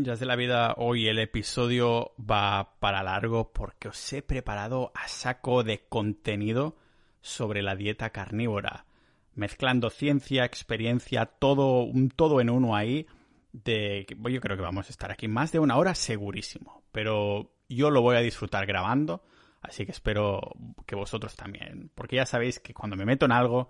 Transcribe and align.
Ninjas 0.00 0.18
de 0.18 0.24
la 0.24 0.34
vida, 0.34 0.76
hoy 0.78 1.08
el 1.08 1.18
episodio 1.18 2.12
va 2.18 2.76
para 2.80 3.02
largo 3.02 3.52
porque 3.52 3.88
os 3.88 4.12
he 4.14 4.22
preparado 4.22 4.92
a 4.94 5.06
saco 5.08 5.62
de 5.62 5.84
contenido 5.90 6.78
sobre 7.20 7.60
la 7.60 7.76
dieta 7.76 8.08
carnívora, 8.08 8.86
mezclando 9.34 9.90
ciencia, 9.90 10.46
experiencia, 10.46 11.26
todo, 11.26 11.82
un 11.82 12.08
todo 12.08 12.40
en 12.40 12.48
uno 12.48 12.74
ahí. 12.74 13.06
De, 13.52 14.06
yo 14.08 14.40
creo 14.40 14.56
que 14.56 14.62
vamos 14.62 14.86
a 14.86 14.90
estar 14.90 15.12
aquí 15.12 15.28
más 15.28 15.52
de 15.52 15.58
una 15.58 15.76
hora 15.76 15.94
segurísimo, 15.94 16.82
pero 16.92 17.52
yo 17.68 17.90
lo 17.90 18.00
voy 18.00 18.16
a 18.16 18.20
disfrutar 18.20 18.64
grabando, 18.64 19.22
así 19.60 19.84
que 19.84 19.92
espero 19.92 20.40
que 20.86 20.96
vosotros 20.96 21.36
también, 21.36 21.90
porque 21.94 22.16
ya 22.16 22.24
sabéis 22.24 22.58
que 22.58 22.72
cuando 22.72 22.96
me 22.96 23.04
meto 23.04 23.26
en 23.26 23.32
algo 23.32 23.68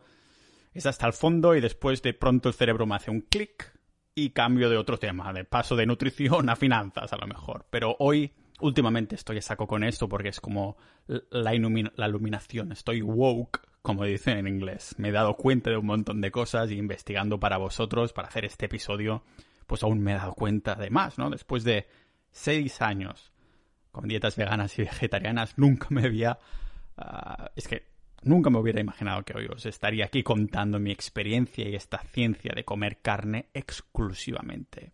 es 0.75 0.87
hasta 0.87 1.09
el 1.09 1.12
fondo 1.12 1.57
y 1.57 1.61
después 1.61 2.03
de 2.03 2.15
pronto 2.15 2.49
el 2.49 2.55
cerebro 2.55 2.87
me 2.87 2.95
hace 2.95 3.11
un 3.11 3.23
clic 3.23 3.80
y 4.14 4.30
cambio 4.30 4.68
de 4.68 4.77
otro 4.77 4.98
tema, 4.98 5.32
de 5.32 5.45
paso 5.45 5.77
de 5.77 5.86
nutrición 5.86 6.48
a 6.48 6.56
finanzas 6.56 7.12
a 7.12 7.16
lo 7.16 7.27
mejor. 7.27 7.66
Pero 7.70 7.96
hoy, 7.98 8.32
últimamente 8.60 9.14
estoy 9.14 9.38
a 9.38 9.42
saco 9.42 9.66
con 9.66 9.84
esto 9.84 10.09
porque 10.09 10.28
es 10.28 10.41
como 10.41 10.77
la, 11.06 11.52
la 11.52 12.09
iluminación, 12.09 12.73
estoy 12.73 13.02
woke, 13.02 13.60
como 13.82 14.04
dicen 14.04 14.38
en 14.38 14.48
inglés. 14.48 14.95
Me 14.98 15.09
he 15.09 15.12
dado 15.12 15.37
cuenta 15.37 15.70
de 15.70 15.77
un 15.77 15.87
montón 15.87 16.20
de 16.20 16.30
cosas 16.30 16.70
y 16.70 16.77
investigando 16.77 17.41
para 17.41 17.56
vosotros, 17.56 18.12
para 18.12 18.28
hacer 18.28 18.45
este 18.45 18.66
episodio, 18.66 19.23
pues 19.66 19.82
aún 19.82 20.01
me 20.01 20.12
he 20.12 20.16
dado 20.16 20.34
cuenta 20.34 20.74
de 20.74 20.90
más, 20.90 21.18
¿no? 21.18 21.30
Después 21.30 21.65
de 21.65 21.87
seis 22.30 22.82
años 22.82 23.32
con 23.90 24.06
dietas 24.06 24.37
veganas 24.37 24.79
y 24.79 24.82
vegetarianas, 24.82 25.59
nunca 25.59 25.88
me 25.90 26.04
había... 26.04 26.38
Ah, 26.96 27.51
es 27.56 27.66
que 27.66 27.90
Nunca 28.23 28.51
me 28.51 28.59
hubiera 28.59 28.80
imaginado 28.80 29.23
que 29.23 29.37
hoy 29.37 29.47
os 29.47 29.65
estaría 29.65 30.05
aquí 30.05 30.23
contando 30.23 30.79
mi 30.79 30.91
experiencia 30.91 31.69
y 31.69 31.74
esta 31.74 31.98
ciencia 31.98 32.52
de 32.55 32.65
comer 32.65 33.01
carne 33.01 33.46
exclusivamente. 33.55 34.93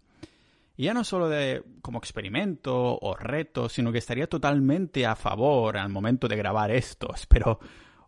Y 0.76 0.84
ya 0.84 0.94
no 0.94 1.02
solo 1.04 1.28
de 1.28 1.62
como 1.82 1.98
experimento 1.98 2.98
o 3.00 3.16
reto, 3.16 3.68
sino 3.68 3.90
que 3.90 3.98
estaría 3.98 4.28
totalmente 4.28 5.06
a 5.06 5.16
favor 5.16 5.76
al 5.76 5.88
momento 5.88 6.28
de 6.28 6.36
grabar 6.36 6.70
estos, 6.70 7.26
pero 7.26 7.58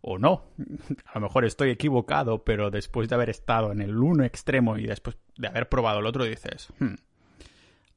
o 0.03 0.19
no. 0.19 0.53
A 1.07 1.15
lo 1.15 1.23
mejor 1.23 1.45
estoy 1.45 1.71
equivocado, 1.71 2.45
pero 2.45 2.71
después 2.71 3.09
de 3.09 3.15
haber 3.15 3.31
estado 3.31 3.73
en 3.73 3.81
el 3.81 3.97
uno 3.97 4.25
extremo 4.25 4.77
y 4.77 4.87
después 4.87 5.17
de 5.37 5.49
haber 5.49 5.69
probado 5.69 6.01
el 6.01 6.07
otro 6.07 6.25
dices, 6.25 6.69
hmm, 6.79 6.95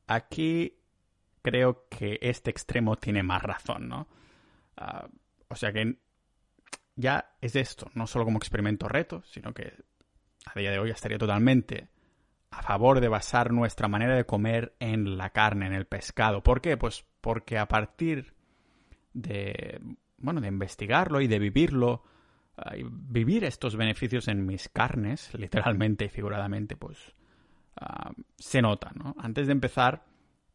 aquí 0.08 0.80
creo 1.42 1.88
que 1.90 2.18
este 2.22 2.50
extremo 2.50 2.96
tiene 2.96 3.24
más 3.24 3.44
razón, 3.44 3.90
¿no? 3.90 4.08
Ah, 4.78 5.08
o 5.48 5.56
sea 5.56 5.74
que 5.74 5.98
ya 6.96 7.34
es 7.42 7.56
esto, 7.56 7.90
no 7.94 8.08
solo 8.08 8.26
como 8.26 8.38
experimento 8.38 8.88
reto, 8.88 9.24
sino 9.26 9.54
que 9.54 9.74
a 10.46 10.60
día 10.60 10.72
de 10.72 10.80
hoy 10.80 10.92
estaría 10.92 11.18
totalmente 11.18 11.90
a 12.52 12.62
favor 12.62 13.00
de 13.00 13.08
basar 13.08 13.52
nuestra 13.52 13.88
manera 13.88 14.16
de 14.16 14.26
comer 14.26 14.76
en 14.80 15.18
la 15.18 15.30
carne, 15.30 15.68
en 15.68 15.74
el 15.74 15.86
pescado. 15.86 16.44
¿Por 16.44 16.62
qué? 16.62 16.76
Pues 16.78 17.06
porque 17.22 17.58
a 17.58 17.68
partir 17.68 18.34
de, 19.14 19.80
bueno, 20.18 20.42
de 20.42 20.50
investigarlo 20.50 21.22
y 21.22 21.28
de 21.28 21.40
vivirlo, 21.40 22.04
vivir 22.84 23.46
estos 23.46 23.76
beneficios 23.76 24.28
en 24.28 24.46
mis 24.46 24.70
carnes, 24.70 25.34
literalmente 25.38 26.06
y 26.06 26.10
figuradamente, 26.10 26.76
pues 26.76 27.16
ah, 27.78 28.12
se 28.38 28.62
nota, 28.62 28.92
¿no? 28.96 29.16
Antes 29.18 29.48
de 29.48 29.54
empezar 29.54 30.06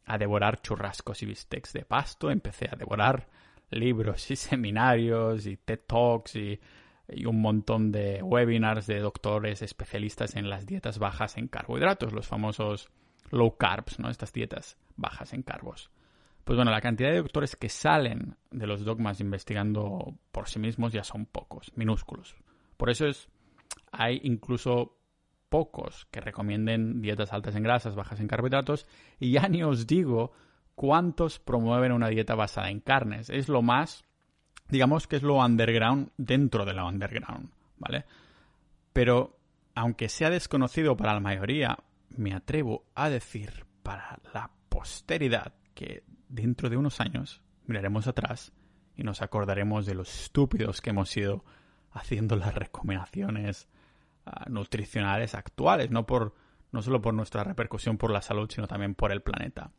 a 0.04 0.18
devorar 0.18 0.60
churrascos 0.60 1.22
y 1.22 1.26
bistecs 1.26 1.72
de 1.72 1.84
pasto, 1.84 2.30
empecé 2.30 2.68
a 2.70 2.76
devorar 2.76 3.28
libros 3.70 4.30
y 4.30 4.36
seminarios 4.36 5.46
y 5.46 5.56
TED 5.56 5.80
Talks 5.86 6.36
y, 6.36 6.60
un 7.24 7.40
montón 7.40 7.92
de 7.92 8.20
webinars 8.20 8.88
de 8.88 8.98
doctores 8.98 9.62
especialistas 9.62 10.34
en 10.34 10.50
las 10.50 10.66
dietas 10.66 10.98
bajas 10.98 11.36
en 11.38 11.46
carbohidratos, 11.46 12.12
los 12.12 12.26
famosos 12.26 12.88
low 13.30 13.56
carbs, 13.56 14.00
¿no? 14.00 14.10
Estas 14.10 14.32
dietas 14.32 14.76
bajas 14.96 15.32
en 15.32 15.42
carbos. 15.42 15.88
Pues 16.42 16.56
bueno, 16.56 16.72
la 16.72 16.80
cantidad 16.80 17.10
de 17.10 17.18
doctores 17.18 17.54
que 17.54 17.68
salen 17.68 18.36
de 18.50 18.66
los 18.66 18.84
dogmas 18.84 19.20
investigando 19.20 20.18
por 20.32 20.48
sí 20.48 20.58
mismos 20.58 20.92
ya 20.92 21.04
son 21.04 21.26
pocos, 21.26 21.72
minúsculos. 21.76 22.34
Por 22.76 22.90
eso 22.90 23.06
es, 23.06 23.28
hay 23.92 24.20
incluso 24.24 24.98
pocos 25.48 26.06
que 26.10 26.20
recomienden 26.20 27.00
dietas 27.00 27.32
altas 27.32 27.54
en 27.54 27.62
grasas, 27.62 27.94
bajas 27.94 28.20
en 28.20 28.28
carbohidratos, 28.28 28.86
y 29.18 29.30
ya 29.30 29.48
ni 29.48 29.62
os 29.62 29.86
digo 29.86 30.32
cuántos 30.76 31.40
promueven 31.40 31.90
una 31.90 32.08
dieta 32.08 32.36
basada 32.36 32.70
en 32.70 32.78
carnes. 32.80 33.28
Es 33.30 33.48
lo 33.48 33.62
más, 33.62 34.04
digamos 34.68 35.08
que 35.08 35.16
es 35.16 35.22
lo 35.24 35.44
underground 35.44 36.10
dentro 36.16 36.64
de 36.64 36.74
la 36.74 36.84
underground, 36.84 37.50
¿vale? 37.78 38.04
Pero, 38.92 39.36
aunque 39.74 40.08
sea 40.08 40.30
desconocido 40.30 40.96
para 40.96 41.14
la 41.14 41.20
mayoría, 41.20 41.78
me 42.10 42.32
atrevo 42.32 42.84
a 42.94 43.08
decir 43.08 43.66
para 43.82 44.20
la 44.32 44.50
posteridad 44.68 45.54
que 45.74 46.04
dentro 46.28 46.70
de 46.70 46.76
unos 46.76 47.00
años 47.00 47.42
miraremos 47.66 48.06
atrás 48.06 48.52
y 48.96 49.02
nos 49.02 49.22
acordaremos 49.22 49.86
de 49.86 49.94
los 49.94 50.22
estúpidos 50.22 50.80
que 50.80 50.90
hemos 50.90 51.10
sido 51.10 51.44
haciendo 51.92 52.36
las 52.36 52.54
recomendaciones 52.54 53.68
ah, 54.24 54.44
nutricionales 54.48 55.34
actuales, 55.34 55.90
no 55.90 56.06
por 56.06 56.34
no 56.72 56.82
solo 56.82 57.00
por 57.00 57.14
nuestra 57.14 57.44
repercusión 57.44 57.96
por 57.96 58.10
la 58.10 58.20
salud, 58.20 58.50
sino 58.50 58.66
también 58.66 58.94
por 58.94 59.12
el 59.12 59.22
planeta. 59.22 59.70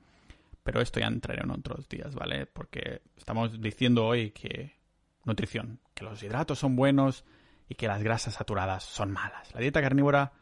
Pero 0.67 0.81
esto 0.81 0.99
ya 0.99 1.07
entraré 1.07 1.43
en 1.43 1.51
otros 1.51 1.87
días, 1.87 2.13
¿vale? 2.13 2.45
Porque 2.45 3.01
estamos 3.15 3.61
diciendo 3.61 4.05
hoy 4.05 4.31
que 4.31 4.75
nutrición, 5.23 5.79
que 5.93 6.03
los 6.03 6.21
hidratos 6.21 6.59
son 6.59 6.75
buenos 6.75 7.23
y 7.69 7.75
que 7.75 7.87
las 7.87 8.03
grasas 8.03 8.33
saturadas 8.33 8.83
son 8.83 9.13
malas. 9.13 9.53
La 9.53 9.61
dieta 9.61 9.81
carnívora 9.81 10.33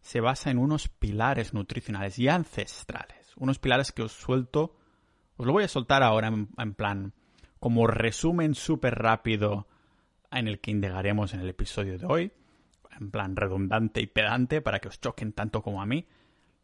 se 0.00 0.20
basa 0.20 0.52
en 0.52 0.58
unos 0.58 0.86
pilares 0.86 1.52
nutricionales 1.52 2.16
y 2.20 2.28
ancestrales. 2.28 3.32
Unos 3.38 3.58
pilares 3.58 3.90
que 3.90 4.02
os 4.02 4.12
suelto, 4.12 4.76
os 5.36 5.44
lo 5.44 5.52
voy 5.52 5.64
a 5.64 5.68
soltar 5.68 6.04
ahora 6.04 6.28
en, 6.28 6.74
plan, 6.74 7.12
como 7.58 7.88
resumen 7.88 8.54
súper 8.54 8.94
rápido 8.94 9.66
en 10.30 10.46
el 10.46 10.60
que 10.60 10.70
indagaremos 10.70 11.34
en 11.34 11.40
el 11.40 11.48
episodio 11.48 11.98
de 11.98 12.06
hoy, 12.06 12.32
en 13.00 13.10
plan 13.10 13.34
redundante 13.34 14.00
y 14.00 14.06
pedante 14.06 14.60
para 14.60 14.78
que 14.78 14.86
os 14.86 15.00
choquen 15.00 15.32
tanto 15.32 15.60
como 15.60 15.82
a 15.82 15.86
mí. 15.86 16.06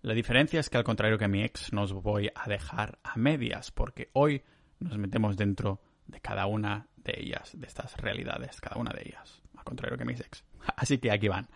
La 0.02 0.14
diferencia 0.14 0.58
es 0.58 0.68
que 0.68 0.76
al 0.76 0.84
contrario 0.84 1.16
que 1.16 1.28
mi 1.28 1.44
ex, 1.44 1.72
nos 1.72 1.92
voy 1.92 2.28
a 2.34 2.48
dejar 2.48 2.98
a 3.04 3.16
medias, 3.16 3.70
porque 3.70 4.10
hoy 4.14 4.42
nos 4.80 4.98
metemos 4.98 5.36
dentro 5.36 5.80
de 6.08 6.20
cada 6.20 6.46
una 6.46 6.88
de 6.96 7.14
ellas, 7.18 7.52
de 7.54 7.66
estas 7.68 7.96
realidades, 7.98 8.60
cada 8.60 8.80
una 8.80 8.90
de 8.92 9.02
ellas, 9.02 9.40
al 9.56 9.62
contrario 9.62 9.96
que 9.96 10.04
mis 10.04 10.20
ex. 10.20 10.44
Así 10.76 10.98
que 10.98 11.12
aquí 11.12 11.28
van. 11.28 11.46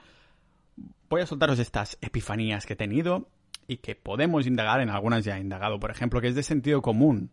Voy 1.09 1.23
a 1.23 1.27
soltaros 1.27 1.59
estas 1.59 1.99
epifanías 2.01 2.67
que 2.67 2.75
he 2.75 2.77
tenido 2.77 3.29
y 3.67 3.79
que 3.79 3.97
podemos 3.97 4.47
indagar, 4.47 4.81
en 4.81 4.91
algunas 4.91 5.25
ya 5.25 5.37
he 5.37 5.41
indagado, 5.41 5.81
por 5.81 5.91
ejemplo, 5.91 6.21
que 6.21 6.28
es 6.28 6.37
de 6.37 6.45
sentido 6.45 6.83
común 6.83 7.33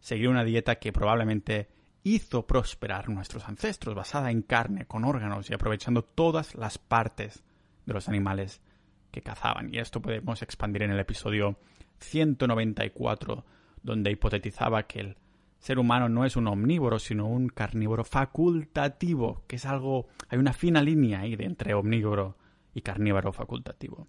seguir 0.00 0.30
una 0.30 0.44
dieta 0.44 0.76
que 0.76 0.94
probablemente 0.94 1.68
hizo 2.04 2.46
prosperar 2.46 3.10
nuestros 3.10 3.46
ancestros, 3.46 3.94
basada 3.94 4.30
en 4.30 4.40
carne, 4.40 4.86
con 4.86 5.04
órganos 5.04 5.50
y 5.50 5.54
aprovechando 5.54 6.02
todas 6.02 6.54
las 6.54 6.78
partes 6.78 7.42
de 7.84 7.92
los 7.92 8.08
animales 8.08 8.62
que 9.10 9.22
cazaban. 9.22 9.72
Y 9.72 9.78
esto 9.78 10.00
podemos 10.00 10.42
expandir 10.42 10.82
en 10.82 10.90
el 10.90 11.00
episodio 11.00 11.58
194, 11.98 13.44
donde 13.82 14.10
hipotetizaba 14.10 14.84
que 14.84 15.00
el 15.00 15.16
ser 15.58 15.78
humano 15.78 16.08
no 16.08 16.24
es 16.24 16.36
un 16.36 16.46
omnívoro, 16.46 16.98
sino 16.98 17.26
un 17.26 17.48
carnívoro 17.48 18.04
facultativo, 18.04 19.44
que 19.46 19.56
es 19.56 19.66
algo, 19.66 20.08
hay 20.28 20.38
una 20.38 20.52
fina 20.52 20.82
línea 20.82 21.20
ahí 21.20 21.36
de 21.36 21.44
entre 21.44 21.74
omnívoro 21.74 22.36
y 22.74 22.82
carnívoro 22.82 23.32
facultativo. 23.32 24.08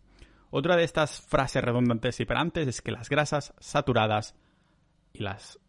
Otra 0.51 0.75
de 0.75 0.83
estas 0.83 1.21
frases 1.21 1.63
redundantes 1.63 2.19
y 2.19 2.25
perantes 2.25 2.67
es 2.67 2.81
que 2.81 2.91
las 2.91 3.09
grasas 3.09 3.53
saturadas 3.59 4.35
y 5.13 5.19
las 5.23 5.59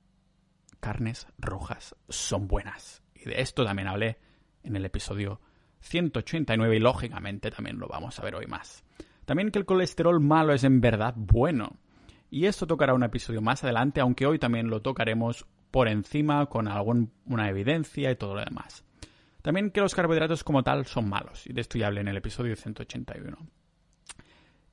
carnes 0.81 1.27
rojas 1.39 1.95
son 2.09 2.49
buenas. 2.49 3.03
Y 3.15 3.29
de 3.29 3.41
esto 3.41 3.65
también 3.65 3.89
hablé 3.89 4.19
en 4.63 4.77
el 4.77 4.85
episodio 4.85 5.41
189 5.81 6.77
y 6.77 6.81
lógicamente 6.81 7.51
también 7.51 7.79
lo 7.79 7.89
vamos 7.89 8.19
a 8.19 8.23
ver 8.23 8.35
hoy 8.35 8.47
más. 8.47 8.85
También 9.31 9.53
que 9.53 9.61
el 9.61 9.65
colesterol 9.65 10.19
malo 10.19 10.53
es 10.55 10.65
en 10.65 10.81
verdad 10.81 11.15
bueno. 11.17 11.77
Y 12.33 12.47
esto 12.47 12.67
tocará 12.67 12.95
un 12.95 13.05
episodio 13.05 13.41
más 13.41 13.63
adelante, 13.63 14.01
aunque 14.01 14.27
hoy 14.27 14.41
también 14.41 14.69
lo 14.69 14.83
tocaremos 14.83 15.47
por 15.71 15.87
encima 15.87 16.47
con 16.47 16.67
alguna 16.67 17.49
evidencia 17.49 18.11
y 18.11 18.17
todo 18.17 18.35
lo 18.35 18.41
demás. 18.41 18.85
También 19.41 19.71
que 19.71 19.83
los 19.83 19.95
carbohidratos 19.95 20.43
como 20.43 20.65
tal 20.65 20.85
son 20.85 21.09
malos, 21.09 21.47
y 21.47 21.53
de 21.53 21.61
esto 21.61 21.79
ya 21.79 21.87
hablé 21.87 22.01
en 22.01 22.09
el 22.09 22.17
episodio 22.17 22.57
181. 22.57 23.37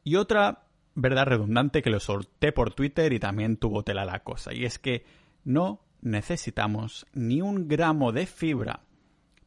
Y 0.04 0.16
otra 0.16 0.64
verdad 0.96 1.28
redundante 1.28 1.84
que 1.84 1.92
lo 1.92 2.00
solté 2.00 2.52
por 2.52 2.74
Twitter 2.74 3.14
y 3.14 3.20
también 3.20 3.58
tuvo 3.58 3.84
tela 3.84 4.06
la 4.06 4.24
cosa, 4.24 4.56
y 4.56 4.66
es 4.66 4.80
que 4.80 5.06
no 5.44 5.86
necesitamos 6.02 7.06
ni 7.14 7.44
un 7.44 7.68
gramo 7.68 8.12
de 8.12 8.26
fibra 8.26 8.80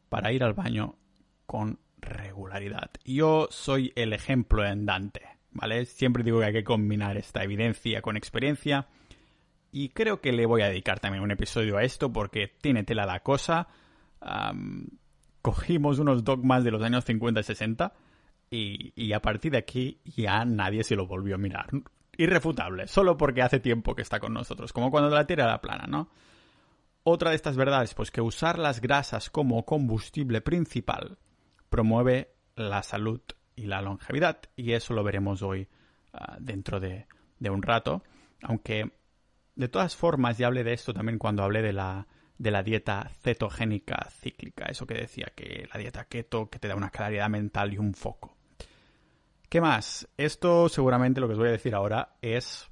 para 0.07 0.31
ir 0.31 0.41
al 0.41 0.53
baño 0.53 0.95
con 1.45 1.79
regularidad. 2.01 2.91
Yo 3.05 3.47
soy 3.51 3.93
el 3.95 4.13
ejemplo 4.13 4.65
en 4.65 4.85
Dante, 4.85 5.21
¿vale? 5.51 5.85
Siempre 5.85 6.23
digo 6.23 6.39
que 6.39 6.45
hay 6.45 6.53
que 6.53 6.63
combinar 6.63 7.17
esta 7.17 7.43
evidencia 7.43 8.01
con 8.01 8.17
experiencia 8.17 8.87
y 9.71 9.89
creo 9.89 10.19
que 10.19 10.31
le 10.31 10.45
voy 10.45 10.61
a 10.61 10.67
dedicar 10.67 10.99
también 10.99 11.23
un 11.23 11.31
episodio 11.31 11.77
a 11.77 11.83
esto 11.83 12.11
porque 12.11 12.47
tiene 12.61 12.83
tela 12.83 13.05
la 13.05 13.21
cosa. 13.21 13.67
cogimos 15.41 15.99
unos 15.99 16.23
dogmas 16.23 16.63
de 16.63 16.71
los 16.71 16.83
años 16.83 17.05
50 17.05 17.39
y 17.39 17.43
60 17.43 17.93
y, 18.49 19.13
a 19.13 19.21
partir 19.21 19.53
de 19.53 19.59
aquí 19.59 19.99
ya 20.03 20.43
nadie 20.43 20.83
se 20.83 20.95
lo 20.95 21.07
volvió 21.07 21.35
a 21.35 21.37
mirar. 21.37 21.69
irrefutable, 22.17 22.87
solo 22.87 23.17
porque 23.17 23.41
hace 23.41 23.59
tiempo 23.59 23.95
que 23.95 24.01
está 24.01 24.19
con 24.19 24.33
nosotros, 24.33 24.73
como 24.73 24.91
cuando 24.91 25.09
la 25.09 25.25
Tierra 25.25 25.45
era 25.45 25.61
plana, 25.61 25.87
¿no? 25.87 26.09
Otra 27.03 27.31
de 27.31 27.35
estas 27.35 27.55
verdades, 27.55 27.95
pues 27.95 28.11
que 28.11 28.21
usar 28.21 28.59
las 28.59 28.79
grasas 28.79 29.29
como 29.31 29.65
combustible 29.65 30.41
principal 30.41 31.17
promueve 31.71 32.35
la 32.55 32.83
salud 32.83 33.21
y 33.55 33.65
la 33.65 33.81
longevidad, 33.81 34.41
y 34.55 34.73
eso 34.73 34.93
lo 34.93 35.03
veremos 35.03 35.41
hoy 35.41 35.67
ah, 36.13 36.37
dentro 36.39 36.79
de, 36.79 37.07
un 37.39 37.63
rato, 37.63 38.03
aunque 38.43 38.91
de 39.55 39.67
todas 39.69 39.95
formas 39.95 40.37
ya 40.37 40.47
hablé 40.47 40.63
de 40.63 40.73
esto 40.73 40.93
también 40.93 41.17
cuando 41.17 41.43
hablé 41.43 41.61
de 41.61 41.73
la, 41.73 42.07
de 42.37 42.51
la 42.51 42.61
dieta 42.61 43.09
cetogénica 43.21 44.09
cíclica, 44.11 44.65
eso 44.65 44.85
que 44.85 44.95
decía 44.95 45.31
que 45.33 45.67
la 45.73 45.79
dieta 45.79 46.05
keto 46.05 46.49
que 46.49 46.59
te 46.59 46.67
da 46.67 46.75
una 46.75 46.91
claridad 46.91 47.29
mental 47.29 47.73
y 47.73 47.77
un 47.77 47.93
foco. 47.93 48.35
¿Qué 49.47 49.61
más? 49.61 50.07
Esto 50.17 50.67
seguramente 50.67 51.21
lo 51.21 51.27
que 51.27 51.33
os 51.33 51.39
voy 51.39 51.49
a 51.49 51.53
decir 51.53 51.73
ahora 51.73 52.17
es 52.21 52.69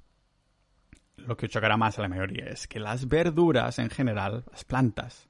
lo 1.16 1.38
que 1.38 1.48
chocará 1.48 1.78
más 1.78 1.98
a 1.98 2.02
la 2.02 2.10
mayoría, 2.10 2.46
es 2.46 2.68
que 2.68 2.80
las 2.80 3.08
verduras 3.08 3.80
en 3.80 3.90
general, 3.90 4.44
las 4.52 4.66
plantas, 4.66 5.29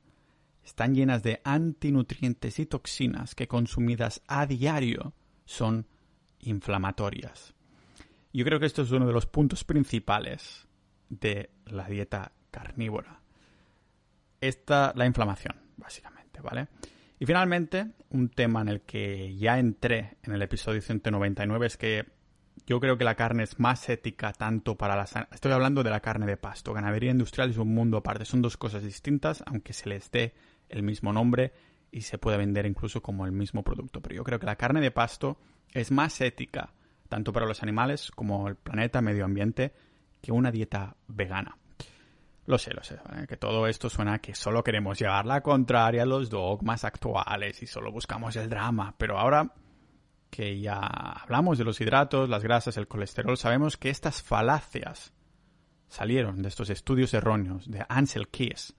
están 0.63 0.95
llenas 0.95 1.23
de 1.23 1.41
antinutrientes 1.43 2.59
y 2.59 2.65
toxinas 2.65 3.35
que 3.35 3.47
consumidas 3.47 4.21
a 4.27 4.45
diario 4.45 5.13
son 5.45 5.87
inflamatorias. 6.39 7.53
Yo 8.31 8.45
creo 8.45 8.59
que 8.59 8.67
esto 8.67 8.83
es 8.83 8.91
uno 8.91 9.07
de 9.07 9.13
los 9.13 9.25
puntos 9.25 9.63
principales 9.63 10.67
de 11.09 11.49
la 11.65 11.87
dieta 11.87 12.31
carnívora. 12.51 13.21
Esta, 14.39 14.93
la 14.95 15.05
inflamación, 15.05 15.55
básicamente, 15.77 16.39
¿vale? 16.41 16.67
Y 17.19 17.25
finalmente, 17.25 17.87
un 18.11 18.29
tema 18.29 18.61
en 18.61 18.69
el 18.69 18.81
que 18.81 19.35
ya 19.35 19.59
entré 19.59 20.17
en 20.23 20.33
el 20.33 20.41
episodio 20.41 20.81
199 20.81 21.67
es 21.67 21.77
que 21.77 22.05
yo 22.65 22.79
creo 22.79 22.97
que 22.97 23.03
la 23.03 23.15
carne 23.15 23.43
es 23.43 23.59
más 23.59 23.89
ética 23.89 24.31
tanto 24.31 24.77
para 24.77 24.95
la... 24.95 25.27
Estoy 25.31 25.51
hablando 25.51 25.83
de 25.83 25.89
la 25.89 25.99
carne 25.99 26.25
de 26.25 26.37
pasto. 26.37 26.71
Ganadería 26.71 27.11
industrial 27.11 27.49
es 27.49 27.57
un 27.57 27.73
mundo 27.73 27.97
aparte. 27.97 28.25
Son 28.25 28.41
dos 28.41 28.57
cosas 28.57 28.83
distintas, 28.83 29.43
aunque 29.47 29.73
se 29.73 29.89
les 29.89 30.11
dé 30.11 30.33
el 30.69 30.83
mismo 30.83 31.11
nombre 31.11 31.51
y 31.91 32.01
se 32.01 32.17
puede 32.17 32.37
vender 32.37 32.65
incluso 32.65 33.01
como 33.01 33.25
el 33.25 33.31
mismo 33.31 33.63
producto. 33.63 34.01
Pero 34.01 34.15
yo 34.15 34.23
creo 34.23 34.39
que 34.39 34.45
la 34.45 34.55
carne 34.55 34.81
de 34.81 34.91
pasto 34.91 35.37
es 35.73 35.91
más 35.91 36.21
ética 36.21 36.73
tanto 37.09 37.33
para 37.33 37.47
los 37.47 37.61
animales 37.63 38.11
como 38.11 38.47
el 38.47 38.55
planeta, 38.55 39.01
medio 39.01 39.25
ambiente, 39.25 39.73
que 40.21 40.31
una 40.31 40.51
dieta 40.51 40.95
vegana. 41.07 41.57
Lo 42.45 42.57
sé, 42.57 42.73
lo 42.73 42.83
sé, 42.83 42.97
que 43.27 43.37
todo 43.37 43.67
esto 43.67 43.89
suena 43.89 44.15
a 44.15 44.19
que 44.19 44.33
solo 44.33 44.63
queremos 44.63 44.97
llevar 44.97 45.25
la 45.25 45.41
contraria 45.41 46.03
a 46.03 46.05
los 46.05 46.29
dogmas 46.29 46.83
actuales 46.83 47.61
y 47.61 47.67
solo 47.67 47.91
buscamos 47.91 48.35
el 48.37 48.49
drama, 48.49 48.95
pero 48.97 49.19
ahora 49.19 49.53
que 50.31 50.59
ya 50.59 50.77
hablamos 50.77 51.57
de 51.57 51.63
los 51.63 51.81
hidratos, 51.81 52.29
las 52.29 52.43
grasas, 52.43 52.77
el 52.77 52.87
colesterol, 52.87 53.37
sabemos 53.37 53.77
que 53.77 53.89
estas 53.89 54.21
falacias 54.23 55.13
salieron 55.87 56.41
de 56.41 56.49
estos 56.49 56.69
estudios 56.69 57.13
erróneos 57.13 57.69
de 57.69 57.85
Ansel 57.87 58.29
Keys 58.29 58.75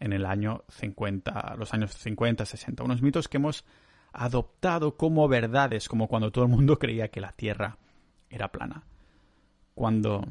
en 0.00 0.12
el 0.12 0.26
año 0.26 0.64
50, 0.68 1.54
los 1.56 1.72
años 1.72 1.92
50, 1.94 2.44
60, 2.44 2.82
unos 2.84 3.02
mitos 3.02 3.28
que 3.28 3.38
hemos 3.38 3.64
adoptado 4.12 4.96
como 4.96 5.28
verdades, 5.28 5.88
como 5.88 6.08
cuando 6.08 6.30
todo 6.30 6.44
el 6.44 6.50
mundo 6.50 6.78
creía 6.78 7.08
que 7.08 7.20
la 7.20 7.32
Tierra 7.32 7.78
era 8.30 8.50
plana. 8.50 8.84
Cuando 9.74 10.24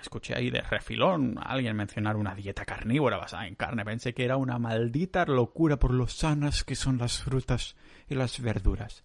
escuché 0.00 0.34
ahí 0.34 0.50
de 0.50 0.60
refilón 0.60 1.38
a 1.38 1.42
alguien 1.42 1.76
mencionar 1.76 2.16
una 2.16 2.34
dieta 2.34 2.64
carnívora 2.64 3.18
basada 3.18 3.46
en 3.46 3.54
carne, 3.54 3.84
pensé 3.84 4.14
que 4.14 4.24
era 4.24 4.36
una 4.36 4.58
maldita 4.58 5.24
locura 5.26 5.78
por 5.78 5.92
lo 5.92 6.06
sanas 6.06 6.64
que 6.64 6.76
son 6.76 6.98
las 6.98 7.22
frutas 7.22 7.76
y 8.08 8.14
las 8.14 8.40
verduras. 8.40 9.04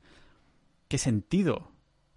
¿Qué 0.88 0.98
sentido 0.98 1.72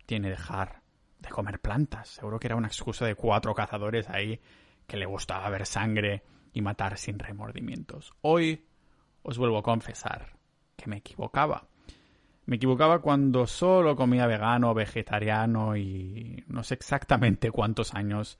tiene 0.05 0.31
dejar 0.31 0.83
de 1.19 1.31
comer 1.31 1.61
plantas? 1.61 2.09
Seguro 2.09 2.39
que 2.39 2.47
era 2.47 2.57
una 2.57 2.69
excusa 2.69 3.07
de 3.07 3.15
cuatro 3.15 3.55
cazadores 3.55 4.09
ahí 4.09 4.41
que 4.87 4.97
le 4.97 5.07
gustaba 5.07 5.49
ver 5.49 5.67
sangre 5.67 6.23
y 6.57 6.63
matar 6.63 6.97
sin 6.97 7.19
remordimientos. 7.19 8.15
Hoy 8.23 8.65
os 9.23 9.37
vuelvo 9.37 9.59
a 9.59 9.63
confesar 9.63 10.39
que 10.75 10.89
me 10.89 10.97
equivocaba. 10.97 11.69
Me 12.47 12.57
equivocaba 12.57 13.01
cuando 13.01 13.47
solo 13.47 13.95
comía 13.95 14.27
vegano, 14.27 14.73
vegetariano 14.73 15.77
y 15.77 16.43
no 16.49 16.63
sé 16.63 16.73
exactamente 16.73 17.51
cuántos 17.51 17.93
años 17.93 18.39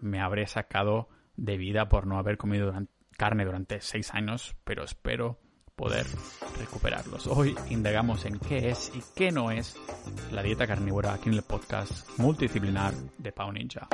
me 0.00 0.20
habré 0.20 0.48
sacado 0.48 1.08
de 1.36 1.56
vida 1.56 1.88
por 1.88 2.08
no 2.08 2.18
haber 2.18 2.38
comido 2.38 2.74
carne 3.16 3.44
durante 3.44 3.80
seis 3.80 4.12
años, 4.14 4.56
pero 4.64 4.82
espero 4.82 5.38
poder 5.76 6.06
recuperarlos. 6.58 7.28
Hoy 7.28 7.54
indagamos 7.70 8.24
en 8.24 8.40
qué 8.40 8.70
es 8.70 8.90
y 8.96 9.02
qué 9.14 9.30
no 9.30 9.52
es 9.52 9.76
la 10.32 10.42
dieta 10.42 10.66
carnívora 10.66 11.14
aquí 11.14 11.28
en 11.28 11.36
el 11.36 11.42
podcast 11.42 12.18
multidisciplinar 12.18 12.94
de 13.18 13.30
Pau 13.30 13.52
Ninja. 13.52 13.86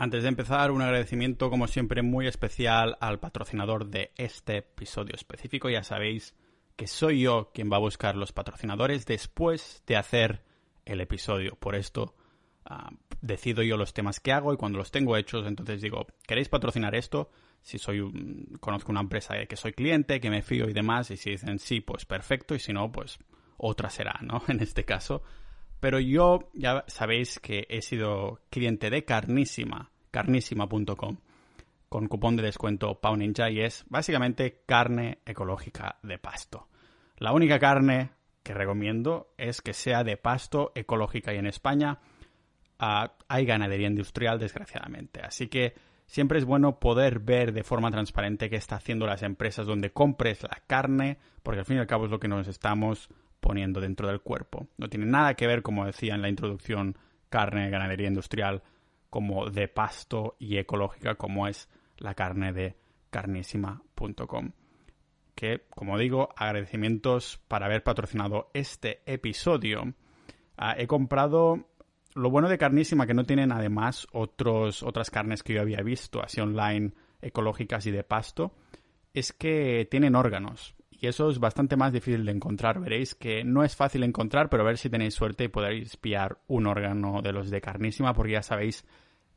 Antes 0.00 0.22
de 0.22 0.28
empezar, 0.28 0.70
un 0.70 0.80
agradecimiento 0.80 1.50
como 1.50 1.66
siempre 1.66 2.02
muy 2.02 2.28
especial 2.28 2.96
al 3.00 3.18
patrocinador 3.18 3.86
de 3.86 4.12
este 4.16 4.58
episodio 4.58 5.16
específico. 5.16 5.68
Ya 5.68 5.82
sabéis 5.82 6.36
que 6.76 6.86
soy 6.86 7.22
yo 7.22 7.50
quien 7.52 7.68
va 7.68 7.78
a 7.78 7.80
buscar 7.80 8.14
los 8.14 8.30
patrocinadores 8.30 9.06
después 9.06 9.82
de 9.88 9.96
hacer 9.96 10.44
el 10.84 11.00
episodio. 11.00 11.56
Por 11.56 11.74
esto 11.74 12.14
ah, 12.64 12.92
decido 13.20 13.64
yo 13.64 13.76
los 13.76 13.92
temas 13.92 14.20
que 14.20 14.30
hago 14.30 14.54
y 14.54 14.56
cuando 14.56 14.78
los 14.78 14.92
tengo 14.92 15.16
hechos, 15.16 15.44
entonces 15.48 15.82
digo, 15.82 16.06
¿queréis 16.28 16.48
patrocinar 16.48 16.94
esto? 16.94 17.32
Si 17.60 17.78
soy 17.78 18.00
conozco 18.60 18.92
una 18.92 19.00
empresa 19.00 19.34
que 19.46 19.56
soy 19.56 19.72
cliente, 19.72 20.20
que 20.20 20.30
me 20.30 20.42
fío 20.42 20.68
y 20.68 20.74
demás, 20.74 21.10
y 21.10 21.16
si 21.16 21.30
dicen 21.30 21.58
sí, 21.58 21.80
pues 21.80 22.04
perfecto, 22.04 22.54
y 22.54 22.60
si 22.60 22.72
no, 22.72 22.92
pues 22.92 23.18
otra 23.56 23.90
será, 23.90 24.20
¿no? 24.22 24.44
En 24.48 24.60
este 24.60 24.84
caso. 24.84 25.24
Pero 25.80 26.00
yo 26.00 26.50
ya 26.54 26.84
sabéis 26.88 27.38
que 27.38 27.66
he 27.68 27.82
sido 27.82 28.40
cliente 28.50 28.90
de 28.90 29.04
Carnísima, 29.04 29.90
carnísima.com, 30.10 31.18
con 31.88 32.08
cupón 32.08 32.36
de 32.36 32.42
descuento 32.42 33.00
Pau 33.00 33.16
Ninja 33.16 33.50
y 33.50 33.60
es 33.60 33.84
básicamente 33.88 34.62
carne 34.66 35.18
ecológica 35.24 35.98
de 36.02 36.18
pasto. 36.18 36.68
La 37.16 37.32
única 37.32 37.58
carne 37.58 38.10
que 38.42 38.54
recomiendo 38.54 39.34
es 39.36 39.60
que 39.60 39.72
sea 39.72 40.04
de 40.04 40.16
pasto 40.16 40.72
ecológica 40.74 41.32
y 41.32 41.36
en 41.38 41.46
España 41.46 41.98
ah, 42.78 43.12
hay 43.28 43.44
ganadería 43.44 43.88
industrial 43.88 44.38
desgraciadamente. 44.38 45.20
Así 45.22 45.48
que 45.48 45.74
siempre 46.06 46.38
es 46.38 46.44
bueno 46.44 46.80
poder 46.80 47.20
ver 47.20 47.52
de 47.52 47.62
forma 47.62 47.90
transparente 47.90 48.50
qué 48.50 48.56
está 48.56 48.76
haciendo 48.76 49.06
las 49.06 49.22
empresas 49.22 49.66
donde 49.66 49.92
compres 49.92 50.42
la 50.42 50.62
carne, 50.66 51.18
porque 51.42 51.60
al 51.60 51.66
fin 51.66 51.76
y 51.76 51.80
al 51.80 51.86
cabo 51.86 52.06
es 52.06 52.10
lo 52.10 52.20
que 52.20 52.28
nos 52.28 52.48
estamos 52.48 53.08
poniendo 53.40 53.80
dentro 53.80 54.08
del 54.08 54.20
cuerpo. 54.20 54.68
No 54.76 54.88
tiene 54.88 55.06
nada 55.06 55.34
que 55.34 55.46
ver, 55.46 55.62
como 55.62 55.86
decía 55.86 56.14
en 56.14 56.22
la 56.22 56.28
introducción, 56.28 56.96
carne, 57.28 57.70
ganadería 57.70 58.08
industrial, 58.08 58.62
como 59.10 59.50
de 59.50 59.68
pasto 59.68 60.36
y 60.38 60.58
ecológica, 60.58 61.14
como 61.14 61.48
es 61.48 61.68
la 61.96 62.14
carne 62.14 62.52
de 62.52 62.76
carnísima.com. 63.10 64.52
Que, 65.34 65.66
como 65.70 65.98
digo, 65.98 66.30
agradecimientos 66.36 67.40
para 67.48 67.66
haber 67.66 67.84
patrocinado 67.84 68.50
este 68.54 69.02
episodio. 69.06 69.94
Ah, 70.56 70.74
he 70.76 70.86
comprado 70.86 71.68
lo 72.14 72.30
bueno 72.30 72.48
de 72.48 72.58
Carnísima, 72.58 73.06
que 73.06 73.14
no 73.14 73.24
tienen 73.24 73.52
además 73.52 74.08
otros, 74.12 74.82
otras 74.82 75.10
carnes 75.10 75.44
que 75.44 75.54
yo 75.54 75.60
había 75.60 75.82
visto, 75.82 76.20
así 76.20 76.40
online, 76.40 76.92
ecológicas 77.22 77.86
y 77.86 77.92
de 77.92 78.02
pasto, 78.02 78.52
es 79.14 79.32
que 79.32 79.86
tienen 79.88 80.16
órganos 80.16 80.74
y 81.00 81.06
eso 81.06 81.30
es 81.30 81.38
bastante 81.38 81.76
más 81.76 81.92
difícil 81.92 82.24
de 82.24 82.32
encontrar. 82.32 82.80
Veréis 82.80 83.14
que 83.14 83.44
no 83.44 83.62
es 83.62 83.76
fácil 83.76 84.02
encontrar, 84.02 84.48
pero 84.48 84.62
a 84.62 84.66
ver 84.66 84.78
si 84.78 84.90
tenéis 84.90 85.14
suerte 85.14 85.44
y 85.44 85.48
podéis 85.48 85.96
pillar 85.96 86.38
un 86.48 86.66
órgano 86.66 87.22
de 87.22 87.32
los 87.32 87.50
de 87.50 87.60
carnísima, 87.60 88.14
porque 88.14 88.32
ya 88.32 88.42
sabéis 88.42 88.84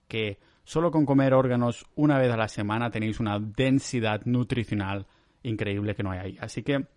que 0.07 0.39
solo 0.63 0.89
con 0.89 1.05
comer 1.05 1.33
órganos 1.33 1.85
una 1.95 2.17
vez 2.17 2.31
a 2.31 2.37
la 2.37 2.47
semana 2.47 2.89
tenéis 2.89 3.19
una 3.19 3.39
densidad 3.39 4.21
nutricional 4.25 5.05
increíble 5.43 5.93
que 5.93 6.03
no 6.03 6.11
hay 6.11 6.19
ahí. 6.19 6.37
Así 6.41 6.63
que 6.63 6.87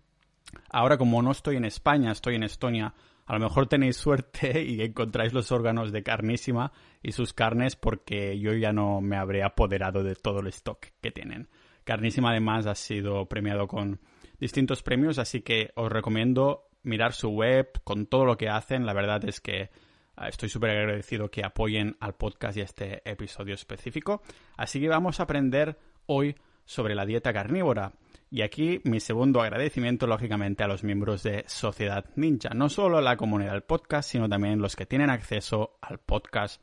ahora 0.69 0.97
como 0.97 1.21
no 1.21 1.31
estoy 1.31 1.57
en 1.57 1.65
España, 1.65 2.11
estoy 2.11 2.35
en 2.35 2.43
Estonia, 2.43 2.95
a 3.27 3.33
lo 3.33 3.39
mejor 3.39 3.67
tenéis 3.67 3.97
suerte 3.97 4.63
y 4.67 4.81
encontráis 4.81 5.31
los 5.31 5.51
órganos 5.51 5.91
de 5.91 6.01
carnísima 6.01 6.71
y 7.03 7.11
sus 7.11 7.33
carnes 7.33 7.75
porque 7.75 8.39
yo 8.39 8.53
ya 8.53 8.73
no 8.73 8.99
me 8.99 9.17
habré 9.17 9.43
apoderado 9.43 10.03
de 10.03 10.15
todo 10.15 10.39
el 10.39 10.47
stock 10.47 10.87
que 11.01 11.11
tienen. 11.11 11.49
Carnísima 11.83 12.31
además 12.31 12.65
ha 12.65 12.73
sido 12.73 13.27
premiado 13.27 13.67
con 13.67 13.99
distintos 14.39 14.83
premios, 14.83 15.19
así 15.19 15.41
que 15.41 15.71
os 15.75 15.91
recomiendo 15.91 16.67
mirar 16.83 17.13
su 17.13 17.29
web 17.29 17.81
con 17.83 18.05
todo 18.05 18.25
lo 18.25 18.37
que 18.37 18.49
hacen. 18.49 18.85
La 18.85 18.93
verdad 18.93 19.25
es 19.25 19.41
que 19.41 19.69
ah, 20.15 20.27
estoy 20.27 20.49
súper 20.49 20.71
agradecido 20.71 21.29
que 21.29 21.43
apoyen 21.43 21.97
al 21.99 22.15
podcast 22.15 22.57
y 22.57 22.61
este 22.61 23.01
episodio 23.09 23.55
específico. 23.55 24.21
Así 24.55 24.79
que 24.79 24.87
vamos 24.87 25.19
a 25.19 25.23
aprender 25.23 25.77
hoy 26.05 26.35
sobre 26.65 26.95
la 26.95 27.05
dieta 27.05 27.33
carnívora. 27.33 27.93
Y 28.31 28.41
aquí 28.41 28.81
mi 28.83 28.99
segundo 28.99 29.41
agradecimiento, 29.41 30.07
lógicamente, 30.07 30.63
a 30.63 30.67
los 30.67 30.83
miembros 30.83 31.23
de 31.23 31.43
Sociedad 31.47 32.05
Ninja. 32.15 32.49
No 32.49 32.69
solo 32.69 32.99
la 33.01 33.17
comunidad 33.17 33.53
del 33.53 33.63
podcast, 33.63 34.09
sino 34.09 34.27
también 34.27 34.61
los 34.61 34.75
que 34.75 34.85
tienen 34.85 35.09
acceso 35.09 35.77
al 35.81 35.99
podcast 35.99 36.61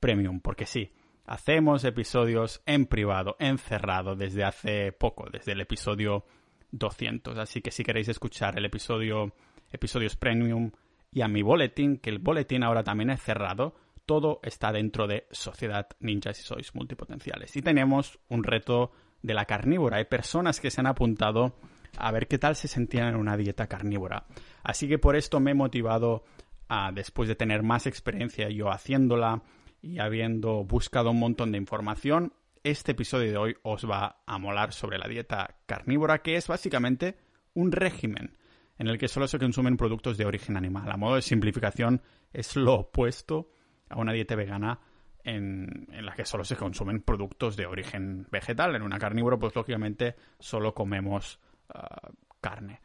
premium. 0.00 0.40
Porque 0.40 0.66
sí, 0.66 0.92
hacemos 1.26 1.84
episodios 1.84 2.62
en 2.66 2.86
privado, 2.86 3.36
encerrado, 3.38 4.16
desde 4.16 4.44
hace 4.44 4.92
poco, 4.92 5.28
desde 5.30 5.52
el 5.52 5.60
episodio 5.60 6.24
200. 6.74 7.38
Así 7.38 7.60
que 7.60 7.70
si 7.70 7.84
queréis 7.84 8.08
escuchar 8.08 8.58
el 8.58 8.64
episodio, 8.64 9.32
episodios 9.70 10.16
premium 10.16 10.70
y 11.10 11.22
a 11.22 11.28
mi 11.28 11.42
boletín, 11.42 11.98
que 11.98 12.10
el 12.10 12.18
boletín 12.18 12.62
ahora 12.62 12.82
también 12.82 13.10
es 13.10 13.22
cerrado, 13.22 13.74
todo 14.06 14.40
está 14.42 14.72
dentro 14.72 15.06
de 15.06 15.26
Sociedad 15.30 15.88
Ninja 16.00 16.34
si 16.34 16.42
sois 16.42 16.74
multipotenciales. 16.74 17.56
Y 17.56 17.62
tenemos 17.62 18.18
un 18.28 18.44
reto 18.44 18.92
de 19.22 19.34
la 19.34 19.46
carnívora. 19.46 19.98
Hay 19.98 20.04
personas 20.04 20.60
que 20.60 20.70
se 20.70 20.80
han 20.80 20.86
apuntado 20.86 21.56
a 21.96 22.10
ver 22.10 22.26
qué 22.26 22.38
tal 22.38 22.56
se 22.56 22.68
sentían 22.68 23.08
en 23.08 23.16
una 23.16 23.36
dieta 23.36 23.66
carnívora. 23.66 24.26
Así 24.62 24.88
que 24.88 24.98
por 24.98 25.16
esto 25.16 25.40
me 25.40 25.52
he 25.52 25.54
motivado 25.54 26.24
a, 26.68 26.90
después 26.92 27.28
de 27.28 27.36
tener 27.36 27.62
más 27.62 27.86
experiencia 27.86 28.48
yo 28.50 28.70
haciéndola 28.70 29.42
y 29.80 29.98
habiendo 29.98 30.64
buscado 30.64 31.10
un 31.12 31.20
montón 31.20 31.52
de 31.52 31.58
información, 31.58 32.32
este 32.64 32.92
episodio 32.92 33.30
de 33.30 33.36
hoy 33.36 33.56
os 33.62 33.88
va 33.88 34.22
a 34.26 34.38
molar 34.38 34.72
sobre 34.72 34.98
la 34.98 35.06
dieta 35.06 35.58
carnívora, 35.66 36.22
que 36.22 36.36
es 36.36 36.48
básicamente 36.48 37.18
un 37.52 37.70
régimen 37.70 38.38
en 38.78 38.88
el 38.88 38.98
que 38.98 39.06
solo 39.06 39.28
se 39.28 39.38
consumen 39.38 39.76
productos 39.76 40.16
de 40.16 40.24
origen 40.24 40.56
animal. 40.56 40.90
A 40.90 40.96
modo 40.96 41.16
de 41.16 41.22
simplificación, 41.22 42.00
es 42.32 42.56
lo 42.56 42.74
opuesto 42.74 43.50
a 43.90 43.98
una 43.98 44.12
dieta 44.12 44.34
vegana 44.34 44.80
en, 45.22 45.86
la 45.90 46.14
que 46.14 46.24
solo 46.24 46.42
se 46.44 46.56
consumen 46.56 47.02
productos 47.02 47.54
de 47.54 47.66
origen 47.66 48.26
vegetal. 48.30 48.74
En 48.74 48.82
una 48.82 48.98
carnívora, 48.98 49.36
pues 49.36 49.54
lógicamente 49.54 50.16
solo 50.38 50.74
comemos 50.74 51.38
ah, 51.68 52.10
carne. 52.40 52.80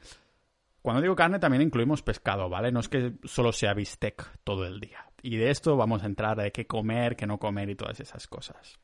Cuando 0.82 1.02
digo 1.02 1.16
carne 1.16 1.40
también 1.40 1.64
incluimos 1.64 2.02
pescado, 2.02 2.50
¿vale? 2.50 2.72
No 2.72 2.82
es 2.82 2.90
que 2.90 3.14
solo 3.24 3.54
sea 3.54 3.74
bistec 3.74 4.40
todo 4.44 4.66
el 4.66 4.82
día. 4.82 5.06
Y 5.22 5.38
de 5.38 5.52
esto 5.52 5.78
vamos 5.78 6.04
a 6.04 6.06
entrar 6.06 6.38
de 6.38 6.52
qué 6.52 6.68
comer, 6.68 7.16
qué 7.16 7.26
no 7.26 7.40
comer 7.40 7.70
y 7.70 7.76
todas 7.76 8.00
esas 8.02 8.28
cosas. 8.28 8.80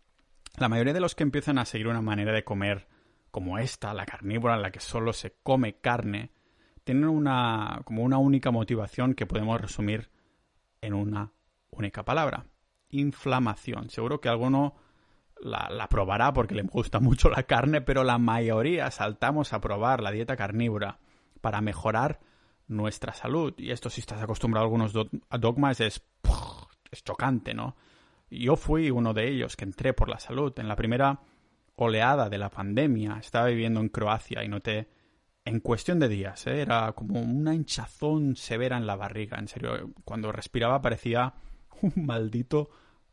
La 0.58 0.70
mayoría 0.70 0.94
de 0.94 1.02
los 1.02 1.16
que 1.16 1.24
empiezan 1.24 1.58
a 1.58 1.66
seguir 1.66 1.88
una 1.88 2.02
manera 2.02 2.32
de 2.32 2.44
comer 2.44 2.88
como 3.30 3.58
esta, 3.58 3.94
la 3.94 4.06
carnívora, 4.06 4.56
en 4.56 4.62
la 4.62 4.72
que 4.72 4.80
solo 4.80 5.12
se 5.12 5.36
come 5.44 5.80
carne, 5.80 6.32
tienen 6.86 7.10
una 7.10 7.82
como 7.84 8.04
una 8.04 8.18
única 8.18 8.52
motivación 8.52 9.16
que 9.16 9.26
podemos 9.26 9.60
resumir 9.60 10.10
en 10.82 10.94
una 10.94 11.34
única 11.72 12.06
palabra. 12.06 12.46
Inflamación. 12.90 13.90
Seguro 13.90 14.22
que 14.22 14.30
alguno 14.30 14.76
la, 15.42 15.88
probará 15.90 16.32
porque 16.32 16.56
le 16.56 16.62
gusta 16.62 17.00
mucho 17.00 17.30
la 17.30 17.44
carne, 17.44 17.82
pero 17.82 18.04
la 18.04 18.18
mayoría 18.18 18.90
saltamos 18.92 19.52
a 19.52 19.60
probar 19.60 20.02
la 20.02 20.12
dieta 20.12 20.38
carnívora 20.38 21.00
para 21.42 21.60
mejorar 21.60 22.22
nuestra 22.68 23.14
salud. 23.14 23.54
Y 23.58 23.72
esto 23.72 23.90
si 23.90 24.00
estás 24.00 24.22
acostumbrado 24.22 24.64
a 24.64 24.68
algunos 24.68 24.94
dogmas 24.94 25.82
es, 25.82 26.02
es 26.92 27.04
chocante, 27.04 27.54
¿no? 27.54 27.76
Yo 28.30 28.56
fui 28.56 28.92
uno 28.92 29.14
de 29.14 29.28
ellos 29.28 29.56
que 29.56 29.66
entré 29.66 29.94
por 29.94 30.10
la 30.10 30.20
salud. 30.20 30.54
En 30.58 30.68
la 30.68 30.76
primera 30.76 31.22
oleada 31.76 32.30
de 32.30 32.38
la 32.38 32.50
pandemia 32.50 33.18
estaba 33.20 33.48
viviendo 33.48 33.80
en 33.80 33.90
Croacia 33.90 34.44
y 34.44 34.48
noté 34.48 34.88
en 35.46 35.60
cuestión 35.60 36.00
de 36.00 36.10
días, 36.10 36.48
¿eh? 36.48 36.62
era 36.62 36.92
como 36.94 37.22
una 37.22 37.54
hinchazón 37.54 38.36
severa 38.36 38.78
en 38.78 38.88
la 38.88 38.96
barriga, 38.96 39.38
en 39.38 39.48
serio, 39.48 39.92
cuando 40.04 40.32
respiraba 40.32 40.82
parecía 40.82 41.36
un 41.82 42.06
maldito 42.06 42.70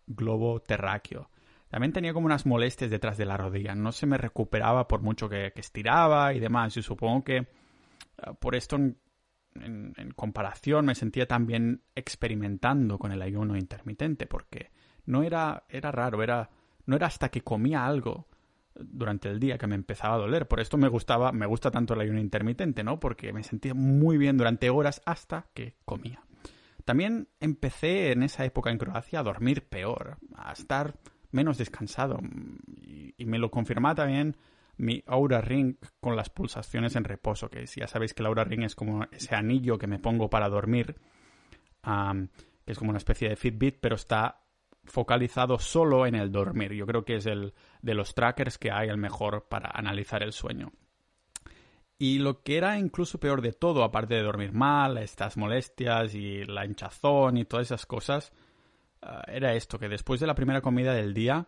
globo 0.06 0.60
terráqueo. 0.60 1.30
También 1.68 1.92
tenía 1.92 2.12
como 2.12 2.26
unas 2.26 2.46
molestias 2.46 2.90
detrás 2.90 3.18
de 3.18 3.26
la 3.26 3.36
rodilla, 3.36 3.74
no 3.74 3.92
se 3.92 4.06
me 4.06 4.18
recuperaba 4.18 4.88
por 4.88 5.02
mucho 5.02 5.28
que, 5.28 5.52
estiraba 5.56 6.32
y 6.32 6.40
demás, 6.40 6.76
y 6.76 6.82
supongo 6.82 7.22
que 7.22 7.36
eh, 7.36 7.46
por 8.40 8.54
esto 8.54 8.76
en, 8.76 9.94
comparación 10.16 10.86
me 10.86 10.94
sentía 10.94 11.26
también 11.26 11.82
experimentando 11.94 12.98
con 12.98 13.12
el 13.12 13.20
ayuno 13.20 13.56
intermitente, 13.56 14.26
porque 14.26 14.70
no 15.06 15.22
era, 15.22 15.64
era 15.68 15.90
raro, 15.90 16.22
era, 16.22 16.50
no 16.86 16.96
era 16.96 17.06
hasta 17.06 17.28
que 17.30 17.42
comía 17.42 17.84
algo 17.84 18.26
durante 18.74 19.28
el 19.28 19.38
día 19.38 19.58
que 19.58 19.66
me 19.66 19.74
empezaba 19.74 20.14
a 20.14 20.18
doler. 20.18 20.48
Por 20.48 20.60
esto 20.60 20.76
me 20.76 20.88
gustaba, 20.88 21.32
me 21.32 21.46
gusta 21.46 21.70
tanto 21.70 21.94
el 21.94 22.00
ayuno 22.00 22.20
intermitente, 22.20 22.82
¿no? 22.82 22.98
Porque 23.00 23.32
me 23.32 23.42
sentía 23.42 23.74
muy 23.74 24.16
bien 24.16 24.36
durante 24.36 24.70
horas 24.70 25.02
hasta 25.04 25.46
que 25.54 25.74
comía. 25.84 26.22
También 26.84 27.28
empecé 27.40 28.12
en 28.12 28.22
esa 28.22 28.44
época 28.44 28.70
en 28.70 28.78
Croacia 28.78 29.20
a 29.20 29.22
dormir 29.22 29.68
peor, 29.68 30.18
a 30.34 30.52
estar 30.52 30.94
menos 31.30 31.58
descansado. 31.58 32.18
Y, 32.82 33.14
me 33.24 33.38
lo 33.38 33.50
confirma 33.50 33.94
también 33.94 34.36
mi 34.76 35.04
Aura 35.06 35.40
Ring 35.40 35.76
con 36.00 36.16
las 36.16 36.28
pulsaciones 36.28 36.96
en 36.96 37.04
reposo, 37.04 37.48
que 37.48 37.66
ya 37.66 37.86
sabéis 37.86 38.14
que 38.14 38.22
el 38.22 38.26
Aura 38.26 38.42
Ring 38.42 38.64
es 38.64 38.74
como 38.74 39.04
ese 39.12 39.34
anillo 39.36 39.78
que 39.78 39.86
me 39.86 40.00
pongo 40.00 40.28
para 40.28 40.48
dormir, 40.48 40.96
que 41.84 42.72
es 42.72 42.78
como 42.78 42.90
una 42.90 42.98
especie 42.98 43.28
de 43.28 43.36
Fitbit, 43.36 43.78
pero 43.80 43.94
está 43.94 44.41
focalizado 44.84 45.58
solo 45.58 46.06
en 46.06 46.14
el 46.14 46.32
dormir. 46.32 46.72
Yo 46.72 46.86
creo 46.86 47.04
que 47.04 47.16
es 47.16 47.26
el 47.26 47.54
de 47.80 47.94
los 47.94 48.14
trackers 48.14 48.58
que 48.58 48.70
hay 48.70 48.88
el 48.88 48.98
mejor 48.98 49.46
para 49.48 49.70
analizar 49.72 50.22
el 50.22 50.32
sueño. 50.32 50.72
Y 51.98 52.18
lo 52.18 52.42
que 52.42 52.56
era 52.56 52.78
incluso 52.78 53.20
peor 53.20 53.42
de 53.42 53.52
todo, 53.52 53.84
aparte 53.84 54.14
de 54.14 54.22
dormir 54.22 54.52
mal, 54.52 54.98
estas 54.98 55.36
molestias 55.36 56.14
y 56.14 56.44
la 56.44 56.66
hinchazón 56.66 57.36
y 57.36 57.44
todas 57.44 57.68
esas 57.68 57.86
cosas, 57.86 58.32
eh, 59.02 59.06
era 59.28 59.54
esto, 59.54 59.78
que 59.78 59.88
después 59.88 60.18
de 60.18 60.26
la 60.26 60.34
primera 60.34 60.60
comida 60.60 60.94
del 60.94 61.14
día, 61.14 61.46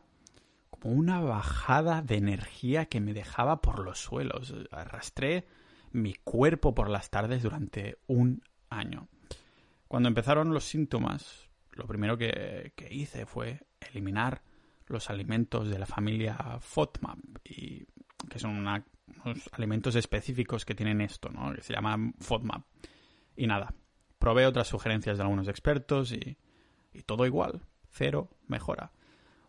como 0.70 0.94
una 0.94 1.20
bajada 1.20 2.02
de 2.02 2.16
energía 2.16 2.86
que 2.86 3.00
me 3.00 3.14
dejaba 3.14 3.60
por 3.60 3.80
los 3.80 3.98
suelos. 3.98 4.54
Arrastré 4.70 5.46
mi 5.90 6.14
cuerpo 6.14 6.74
por 6.74 6.88
las 6.88 7.10
tardes 7.10 7.42
durante 7.42 7.98
un 8.06 8.42
año. 8.70 9.08
Cuando 9.88 10.08
empezaron 10.08 10.54
los 10.54 10.64
síntomas, 10.64 11.43
lo 11.74 11.86
primero 11.86 12.16
que, 12.16 12.72
hice 12.90 13.26
fue 13.26 13.60
eliminar 13.80 14.42
los 14.86 15.10
alimentos 15.10 15.68
de 15.68 15.78
la 15.78 15.86
familia 15.86 16.36
FODMAP, 16.60 17.18
y, 17.44 17.86
que 18.28 18.38
son 18.38 18.58
unos 18.58 18.82
alimentos 19.52 19.94
específicos 19.96 20.64
que 20.64 20.74
tienen 20.74 21.00
esto, 21.00 21.30
¿no? 21.30 21.52
que 21.54 21.62
se 21.62 21.72
llaman 21.72 22.14
FODMAP. 22.20 22.64
Y 23.36 23.46
nada, 23.46 23.74
probé 24.18 24.46
otras 24.46 24.68
sugerencias 24.68 25.16
de 25.16 25.22
algunos 25.22 25.48
expertos 25.48 26.12
y, 26.12 26.38
y 26.92 27.02
todo 27.02 27.26
igual, 27.26 27.62
cero 27.90 28.30
mejora. 28.46 28.92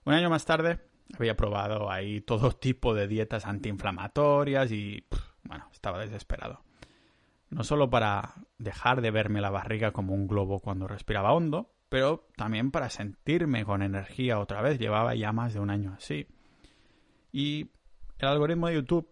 Un 0.06 0.14
año 0.14 0.30
más 0.30 0.46
tarde 0.46 0.80
había 1.18 1.36
probado 1.36 1.92
ahí 1.92 2.22
todo 2.22 2.52
tipo 2.52 2.94
de 2.94 3.08
dietas 3.08 3.46
antiinflamatorias 3.46 4.72
y, 4.72 5.06
bueno, 5.44 5.70
estaba 5.72 6.00
desesperado. 6.00 6.64
No 7.50 7.64
solo 7.64 7.90
para 7.90 8.34
dejar 8.58 9.02
de 9.02 9.12
verme 9.12 9.42
la 9.42 9.52
barriga 9.52 9.92
como 9.92 10.14
un 10.14 10.28
globo 10.28 10.60
cuando 10.60 10.88
respiraba 10.88 11.34
hondo, 11.34 11.75
pero 11.90 12.28
también 12.36 12.72
para 12.72 12.90
sentirme 12.90 13.66
con 13.66 13.82
energía 13.82 14.40
otra 14.40 14.62
vez. 14.62 14.80
Llevaba 14.80 15.16
ya 15.16 15.32
más 15.32 15.54
de 15.54 15.60
un 15.60 15.70
año 15.70 15.94
así. 15.98 16.28
Y 17.32 17.70
el 18.20 18.28
algoritmo 18.28 18.68
de 18.68 18.76
YouTube, 18.76 19.10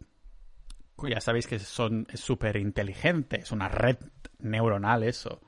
ya 1.07 1.21
sabéis 1.21 1.47
que 1.47 1.59
son, 1.59 2.07
súper 2.13 2.57
inteligente, 2.57 3.41
es 3.41 3.51
una 3.51 3.67
red 3.67 3.97
neuronal 4.39 5.03
eso. 5.03 5.41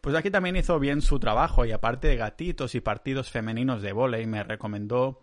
Pues 0.00 0.16
aquí 0.16 0.30
también 0.30 0.56
hizo 0.56 0.78
bien 0.80 1.00
su 1.00 1.18
trabajo 1.18 1.64
y 1.64 1.72
aparte 1.72 2.08
de 2.08 2.16
gatitos 2.16 2.74
y 2.74 2.80
partidos 2.80 3.30
femeninos 3.30 3.82
de 3.82 3.92
volei, 3.92 4.26
me 4.26 4.42
recomendó 4.42 5.22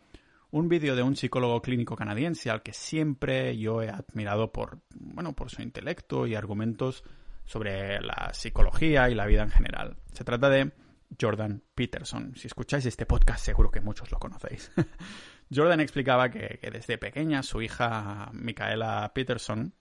un 0.51 0.69
vídeo 0.69 0.95
de 0.95 1.03
un 1.03 1.15
psicólogo 1.15 1.61
clínico 1.61 1.95
canadiense 1.95 2.49
al 2.49 2.63
que 2.63 2.73
siempre 2.73 3.57
yo 3.57 3.81
he 3.81 3.89
admirado 3.89 4.51
por, 4.51 4.79
bueno, 4.95 5.33
por 5.33 5.49
su 5.49 5.61
intelecto 5.61 6.25
y 6.27 6.35
argumentos 6.35 7.03
sobre 7.45 7.99
la 8.01 8.33
psicología 8.33 9.09
y 9.09 9.15
la 9.15 9.25
vida 9.25 9.43
en 9.43 9.51
general. 9.51 9.97
Se 10.13 10.23
trata 10.23 10.49
de 10.49 10.71
Jordan 11.19 11.63
Peterson. 11.75 12.35
Si 12.35 12.47
escucháis 12.47 12.85
este 12.85 13.05
podcast 13.05 13.43
seguro 13.43 13.71
que 13.71 13.81
muchos 13.81 14.11
lo 14.11 14.19
conocéis. 14.19 14.71
Jordan 15.53 15.79
explicaba 15.79 16.29
que, 16.29 16.59
desde 16.71 16.97
pequeña 16.97 17.43
su 17.43 17.61
hija 17.61 18.29
Micaela 18.33 19.11
Peterson 19.13 19.73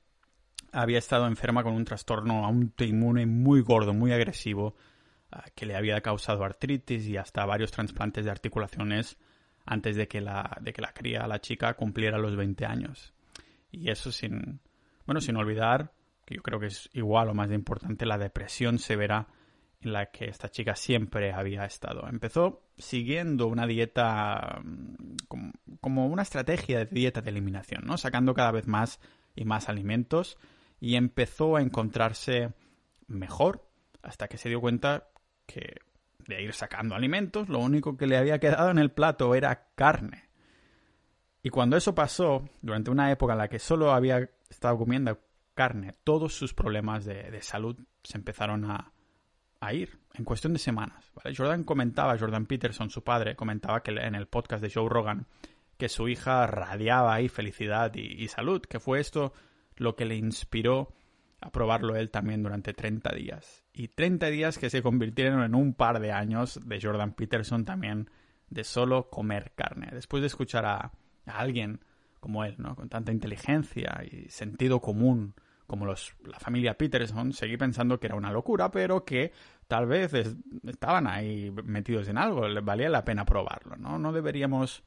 había 0.72 0.98
estado 0.98 1.26
enferma 1.26 1.62
con 1.62 1.74
un 1.74 1.84
trastorno 1.84 2.44
autoinmune 2.44 3.26
muy 3.26 3.60
gordo, 3.60 3.94
muy 3.94 4.12
agresivo, 4.12 4.76
ah, 5.30 5.44
que 5.54 5.66
le 5.66 5.76
había 5.76 6.00
causado 6.00 6.44
artritis 6.44 7.06
y 7.06 7.16
hasta 7.16 7.44
varios 7.46 7.70
trasplantes 7.70 8.24
de 8.24 8.30
articulaciones 8.30 9.18
antes 9.64 9.96
de 9.96 10.08
que 10.08 10.20
la, 10.20 10.56
de 10.60 10.72
que 10.72 10.82
la 10.82 10.92
cría, 10.92 11.26
la 11.26 11.40
chica, 11.40 11.74
cumpliera 11.74 12.18
los 12.18 12.36
20 12.36 12.64
años. 12.64 13.12
Y 13.70 13.90
eso 13.90 14.12
sin, 14.12 14.60
bueno, 15.04 15.20
sin 15.20 15.36
olvidar, 15.36 15.92
que 16.24 16.36
yo 16.36 16.42
creo 16.42 16.58
que 16.58 16.66
es 16.66 16.88
igual 16.94 17.28
o 17.28 17.34
más 17.34 17.50
importante, 17.52 18.06
la 18.06 18.16
depresión 18.16 18.78
severa 18.78 19.28
en 19.80 19.92
la 19.92 20.06
que 20.06 20.26
esta 20.26 20.50
chica 20.50 20.74
siempre 20.74 21.32
había 21.32 21.64
estado. 21.64 22.08
Empezó 22.08 22.62
siguiendo 22.76 23.46
una 23.46 23.66
dieta 23.66 24.60
mm, 24.64 25.16
como, 25.80 26.06
una 26.06 26.22
estrategia 26.22 26.78
de 26.78 26.86
dieta 26.86 27.20
de 27.20 27.30
eliminación, 27.30 27.84
¿no? 27.86 27.96
Sacando 27.96 28.34
cada 28.34 28.52
vez 28.52 28.66
más 28.66 29.00
y 29.36 29.44
más 29.44 29.68
alimentos 29.68 30.38
y 30.80 30.96
empezó 30.96 31.56
a 31.56 31.62
encontrarse 31.62 32.52
mejor 33.06 33.68
hasta 34.02 34.28
que 34.28 34.38
se 34.38 34.48
dio 34.48 34.60
cuenta 34.60 35.08
que 35.46 35.76
de 36.26 36.42
ir 36.42 36.52
sacando 36.52 36.94
alimentos, 36.94 37.48
lo 37.48 37.58
único 37.58 37.96
que 37.96 38.06
le 38.06 38.16
había 38.16 38.38
quedado 38.38 38.70
en 38.70 38.78
el 38.78 38.90
plato 38.90 39.34
era 39.34 39.68
carne. 39.74 40.28
Y 41.42 41.50
cuando 41.50 41.76
eso 41.76 41.94
pasó, 41.94 42.48
durante 42.60 42.90
una 42.90 43.10
época 43.10 43.32
en 43.32 43.38
la 43.38 43.48
que 43.48 43.58
solo 43.58 43.92
había 43.92 44.28
estado 44.50 44.76
comiendo 44.76 45.18
carne, 45.54 45.94
todos 46.04 46.34
sus 46.34 46.52
problemas 46.52 47.04
de 47.04 47.40
salud 47.40 47.76
se 48.02 48.18
empezaron 48.18 48.70
a, 48.70 48.92
a 49.60 49.72
ir 49.72 49.98
en 50.14 50.24
cuestión 50.24 50.52
de 50.52 50.58
semanas. 50.58 51.12
Jordan 51.36 51.64
comentaba, 51.64 52.18
Jordan 52.18 52.46
Peterson, 52.46 52.90
su 52.90 53.02
padre, 53.02 53.36
comentaba 53.36 53.82
que 53.82 53.90
en 53.90 54.14
el 54.14 54.26
podcast 54.26 54.62
de 54.62 54.70
Joe 54.70 54.88
Rogan 54.88 55.26
que 55.76 55.88
su 55.88 56.08
hija 56.08 56.46
radiaba 56.46 57.14
ahí 57.14 57.28
felicidad 57.28 57.94
y, 57.94 58.26
salud, 58.28 58.60
que 58.62 58.80
fue 58.80 58.98
esto 59.00 59.32
lo 59.76 59.94
que 59.94 60.04
le 60.04 60.16
inspiró 60.16 60.92
a 61.40 61.52
probarlo 61.52 61.94
él 61.94 62.10
también 62.10 62.42
durante 62.42 62.74
30 62.74 63.14
días. 63.14 63.64
Y 63.72 63.88
30 63.88 64.26
días 64.26 64.58
que 64.58 64.70
se 64.70 64.82
convirtieron 64.82 65.42
en 65.42 65.54
un 65.54 65.74
par 65.74 66.00
de 66.00 66.10
años 66.10 66.60
de 66.64 66.80
Jordan 66.80 67.12
Peterson 67.12 67.64
también 67.64 68.10
de 68.50 68.64
solo 68.64 69.08
comer 69.08 69.52
carne. 69.54 69.88
Después 69.92 70.20
de 70.20 70.26
escuchar 70.26 70.66
a, 70.66 70.92
a 71.26 71.38
alguien 71.38 71.84
como 72.18 72.44
él, 72.44 72.56
¿no? 72.58 72.74
Con 72.74 72.88
tanta 72.88 73.12
inteligencia 73.12 74.02
y 74.10 74.28
sentido 74.30 74.80
común 74.80 75.34
como 75.68 75.84
los, 75.84 76.16
la 76.24 76.40
familia 76.40 76.76
Peterson, 76.76 77.32
seguí 77.32 77.58
pensando 77.58 78.00
que 78.00 78.06
era 78.06 78.16
una 78.16 78.32
locura, 78.32 78.70
pero 78.70 79.04
que 79.04 79.32
tal 79.68 79.86
vez 79.86 80.12
estaban 80.64 81.06
ahí 81.06 81.52
metidos 81.62 82.08
en 82.08 82.16
algo, 82.16 82.46
valía 82.62 82.88
la 82.88 83.04
pena 83.04 83.26
probarlo, 83.26 83.76
¿no? 83.76 83.98
No 83.98 84.12
deberíamos 84.12 84.82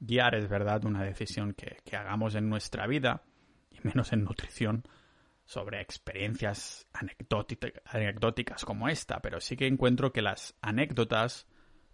guiar, 0.00 0.34
es 0.34 0.48
verdad, 0.48 0.84
una 0.86 1.02
decisión 1.02 1.52
que, 1.52 1.76
que 1.84 1.96
hagamos 1.96 2.34
en 2.34 2.48
nuestra 2.48 2.86
vida, 2.86 3.22
y 3.70 3.86
menos 3.86 4.14
en 4.14 4.24
nutrición, 4.24 4.84
sobre 5.44 5.82
experiencias 5.82 6.86
anecdóticas 6.94 8.64
como 8.64 8.88
esta, 8.88 9.20
pero 9.20 9.42
sí 9.42 9.56
que 9.56 9.66
encuentro 9.66 10.10
que 10.10 10.22
las 10.22 10.56
anécdotas 10.62 11.46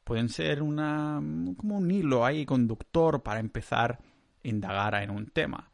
pueden 0.05 0.29
ser 0.29 0.63
una 0.63 1.21
como 1.57 1.79
un 1.79 1.91
hilo 1.91 2.25
ahí 2.25 2.47
conductor 2.47 3.25
para 3.25 3.41
empezar 3.41 3.99
a 4.45 4.49
indagar 4.49 4.95
en 5.03 5.11
un 5.11 5.27
tema. 5.27 5.73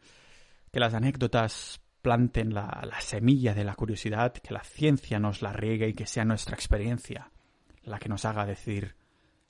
Que 0.73 0.81
las 0.81 0.95
anécdotas 0.95 1.83
planten 2.07 2.55
la, 2.55 2.85
la, 2.89 3.01
semilla 3.01 3.53
de 3.53 3.65
la 3.65 3.75
curiosidad, 3.75 4.33
que 4.33 4.55
la 4.55 4.63
ciencia 4.63 5.19
nos 5.19 5.43
la 5.43 5.53
riegue 5.53 5.89
y 5.89 5.95
que 5.95 6.07
sea 6.07 6.25
nuestra 6.25 6.55
experiencia 6.55 7.33
la 7.83 7.99
que 7.99 8.09
nos 8.09 8.25
haga 8.25 8.47
decir 8.47 8.95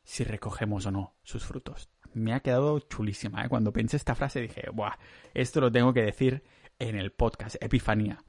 si 0.05 0.25
recogemos 0.25 0.87
o 0.87 0.91
no 0.91 1.15
sus 1.23 1.45
frutos. 1.45 1.91
Me 2.15 2.33
ha 2.33 2.41
quedado 2.41 2.81
chulísima. 2.81 3.45
¿eh? 3.45 3.51
Cuando 3.51 3.75
pensé 3.75 3.99
esta 3.99 4.15
frase 4.15 4.41
dije, 4.41 4.71
Buah, 4.73 4.97
esto 5.35 5.61
lo 5.61 5.71
tengo 5.71 5.93
que 5.93 6.01
decir 6.01 6.45
en 6.79 6.97
el 6.97 7.13
podcast, 7.13 7.63
Epifanía. 7.63 8.25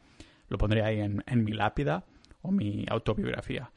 Lo 0.50 0.58
pondré 0.58 0.84
ahí 0.84 1.00
en, 1.00 1.24
en 1.26 1.46
mi 1.46 1.54
lápida 1.54 2.04
o 2.42 2.52
mi 2.52 2.86
autobiografía. 2.90 3.72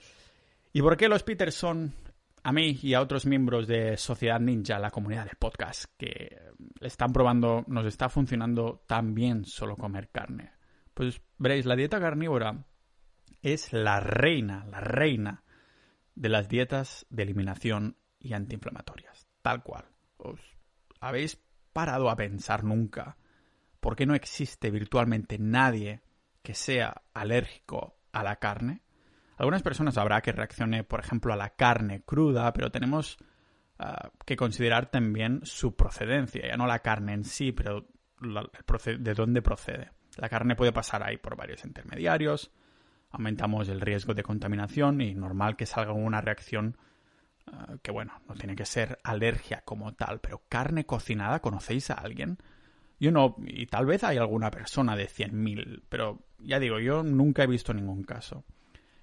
¿Y 0.73 0.83
por 0.83 0.97
qué 0.97 1.09
los 1.09 1.23
Peterson 1.23 1.95
a 2.43 2.53
mí 2.53 2.79
y 2.83 2.95
a 2.95 3.01
otros 3.01 3.27
miembros 3.27 3.67
de 3.67 3.97
Sociedad 3.97 4.41
Ninja, 4.41 4.79
la 4.79 4.91
comunidad 4.91 5.25
de 5.25 5.37
podcast, 5.39 5.85
que 5.97 6.37
están 6.81 7.13
probando, 7.13 7.65
nos 7.67 7.87
está 7.87 8.09
funcionando 8.09 8.83
tan 8.87 9.15
bien 9.15 9.45
solo 9.45 9.77
comer 9.77 10.09
carne. 10.11 10.53
Pues 10.95 11.21
veréis, 11.39 11.67
la 11.67 11.77
dieta 11.77 12.01
carnívora 12.01 12.67
es 13.43 13.73
la 13.73 14.01
reina, 14.01 14.65
la 14.67 14.81
reina 14.81 15.45
de 16.15 16.29
las 16.29 16.49
dietas 16.49 17.07
de 17.11 17.23
eliminación 17.23 17.97
y 18.19 18.33
antiinflamatorias. 18.35 19.27
Tal 19.43 19.63
cual. 19.63 19.85
¿Os 20.17 20.41
habéis 21.01 21.41
parado 21.73 22.11
a 22.11 22.17
pensar 22.17 22.65
nunca 22.65 23.17
por 23.81 23.97
qué 23.97 24.07
no 24.07 24.15
existe 24.15 24.71
virtualmente 24.71 25.39
nadie 25.39 26.03
que 26.43 26.55
sea 26.55 27.03
alérgico 27.15 27.97
a 28.13 28.23
la 28.23 28.37
carne? 28.37 28.83
Algunas 29.41 29.63
personas 29.63 29.97
habrá 29.97 30.21
que 30.21 30.33
reaccione, 30.33 30.85
por 30.85 31.01
ejemplo, 31.01 31.33
a 31.33 31.37
la 31.37 31.49
carne 31.49 32.03
cruda, 32.03 32.53
pero 32.53 32.71
tenemos 32.71 33.17
uh, 33.79 34.11
que 34.27 34.37
considerar 34.37 34.91
también 34.91 35.41
su 35.45 35.75
procedencia, 35.77 36.47
ya 36.47 36.59
no 36.59 36.67
la 36.67 36.81
carne 36.81 37.15
en 37.15 37.25
sí, 37.25 37.51
pero 37.51 37.89
la, 38.21 38.47
de 38.99 39.15
dónde 39.15 39.41
procede. 39.41 39.93
La 40.19 40.29
carne 40.29 40.57
puede 40.57 40.75
pasar 40.75 41.03
ahí 41.03 41.17
por 41.17 41.37
varios 41.37 41.65
intermediarios, 41.65 42.53
aumentamos 43.13 43.71
el 43.71 43.81
riesgo 43.81 44.13
de 44.13 44.23
contaminación 44.23 45.01
y 45.01 45.15
normal 45.15 45.57
que 45.57 45.65
salga 45.65 45.95
una 45.95 46.21
reacción 46.21 46.77
uh, 47.51 47.79
que, 47.79 47.93
bueno, 47.93 48.21
no 48.29 48.35
tiene 48.35 48.55
que 48.55 48.67
ser 48.67 48.99
alergia 49.05 49.63
como 49.65 49.95
tal, 49.95 50.21
pero 50.21 50.43
carne 50.51 50.85
cocinada, 50.85 51.41
¿conocéis 51.41 51.89
a 51.89 51.95
alguien? 51.95 52.37
Yo 52.99 53.11
no, 53.11 53.37
y 53.47 53.65
tal 53.69 53.87
vez 53.87 54.05
hay 54.05 54.19
alguna 54.19 54.51
persona 54.51 54.97
de 54.97 55.09
100.000, 55.09 55.85
pero 55.89 56.27
ya 56.41 56.59
digo, 56.59 56.79
yo 56.79 57.03
nunca 57.03 57.45
he 57.45 57.47
visto 57.47 57.73
ningún 57.73 58.03
caso. 58.03 58.45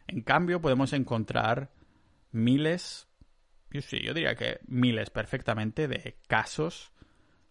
En 0.08 0.22
cambio, 0.22 0.62
podemos 0.62 0.94
encontrar 0.94 1.72
miles, 2.32 3.08
yo 3.72 4.14
diría 4.14 4.36
que 4.36 4.60
miles 4.68 5.10
perfectamente 5.10 5.88
de 5.88 6.18
casos 6.28 6.94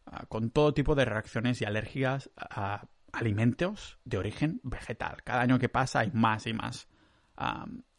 uh, 0.06 0.26
con 0.28 0.50
todo 0.50 0.72
tipo 0.72 0.94
de 0.94 1.04
reacciones 1.04 1.60
y 1.60 1.66
alergias 1.66 2.30
a 2.36 2.88
alimentos 3.12 3.98
de 4.04 4.18
origen 4.18 4.60
vegetal. 4.62 5.22
Cada 5.22 5.42
año 5.42 5.58
que 5.58 5.68
pasa 5.68 6.00
hay 6.00 6.10
más 6.12 6.46
y 6.46 6.52
más 6.52 6.88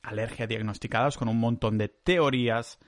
alergias 0.01 0.49
diagnosticadas 0.49 1.15
con 1.15 1.27
un 1.27 1.39
montón 1.39 1.77
de 1.77 1.89
teorías 1.89 2.79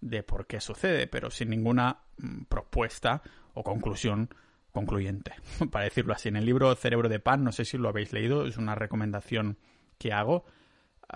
de 0.00 0.22
por 0.22 0.46
qué 0.46 0.58
sucede, 0.60 1.06
pero 1.06 1.30
sin 1.30 1.50
ninguna 1.50 2.04
mm, 2.16 2.44
propuesta 2.44 3.22
o 3.52 3.62
conclusión 3.62 4.30
concluyente, 4.72 5.34
para 5.70 5.84
decirlo 5.84 6.14
así. 6.14 6.30
En 6.30 6.36
el 6.36 6.46
libro 6.46 6.74
Cerebro 6.76 7.10
de 7.10 7.20
Pan, 7.20 7.44
no 7.44 7.52
sé 7.52 7.66
si 7.66 7.76
lo 7.76 7.90
habéis 7.90 8.14
leído, 8.14 8.46
es 8.46 8.56
una 8.56 8.74
recomendación 8.74 9.58
que 9.98 10.14
hago, 10.14 10.46
Ah, 10.46 10.57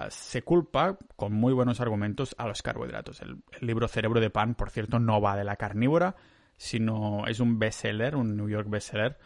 se 0.09 0.42
culpa, 0.42 0.98
con 1.16 1.33
muy 1.33 1.52
buenos 1.52 1.81
argumentos, 1.81 2.35
a 2.38 2.46
los 2.46 2.62
carbohidratos. 2.62 3.20
El, 3.20 3.42
el, 3.61 3.66
libro 3.66 3.88
Cerebro 3.88 4.20
de 4.20 4.31
Pan, 4.31 4.55
por 4.55 4.70
cierto, 4.70 4.98
no 4.98 5.20
va 5.20 5.37
de 5.37 5.44
la 5.44 5.57
carnívora, 5.57 6.16
sino 6.57 7.26
es 7.26 7.40
un 7.40 7.59
bestseller, 7.59 8.16
un 8.16 8.37
New 8.37 8.48
York 8.48 8.68
bestseller, 8.68 9.18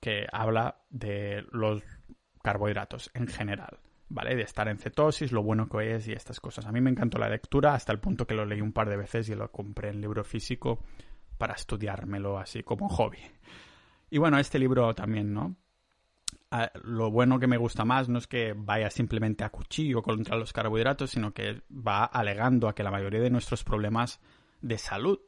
que 0.00 0.26
habla 0.32 0.82
de 0.90 1.44
los 1.52 1.82
carbohidratos 2.42 3.10
en 3.14 3.28
general, 3.28 3.78
¿vale? 4.08 4.34
De 4.34 4.42
estar 4.42 4.68
en 4.68 4.78
cetosis, 4.78 5.32
lo 5.32 5.42
bueno 5.42 5.68
que 5.68 5.94
es 5.94 6.08
y 6.08 6.12
estas 6.12 6.40
cosas. 6.40 6.66
A 6.66 6.72
mí 6.72 6.80
me 6.80 6.90
encantó 6.90 7.18
la 7.18 7.28
lectura 7.28 7.74
hasta 7.74 7.92
el 7.92 8.00
punto 8.00 8.26
que 8.26 8.34
lo 8.34 8.44
leí 8.44 8.60
un 8.60 8.72
par 8.72 8.90
de 8.90 8.96
veces 8.96 9.28
y 9.28 9.34
lo 9.34 9.50
compré 9.50 9.90
en 9.90 10.00
libro 10.00 10.24
físico 10.24 10.84
para 11.38 11.54
estudiármelo 11.54 12.38
así 12.38 12.62
como 12.62 12.88
hobby. 12.88 13.18
Y 14.10 14.18
bueno, 14.18 14.38
este 14.38 14.58
libro 14.58 14.94
también, 14.94 15.32
¿no? 15.32 15.56
Lo 16.82 17.10
bueno 17.10 17.38
que 17.38 17.46
me 17.46 17.56
gusta 17.56 17.84
más 17.84 18.08
no 18.08 18.18
es 18.18 18.26
que 18.26 18.54
vaya 18.54 18.90
simplemente 18.90 19.44
a 19.44 19.50
cuchillo 19.50 20.02
contra 20.02 20.36
los 20.36 20.52
carbohidratos, 20.52 21.10
sino 21.10 21.32
que 21.32 21.62
va 21.70 22.04
alegando 22.04 22.68
a 22.68 22.74
que 22.74 22.82
la 22.82 22.90
mayoría 22.90 23.20
de 23.20 23.30
nuestros 23.30 23.64
problemas 23.64 24.20
de 24.60 24.78
salud 24.78 25.18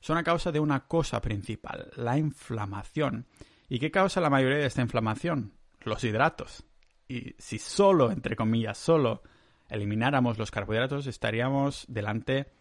son 0.00 0.18
a 0.18 0.24
causa 0.24 0.52
de 0.52 0.60
una 0.60 0.86
cosa 0.86 1.20
principal, 1.20 1.90
la 1.96 2.16
inflamación. 2.16 3.26
¿Y 3.68 3.78
qué 3.78 3.90
causa 3.90 4.20
la 4.20 4.30
mayoría 4.30 4.58
de 4.58 4.66
esta 4.66 4.82
inflamación? 4.82 5.52
Los 5.80 6.04
hidratos. 6.04 6.64
Y 7.08 7.34
si 7.38 7.58
solo, 7.58 8.10
entre 8.10 8.36
comillas, 8.36 8.78
solo 8.78 9.22
elimináramos 9.68 10.38
los 10.38 10.50
carbohidratos, 10.50 11.06
estaríamos 11.06 11.84
delante 11.88 12.52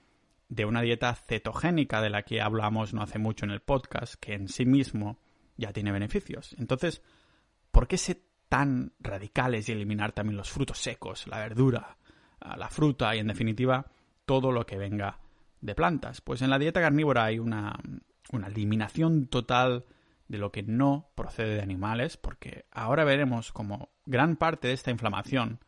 de 0.50 0.66
una 0.66 0.82
dieta 0.82 1.14
cetogénica 1.16 2.02
de 2.02 2.10
la 2.10 2.24
que 2.24 2.42
hablamos 2.42 2.94
no 2.94 3.02
hace 3.02 3.20
mucho 3.20 3.46
en 3.46 3.52
el 3.52 3.62
podcast, 3.62 4.16
que 4.16 4.34
en 4.34 4.48
sí 4.48 4.66
mismo 4.66 5.20
ya 5.58 5.72
tiene 5.72 5.92
beneficios. 5.92 6.56
Entonces, 6.60 7.02
¿por 7.76 7.90
qué 7.90 7.98
ser 7.98 8.22
tan 8.48 8.94
radicales 9.02 9.68
y 9.68 9.74
eliminar 9.74 10.14
también 10.14 10.38
los 10.38 10.50
frutos 10.50 10.78
secos, 10.78 11.28
la 11.28 11.40
verdura, 11.40 11.98
ah, 12.40 12.56
la 12.56 12.70
fruta 12.70 13.14
y 13.14 13.20
en 13.20 13.28
definitiva 13.28 13.92
todo 14.26 14.54
lo 14.54 14.66
que 14.66 14.78
venga 14.78 15.20
de 15.60 15.76
plantas? 15.76 16.22
Pues 16.22 16.42
en 16.42 16.52
la 16.52 16.58
dieta 16.58 16.80
carnívora 16.80 17.26
hay 17.26 17.38
una, 17.38 17.78
una 18.32 18.48
eliminación 18.48 19.28
total 19.28 19.84
de 20.30 20.38
lo 20.38 20.54
que 20.54 20.64
no 20.64 21.10
procede 21.16 21.56
de 21.56 21.62
animales, 21.62 22.16
porque 22.16 22.64
ahora 22.72 23.04
veremos 23.04 23.52
como 23.52 23.90
gran 24.06 24.38
parte 24.38 24.70
de 24.70 24.74
esta 24.74 24.92
inflamación 24.92 25.60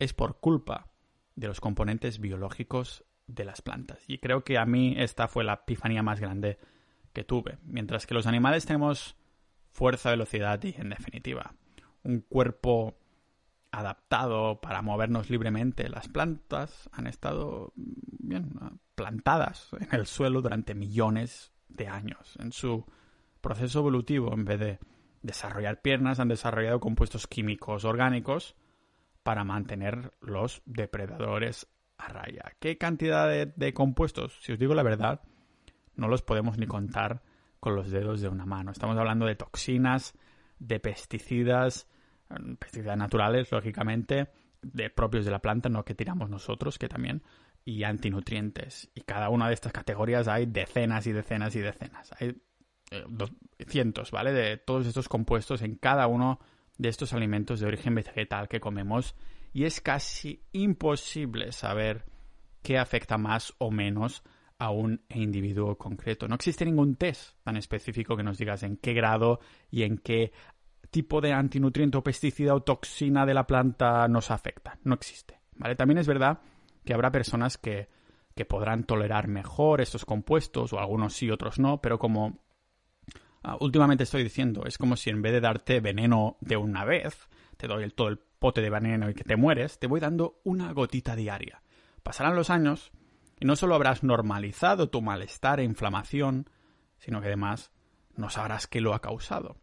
es 0.00 0.14
por 0.14 0.40
culpa 0.40 0.88
de 1.36 1.46
los 1.46 1.60
componentes 1.60 2.18
biológicos 2.18 3.04
de 3.28 3.44
las 3.44 3.62
plantas. 3.62 4.02
Y 4.08 4.18
creo 4.18 4.42
que 4.42 4.58
a 4.58 4.66
mí 4.66 4.96
esta 4.98 5.28
fue 5.28 5.44
la 5.44 5.52
epifanía 5.52 6.02
más 6.02 6.18
grande 6.18 6.58
que 7.12 7.22
tuve. 7.22 7.58
Mientras 7.62 8.08
que 8.08 8.14
los 8.14 8.26
animales 8.26 8.66
tenemos 8.66 9.14
fuerza, 9.78 10.10
velocidad 10.10 10.60
y, 10.64 10.74
en 10.76 10.90
definitiva, 10.90 11.54
un 12.02 12.20
cuerpo 12.20 12.98
adaptado 13.70 14.60
para 14.60 14.82
movernos 14.82 15.30
libremente. 15.30 15.88
Las 15.88 16.08
plantas 16.08 16.90
han 16.90 17.06
estado 17.06 17.72
bien 17.76 18.58
plantadas 18.96 19.70
en 19.78 19.88
el 19.92 20.06
suelo 20.06 20.42
durante 20.42 20.74
millones 20.74 21.52
de 21.68 21.86
años. 21.86 22.36
En 22.40 22.50
su 22.50 22.84
proceso 23.40 23.78
evolutivo, 23.78 24.34
en 24.34 24.44
vez 24.44 24.58
de 24.58 24.78
desarrollar 25.22 25.80
piernas, 25.80 26.18
han 26.18 26.28
desarrollado 26.28 26.80
compuestos 26.80 27.28
químicos 27.28 27.84
orgánicos 27.84 28.56
para 29.22 29.44
mantener 29.44 30.12
los 30.20 30.60
depredadores 30.64 31.68
a 31.98 32.08
raya. 32.08 32.52
¿Qué 32.58 32.78
cantidad 32.78 33.28
de, 33.28 33.46
de 33.46 33.72
compuestos? 33.74 34.40
Si 34.42 34.50
os 34.50 34.58
digo 34.58 34.74
la 34.74 34.82
verdad, 34.82 35.22
no 35.94 36.08
los 36.08 36.22
podemos 36.22 36.58
ni 36.58 36.66
contar 36.66 37.22
con 37.60 37.74
los 37.74 37.90
dedos 37.90 38.20
de 38.20 38.28
una 38.28 38.46
mano. 38.46 38.70
Estamos 38.70 38.96
hablando 38.96 39.26
de 39.26 39.36
toxinas, 39.36 40.14
de 40.58 40.80
pesticidas, 40.80 41.88
mm, 42.28 42.54
pesticidas 42.54 42.96
naturales, 42.96 43.50
lógicamente, 43.52 44.28
de 44.62 44.90
propios 44.90 45.24
de 45.24 45.30
la 45.30 45.40
planta, 45.40 45.68
no 45.68 45.84
que 45.84 45.94
tiramos 45.94 46.30
nosotros, 46.30 46.78
que 46.78 46.88
también, 46.88 47.22
y 47.64 47.84
antinutrientes. 47.84 48.90
Y 48.94 49.02
cada 49.02 49.28
una 49.28 49.48
de 49.48 49.54
estas 49.54 49.72
categorías 49.72 50.28
hay 50.28 50.46
decenas 50.46 51.06
y 51.06 51.12
decenas 51.12 51.54
y 51.54 51.60
decenas. 51.60 52.10
Hay 52.18 52.40
eh, 52.90 53.04
cientos, 53.66 54.10
¿vale? 54.10 54.32
De 54.32 54.56
todos 54.56 54.86
estos 54.86 55.08
compuestos 55.08 55.62
en 55.62 55.76
cada 55.76 56.06
uno 56.06 56.40
de 56.78 56.88
estos 56.88 57.12
alimentos 57.12 57.60
de 57.60 57.66
origen 57.66 57.94
vegetal 57.94 58.48
que 58.48 58.60
comemos 58.60 59.14
y 59.52 59.64
es 59.64 59.80
casi 59.80 60.42
imposible 60.52 61.52
saber 61.52 62.04
qué 62.62 62.78
afecta 62.78 63.18
más 63.18 63.52
o 63.58 63.70
menos 63.70 64.22
a 64.58 64.70
un 64.70 65.00
individuo 65.10 65.76
concreto. 65.76 66.26
No 66.26 66.34
existe 66.34 66.64
ningún 66.64 66.96
test 66.96 67.36
tan 67.44 67.56
específico 67.56 68.16
que 68.16 68.22
nos 68.22 68.38
digas 68.38 68.62
en 68.64 68.76
qué 68.76 68.92
grado 68.92 69.40
y 69.70 69.82
en 69.82 69.98
qué 69.98 70.32
tipo 70.90 71.20
de 71.20 71.32
antinutriente 71.32 71.98
o 71.98 72.02
pesticida 72.02 72.54
o 72.54 72.62
toxina 72.62 73.24
de 73.24 73.34
la 73.34 73.46
planta 73.46 74.08
nos 74.08 74.30
afecta. 74.30 74.78
No 74.84 74.94
existe. 74.94 75.40
¿vale? 75.56 75.76
También 75.76 75.98
es 75.98 76.06
verdad 76.06 76.40
que 76.84 76.94
habrá 76.94 77.12
personas 77.12 77.56
que, 77.56 77.88
que 78.34 78.44
podrán 78.44 78.84
tolerar 78.84 79.28
mejor 79.28 79.80
estos 79.80 80.04
compuestos, 80.04 80.72
o 80.72 80.78
algunos 80.78 81.14
sí, 81.14 81.30
otros 81.30 81.58
no, 81.58 81.80
pero 81.80 81.98
como 81.98 82.40
ah, 83.42 83.56
últimamente 83.60 84.04
estoy 84.04 84.24
diciendo, 84.24 84.64
es 84.64 84.78
como 84.78 84.96
si 84.96 85.10
en 85.10 85.22
vez 85.22 85.32
de 85.32 85.40
darte 85.40 85.80
veneno 85.80 86.36
de 86.40 86.56
una 86.56 86.84
vez, 86.84 87.28
te 87.56 87.68
doy 87.68 87.84
el, 87.84 87.94
todo 87.94 88.08
el 88.08 88.18
pote 88.18 88.60
de 88.60 88.70
veneno 88.70 89.10
y 89.10 89.14
que 89.14 89.24
te 89.24 89.36
mueres, 89.36 89.78
te 89.78 89.86
voy 89.86 90.00
dando 90.00 90.40
una 90.44 90.72
gotita 90.72 91.14
diaria. 91.14 91.62
Pasarán 92.02 92.34
los 92.34 92.50
años 92.50 92.92
y 93.40 93.46
no 93.46 93.56
solo 93.56 93.74
habrás 93.74 94.02
normalizado 94.02 94.90
tu 94.90 95.00
malestar 95.02 95.60
e 95.60 95.64
inflamación, 95.64 96.48
sino 96.98 97.20
que 97.20 97.28
además 97.28 97.72
no 98.16 98.30
sabrás 98.30 98.66
qué 98.66 98.80
lo 98.80 98.94
ha 98.94 99.00
causado. 99.00 99.56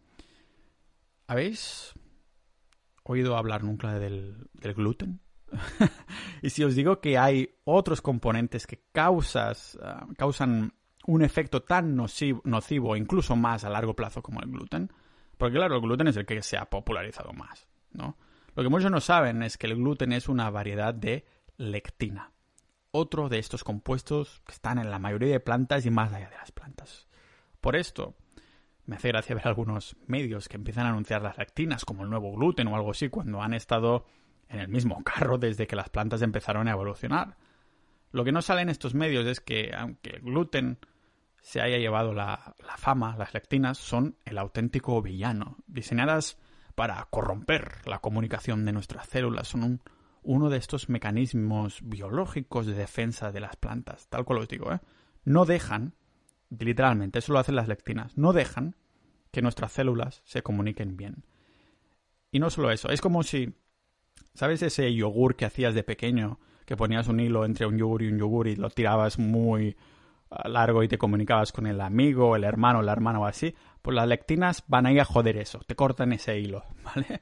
¿Habéis 1.27 1.93
oído 3.03 3.37
hablar 3.37 3.63
nunca 3.63 3.99
del, 3.99 4.49
gluten? 4.53 5.19
y 6.41 6.49
si 6.49 6.63
os 6.63 6.75
digo 6.75 6.99
que 6.99 7.17
hay 7.17 7.55
otros 7.63 8.01
componentes 8.01 8.65
que 8.65 8.83
causas, 8.91 9.77
ah, 9.81 10.05
causan 10.17 10.73
un 11.07 11.21
efecto 11.21 11.63
tan 11.63 11.95
nocivo, 11.95 12.41
nocivo, 12.45 12.95
incluso 12.95 13.35
más 13.35 13.63
a 13.63 13.69
largo 13.69 13.95
plazo 13.95 14.21
como 14.21 14.41
el 14.41 14.49
gluten, 14.49 14.91
porque 15.37 15.57
claro, 15.57 15.75
el 15.75 15.81
gluten 15.81 16.07
es 16.07 16.17
el 16.17 16.25
que 16.25 16.41
se 16.41 16.57
ha 16.57 16.65
popularizado 16.65 17.33
más, 17.33 17.67
¿no? 17.91 18.17
Lo 18.55 18.63
que 18.63 18.69
muchos 18.69 18.89
no 18.89 19.01
saben 19.01 19.43
es 19.43 19.57
que 19.57 19.67
el 19.67 19.75
gluten 19.75 20.13
es 20.13 20.29
una 20.29 20.49
variedad 20.49 20.93
de 20.93 21.25
lectina, 21.57 22.31
otro 22.95 23.29
de 23.29 23.39
estos 23.39 23.63
compuestos 23.63 24.41
que 24.45 24.53
están 24.53 24.79
en 24.79 24.89
la 24.89 24.99
mayoría 24.99 25.31
de 25.31 25.39
plantas 25.39 25.85
y 25.85 25.91
más 25.91 26.13
allá 26.13 26.29
de 26.29 26.37
las 26.37 26.51
plantas. 26.51 27.07
Por 27.59 27.75
esto, 27.75 28.15
me 28.85 28.95
hace 28.95 29.09
gracia 29.09 29.35
ver 29.35 29.47
algunos 29.47 29.97
medios 30.07 30.47
que 30.47 30.57
empiezan 30.57 30.85
a 30.85 30.89
anunciar 30.89 31.21
las 31.21 31.37
lectinas 31.37 31.85
como 31.85 32.03
el 32.03 32.09
nuevo 32.09 32.31
gluten 32.33 32.67
o 32.67 32.75
algo 32.75 32.91
así 32.91 33.09
cuando 33.09 33.41
han 33.41 33.53
estado 33.53 34.05
en 34.47 34.59
el 34.59 34.67
mismo 34.67 35.03
carro 35.03 35.37
desde 35.37 35.67
que 35.67 35.75
las 35.75 35.89
plantas 35.89 36.21
empezaron 36.21 36.67
a 36.67 36.71
evolucionar. 36.71 37.37
Lo 38.11 38.23
que 38.23 38.31
no 38.31 38.41
sale 38.41 38.61
en 38.61 38.69
estos 38.69 38.93
medios 38.93 39.25
es 39.25 39.41
que, 39.41 39.71
aunque 39.75 40.11
el 40.11 40.21
gluten 40.21 40.79
se 41.41 41.61
haya 41.61 41.77
llevado 41.77 42.13
la, 42.13 42.55
fama, 42.77 43.17
las 43.17 43.33
lectinas 43.33 43.77
son 43.77 44.17
el 44.23 44.37
auténtico 44.37 45.01
villano, 45.01 45.57
diseñadas 45.67 46.37
para 46.75 47.03
corromper 47.09 47.85
la 47.85 47.99
comunicación 47.99 48.65
de 48.65 48.71
nuestras 48.71 49.07
células, 49.09 49.47
son 49.47 49.81
uno 50.25 50.49
de 50.49 50.57
estos 50.57 50.89
mecanismos 50.89 51.79
biológicos 51.83 52.65
de 52.65 52.73
defensa 52.73 53.31
de 53.31 53.39
las 53.39 53.55
plantas, 53.55 54.07
tal 54.09 54.25
cual 54.25 54.39
os 54.39 54.47
digo, 54.47 54.73
¿eh? 54.73 54.79
No 55.23 55.45
dejan 55.45 55.93
literalmente, 56.49 57.19
eso 57.19 57.33
lo 57.33 57.39
hacen 57.39 57.55
las 57.55 57.67
lectinas, 57.67 58.17
no 58.17 58.33
dejan 58.33 58.75
que 59.31 59.41
nuestras 59.41 59.71
células 59.71 60.21
se 60.25 60.43
comuniquen 60.43 60.97
bien. 60.97 61.25
Y 62.31 62.39
no 62.39 62.49
solo 62.49 62.71
eso, 62.71 62.89
es 62.89 63.01
como 63.01 63.23
si, 63.23 63.53
¿sabes 64.33 64.61
ese 64.61 64.93
yogur 64.93 65.35
que 65.35 65.45
hacías 65.45 65.73
de 65.73 65.83
pequeño? 65.83 66.39
Que 66.65 66.75
ponías 66.75 67.07
un 67.07 67.19
hilo 67.19 67.45
entre 67.45 67.65
un 67.65 67.77
yogur 67.77 68.01
y 68.01 68.07
un 68.07 68.17
yogur 68.17 68.47
y 68.47 68.55
lo 68.55 68.69
tirabas 68.69 69.19
muy 69.19 69.77
ah, 70.29 70.47
largo 70.49 70.83
y 70.83 70.87
te 70.87 70.97
comunicabas 70.97 71.51
con 71.51 71.67
el 71.67 71.79
amigo, 71.81 72.35
el 72.35 72.43
hermano, 72.43 72.81
la 72.81 72.91
hermana 72.91 73.19
o 73.19 73.25
así. 73.25 73.55
Pues 73.81 73.95
las 73.95 74.07
lectinas 74.07 74.63
van 74.67 74.85
a 74.85 74.91
ir 74.91 74.99
a 74.99 75.05
joder 75.05 75.37
eso, 75.37 75.59
te 75.67 75.75
cortan 75.75 76.11
ese 76.13 76.39
hilo, 76.39 76.63
¿vale? 76.83 77.21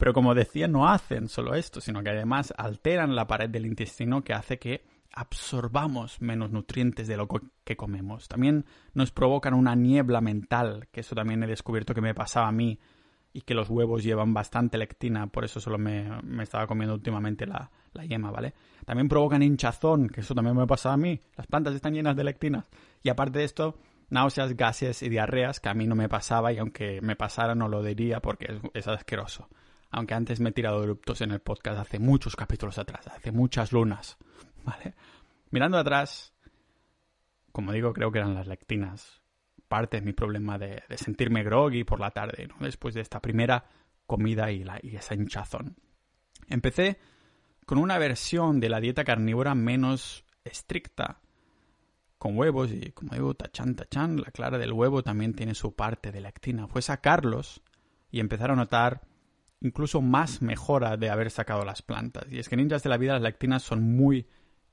Pero 0.00 0.14
como 0.14 0.34
decía, 0.34 0.66
no 0.66 0.88
hacen 0.88 1.28
solo 1.28 1.54
esto, 1.54 1.82
sino 1.82 2.02
que 2.02 2.08
además 2.08 2.54
alteran 2.56 3.14
la 3.14 3.26
pared 3.26 3.50
del 3.50 3.66
intestino 3.66 4.24
que 4.24 4.32
hace 4.32 4.58
que 4.58 4.82
absorbamos 5.12 6.22
menos 6.22 6.50
nutrientes 6.50 7.06
de 7.06 7.18
lo 7.18 7.28
que 7.28 7.76
comemos. 7.76 8.26
También 8.26 8.64
nos 8.94 9.10
provocan 9.10 9.52
una 9.52 9.74
niebla 9.74 10.22
mental, 10.22 10.88
que 10.90 11.00
eso 11.00 11.14
también 11.14 11.42
he 11.42 11.46
descubierto 11.46 11.92
que 11.92 12.00
me 12.00 12.14
pasaba 12.14 12.48
a 12.48 12.52
mí 12.52 12.80
y 13.34 13.42
que 13.42 13.52
los 13.52 13.68
huevos 13.68 14.02
llevan 14.02 14.32
bastante 14.32 14.78
lectina, 14.78 15.26
por 15.26 15.44
eso 15.44 15.60
solo 15.60 15.76
me, 15.76 16.08
estaba 16.40 16.66
comiendo 16.66 16.94
últimamente 16.94 17.44
la, 17.44 17.70
yema, 18.08 18.30
¿vale? 18.30 18.54
También 18.86 19.06
provocan 19.06 19.42
hinchazón, 19.42 20.08
que 20.08 20.22
eso 20.22 20.34
también 20.34 20.56
me 20.56 20.66
pasaba 20.66 20.94
a 20.94 20.96
mí. 20.96 21.20
Las 21.36 21.46
plantas 21.46 21.74
están 21.74 21.92
llenas 21.92 22.16
de 22.16 22.24
lectinas. 22.24 22.70
Y 23.02 23.10
aparte 23.10 23.40
de 23.40 23.44
esto, 23.44 23.76
náuseas, 24.08 24.56
gases 24.56 25.02
y 25.02 25.10
diarreas, 25.10 25.60
que 25.60 25.68
a 25.68 25.74
mí 25.74 25.86
no 25.86 25.94
me 25.94 26.08
pasaba 26.08 26.54
y 26.54 26.56
aunque 26.56 27.02
me 27.02 27.16
pasara 27.16 27.54
no 27.54 27.68
lo 27.68 27.82
diría 27.82 28.20
porque 28.20 28.62
es 28.72 28.88
asqueroso. 28.88 29.50
Aunque 29.90 30.14
antes 30.14 30.40
me 30.40 30.50
he 30.50 30.52
tirado 30.52 30.82
eruptos 30.82 31.20
en 31.20 31.32
el 31.32 31.40
podcast 31.40 31.78
hace 31.78 31.98
muchos 31.98 32.36
capítulos 32.36 32.78
atrás, 32.78 33.06
hace 33.08 33.32
muchas 33.32 33.72
lunas. 33.72 34.18
¿vale? 34.64 34.94
Mirando 35.50 35.78
atrás, 35.78 36.32
como 37.52 37.72
digo, 37.72 37.92
creo 37.92 38.12
que 38.12 38.18
eran 38.18 38.34
las 38.34 38.46
lectinas. 38.46 39.20
Parte 39.68 39.98
de 39.98 40.06
mi 40.06 40.12
problema 40.12 40.58
de, 40.58 40.82
sentirme 40.96 41.44
groggy 41.44 41.84
por 41.84 42.00
la 42.00 42.10
tarde, 42.10 42.48
¿no? 42.48 42.56
Después 42.58 42.94
de 42.94 43.02
esta 43.02 43.20
primera 43.20 43.66
comida 44.06 44.50
y, 44.50 44.64
la, 44.64 44.80
y 44.82 44.96
esa 44.96 45.14
hinchazón. 45.14 45.76
Empecé 46.48 46.98
con 47.66 47.78
una 47.78 47.98
versión 47.98 48.58
de 48.58 48.68
la 48.68 48.80
dieta 48.80 49.04
carnívora 49.04 49.54
menos 49.54 50.24
estricta, 50.44 51.20
con 52.18 52.36
huevos 52.36 52.72
y, 52.72 52.90
como 52.90 53.14
digo, 53.14 53.34
tachan, 53.34 53.76
tachan, 53.76 54.20
la 54.20 54.32
clara 54.32 54.58
del 54.58 54.72
huevo 54.72 55.02
también 55.02 55.34
tiene 55.34 55.54
su 55.54 55.74
parte 55.74 56.10
de 56.10 56.20
lectina. 56.20 56.66
Fue 56.66 56.82
sacarlos 56.82 57.62
y 58.10 58.18
empezar 58.18 58.50
a 58.50 58.56
notar 58.56 59.02
incluso 59.60 60.00
más 60.00 60.42
mejora 60.42 60.96
de 60.96 61.10
haber 61.10 61.30
sacado 61.30 61.64
las 61.64 61.82
plantas. 61.82 62.24
Y 62.30 62.38
es 62.38 62.48
que 62.48 62.54
en 62.54 62.62
Ninjas 62.62 62.82
de 62.82 62.90
la 62.90 62.96
Vida 62.96 63.14
las 63.14 63.22
lectinas 63.22 63.62
son 63.62 63.82
muy 63.82 64.26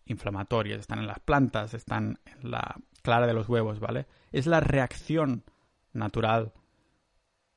inflamatorias, 0.06 0.80
están 0.80 1.00
en 1.00 1.08
las 1.08 1.20
plantas, 1.20 1.74
están 1.74 2.20
en 2.26 2.52
la 2.52 2.78
clara 3.02 3.28
de 3.28 3.34
los 3.34 3.50
huevos, 3.50 3.80
¿vale? 3.80 4.08
Es 4.32 4.48
la 4.48 4.60
reacción 4.60 5.44
natural 5.94 6.54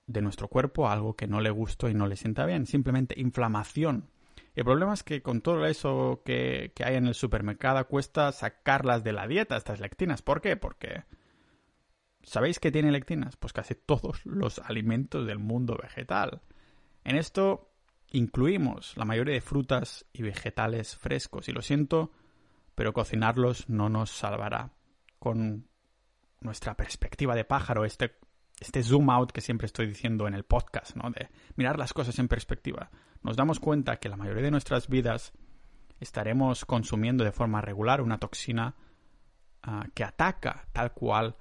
de 0.07 0.23
nuestro 0.23 0.49
cuerpo 0.49 0.89
a 0.89 0.93
algo 0.93 1.15
que 1.15 1.29
no 1.29 1.41
le 1.41 1.51
gustó 1.51 1.89
y 1.89 1.95
no 1.95 2.07
le 2.07 2.17
sienta 2.17 2.47
bien, 2.47 2.67
simplemente 2.67 3.21
inflamación. 3.21 4.11
el 4.57 4.65
problema 4.65 4.93
es 4.95 5.05
que 5.05 5.23
con 5.23 5.41
todo 5.41 5.65
eso 5.67 6.23
que, 6.25 6.73
que 6.75 6.85
hay 6.85 6.97
en 6.97 7.07
el 7.07 7.15
supermercado 7.15 7.87
cuesta 7.87 8.33
sacarlas 8.33 9.05
de 9.05 9.13
la 9.13 9.29
dieta, 9.29 9.57
estas 9.57 9.81
lectinas. 9.81 10.23
¿Por 10.23 10.41
qué? 10.41 10.57
Porque... 10.57 11.05
¿Sabéis 12.23 12.59
qué 12.61 12.71
tiene 12.71 12.93
lectinas? 12.93 13.37
Pues 13.37 13.55
casi 13.55 13.75
todos 13.75 14.27
los 14.27 14.59
alimentos 14.59 15.27
del 15.27 15.39
mundo 15.39 15.79
vegetal. 15.81 16.43
En 17.05 17.17
esto 17.17 17.73
incluimos 18.11 18.97
la 18.97 19.05
mayoría 19.05 19.35
de 19.35 19.41
frutas 19.41 20.07
y 20.13 20.23
vegetales 20.23 20.97
frescos. 20.97 21.49
Y 21.49 21.53
lo 21.53 21.63
siento, 21.63 22.13
pero 22.75 22.93
cocinarlos 22.93 23.69
no 23.69 23.89
nos 23.89 24.11
salvará. 24.11 24.73
Con 25.19 25.69
nuestra 26.41 26.77
perspectiva 26.77 27.35
de 27.35 27.45
pájaro, 27.45 27.85
este, 27.85 28.17
este 28.59 28.83
zoom 28.83 29.11
out 29.11 29.33
que 29.33 29.41
siempre 29.41 29.67
estoy 29.67 29.87
diciendo 29.87 30.27
en 30.27 30.35
el 30.35 30.45
podcast, 30.45 30.97
¿no? 30.97 31.11
De 31.11 31.29
mirar 31.57 31.79
las 31.79 31.93
cosas 31.93 32.19
en 32.19 32.29
perspectiva. 32.29 32.91
Nos 33.23 33.37
damos 33.37 33.61
cuenta 33.61 33.97
que 33.97 34.09
la 34.09 34.17
mayoría 34.17 34.45
de 34.45 34.51
nuestras 34.51 34.89
vidas 34.89 35.33
estaremos 36.01 36.65
consumiendo 36.65 37.25
de 37.25 37.33
forma 37.33 37.61
regular 37.61 38.01
una 38.01 38.19
toxina 38.19 38.75
ah, 39.63 39.85
que 39.95 40.05
ataca 40.05 40.67
tal 40.73 40.93
cual 40.95 41.37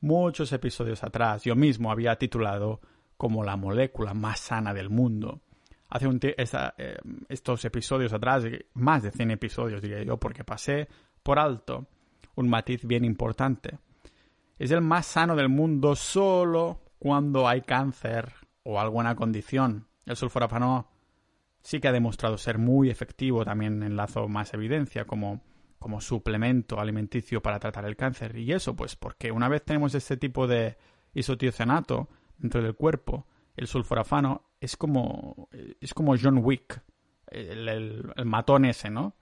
muchos 0.00 0.52
episodios 0.52 1.04
atrás 1.04 1.44
yo 1.44 1.54
mismo 1.54 1.90
había 1.90 2.16
titulado 2.16 2.80
como 3.16 3.44
la 3.44 3.56
molécula 3.56 4.14
más 4.14 4.40
sana 4.40 4.72
del 4.72 4.88
mundo. 4.88 5.42
Hace 5.88 6.06
un 6.06 6.20
eh, 6.22 6.96
estos 7.28 7.64
episodios 7.64 8.12
atrás, 8.12 8.44
más 8.74 9.02
de 9.02 9.10
100 9.10 9.32
episodios 9.32 9.82
diría 9.82 10.02
yo, 10.02 10.16
porque 10.16 10.44
pasé 10.44 10.88
por 11.22 11.38
alto 11.38 11.86
un 12.40 12.48
matiz 12.48 12.84
bien 12.84 13.04
importante. 13.04 13.78
Es 14.58 14.70
el 14.70 14.80
más 14.80 15.06
sano 15.06 15.36
del 15.36 15.48
mundo 15.48 15.96
solo 15.96 16.80
cuando 16.98 17.48
hay 17.48 17.62
cáncer 17.62 18.32
o 18.62 18.80
alguna 18.80 19.14
condición. 19.14 19.86
El 20.04 20.16
sulforafano 20.16 20.88
sí 21.62 21.80
que 21.80 21.88
ha 21.88 21.92
demostrado 21.92 22.36
ser 22.38 22.58
muy 22.58 22.90
efectivo, 22.90 23.44
también 23.44 23.82
enlazo 23.82 24.28
más 24.28 24.52
evidencia, 24.54 25.06
como, 25.06 25.40
como 25.78 26.00
suplemento 26.00 26.80
alimenticio 26.80 27.42
para 27.42 27.58
tratar 27.58 27.84
el 27.84 27.96
cáncer. 27.96 28.36
Y 28.36 28.52
eso, 28.52 28.74
pues, 28.76 28.96
porque 28.96 29.30
una 29.30 29.48
vez 29.48 29.62
tenemos 29.62 29.94
este 29.94 30.16
tipo 30.16 30.46
de 30.46 30.76
isotiocianato, 31.14 32.08
dentro 32.38 32.62
del 32.62 32.74
cuerpo, 32.74 33.26
el 33.56 33.66
sulforafano 33.66 34.50
es 34.60 34.76
como, 34.76 35.48
es 35.80 35.94
como 35.94 36.14
John 36.20 36.38
Wick, 36.42 36.82
el, 37.30 38.12
matón 38.24 38.64
ese, 38.64 38.90
¿no? 38.90 39.14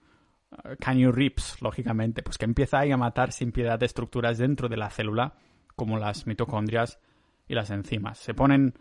Can 0.79 0.97
you 0.97 1.11
rips, 1.11 1.61
lógicamente, 1.61 2.23
pues 2.23 2.37
que 2.37 2.45
empieza 2.45 2.79
ahí 2.79 2.91
a 2.91 2.97
matar 2.97 3.31
sin 3.31 3.51
piedad 3.51 3.81
estructuras 3.83 4.37
dentro 4.37 4.67
de 4.67 4.77
la 4.77 4.89
célula, 4.89 5.35
como 5.75 5.99
las 5.99 6.25
mitocondrias 6.25 6.99
y 7.47 7.53
las 7.53 7.69
enzimas. 7.69 8.17
Se 8.17 8.33
ponen 8.33 8.73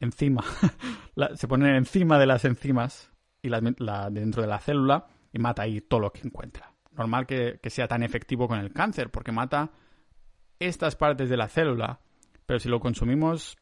encima, 0.00 0.42
se 1.34 1.46
ponen 1.46 1.74
encima 1.74 2.18
de 2.18 2.26
las 2.26 2.44
enzimas 2.44 3.12
y 3.42 3.50
dentro 3.50 4.42
de 4.42 4.48
la 4.48 4.58
célula 4.58 5.06
y 5.32 5.38
mata 5.38 5.62
ahí 5.62 5.80
todo 5.82 6.00
lo 6.00 6.12
que 6.12 6.26
encuentra. 6.26 6.72
Normal 6.92 7.26
que, 7.26 7.60
que 7.62 7.70
sea 7.70 7.86
tan 7.86 8.02
efectivo 8.02 8.48
con 8.48 8.58
el 8.58 8.72
cáncer, 8.72 9.10
porque 9.10 9.30
mata 9.30 9.70
estas 10.58 10.96
partes 10.96 11.28
de 11.28 11.36
la 11.36 11.48
célula, 11.48 12.00
pero 12.46 12.58
si 12.58 12.68
lo 12.68 12.80
consumimos 12.80 13.58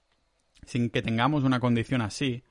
sin 0.64 0.90
que 0.90 1.02
tengamos 1.02 1.44
una 1.44 1.60
condición 1.60 2.02
así, 2.02 2.42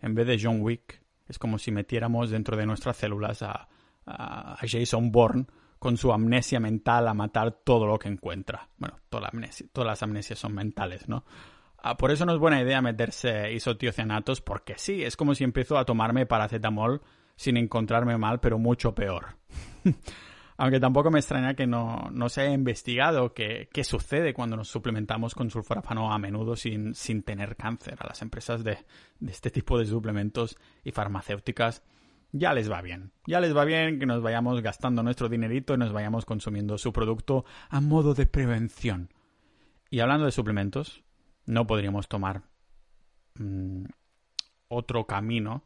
en 0.00 0.14
vez 0.14 0.26
de 0.26 0.38
John 0.40 0.60
Wick, 0.60 1.02
es 1.28 1.38
como 1.38 1.58
si 1.58 1.70
metiéramos 1.70 2.30
dentro 2.30 2.56
de 2.56 2.66
nuestras 2.66 2.96
células 2.96 3.42
a, 3.42 3.68
Jason 4.06 5.10
Bourne 5.10 5.46
con 5.78 5.96
su 5.96 6.12
amnesia 6.12 6.60
mental 6.60 7.08
a 7.08 7.14
matar 7.14 7.52
todo 7.52 7.86
lo 7.86 7.98
que 7.98 8.08
encuentra. 8.08 8.68
Bueno, 8.78 8.98
toda 9.08 9.30
todas 9.72 9.86
las 9.86 10.02
amnesias 10.02 10.38
son 10.38 10.54
mentales, 10.54 11.08
¿no? 11.08 11.24
Ah, 11.78 11.96
por 11.96 12.10
eso 12.10 12.26
no 12.26 12.32
es 12.32 12.38
buena 12.38 12.60
idea 12.60 12.82
meterse 12.82 13.52
isotiocianatos, 13.52 14.40
porque 14.40 14.74
sí, 14.76 15.04
es 15.04 15.16
como 15.16 15.34
si 15.34 15.44
empiezo 15.44 15.78
a 15.78 15.84
tomarme 15.84 16.26
paracetamol 16.26 17.02
sin 17.36 17.56
encontrarme 17.56 18.16
mal, 18.16 18.40
pero 18.40 18.58
mucho 18.58 18.94
peor. 18.94 19.36
Aunque 20.58 20.80
tampoco 20.80 21.10
me 21.10 21.18
extraña 21.18 21.54
que 21.54 21.66
no, 21.66 22.10
se 22.28 22.40
haya 22.40 22.52
investigado 22.52 23.34
qué, 23.34 23.68
sucede 23.84 24.32
cuando 24.32 24.56
nos 24.56 24.68
suplementamos 24.68 25.34
con 25.34 25.50
sulforafano 25.50 26.10
a 26.10 26.18
menudo 26.18 26.56
sin, 26.56 26.94
sin 26.94 27.22
tener 27.22 27.56
cáncer. 27.56 27.96
A 28.00 28.06
las 28.08 28.22
empresas 28.22 28.64
de, 28.64 28.78
de 29.20 29.32
este 29.32 29.50
tipo 29.50 29.78
de 29.78 29.84
suplementos 29.84 30.56
y 30.82 30.92
farmacéuticas 30.92 31.82
ya 32.32 32.52
les 32.52 32.70
va 32.70 32.82
bien. 32.82 33.12
Ya 33.26 33.40
les 33.40 33.56
va 33.56 33.64
bien 33.64 33.98
que 33.98 34.06
nos 34.06 34.22
vayamos 34.22 34.62
gastando 34.62 35.02
nuestro 35.02 35.28
dinerito 35.28 35.74
y 35.74 35.78
nos 35.78 35.92
vayamos 35.92 36.24
consumiendo 36.24 36.78
su 36.78 36.92
producto 36.92 37.44
a 37.68 37.80
modo 37.80 38.14
de 38.14 38.26
prevención. 38.26 39.12
Y 39.90 40.00
hablando 40.00 40.26
de 40.26 40.32
suplementos, 40.32 41.04
no 41.46 41.66
podríamos 41.66 42.08
tomar 42.08 42.42
mm, 43.34 43.84
otro 44.68 45.06
camino 45.06 45.64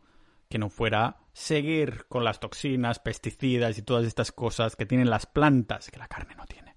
que 0.48 0.58
no 0.58 0.68
fuera 0.68 1.18
seguir 1.32 2.06
con 2.08 2.24
las 2.24 2.40
toxinas, 2.40 2.98
pesticidas 2.98 3.78
y 3.78 3.82
todas 3.82 4.04
estas 4.04 4.32
cosas 4.32 4.76
que 4.76 4.84
tienen 4.84 5.08
las 5.08 5.26
plantas 5.26 5.90
que 5.90 5.98
la 5.98 6.08
carne 6.08 6.34
no 6.34 6.44
tiene. 6.46 6.74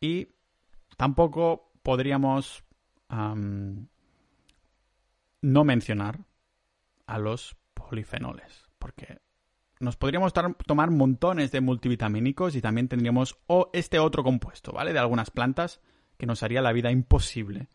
Y 0.00 0.28
tampoco 0.96 1.72
podríamos 1.82 2.64
no 5.42 5.64
mencionar 5.64 6.20
a 7.06 7.18
los 7.18 7.56
polifenoles, 7.74 8.63
porque 8.84 9.16
nos 9.80 9.96
podríamos 9.96 10.34
tomar 10.34 10.90
montones 10.90 11.50
de 11.50 11.62
multivitamínicos 11.62 12.54
y 12.54 12.60
también 12.60 12.86
tendríamos 12.86 13.38
este 13.72 13.98
otro 13.98 14.22
compuesto, 14.22 14.72
¿vale? 14.72 14.92
De 14.92 14.98
algunas 14.98 15.30
plantas 15.30 15.80
que 16.18 16.26
nos 16.26 16.42
haría 16.42 16.60
la 16.60 16.74
vida 16.74 16.90
imposible, 16.90 17.68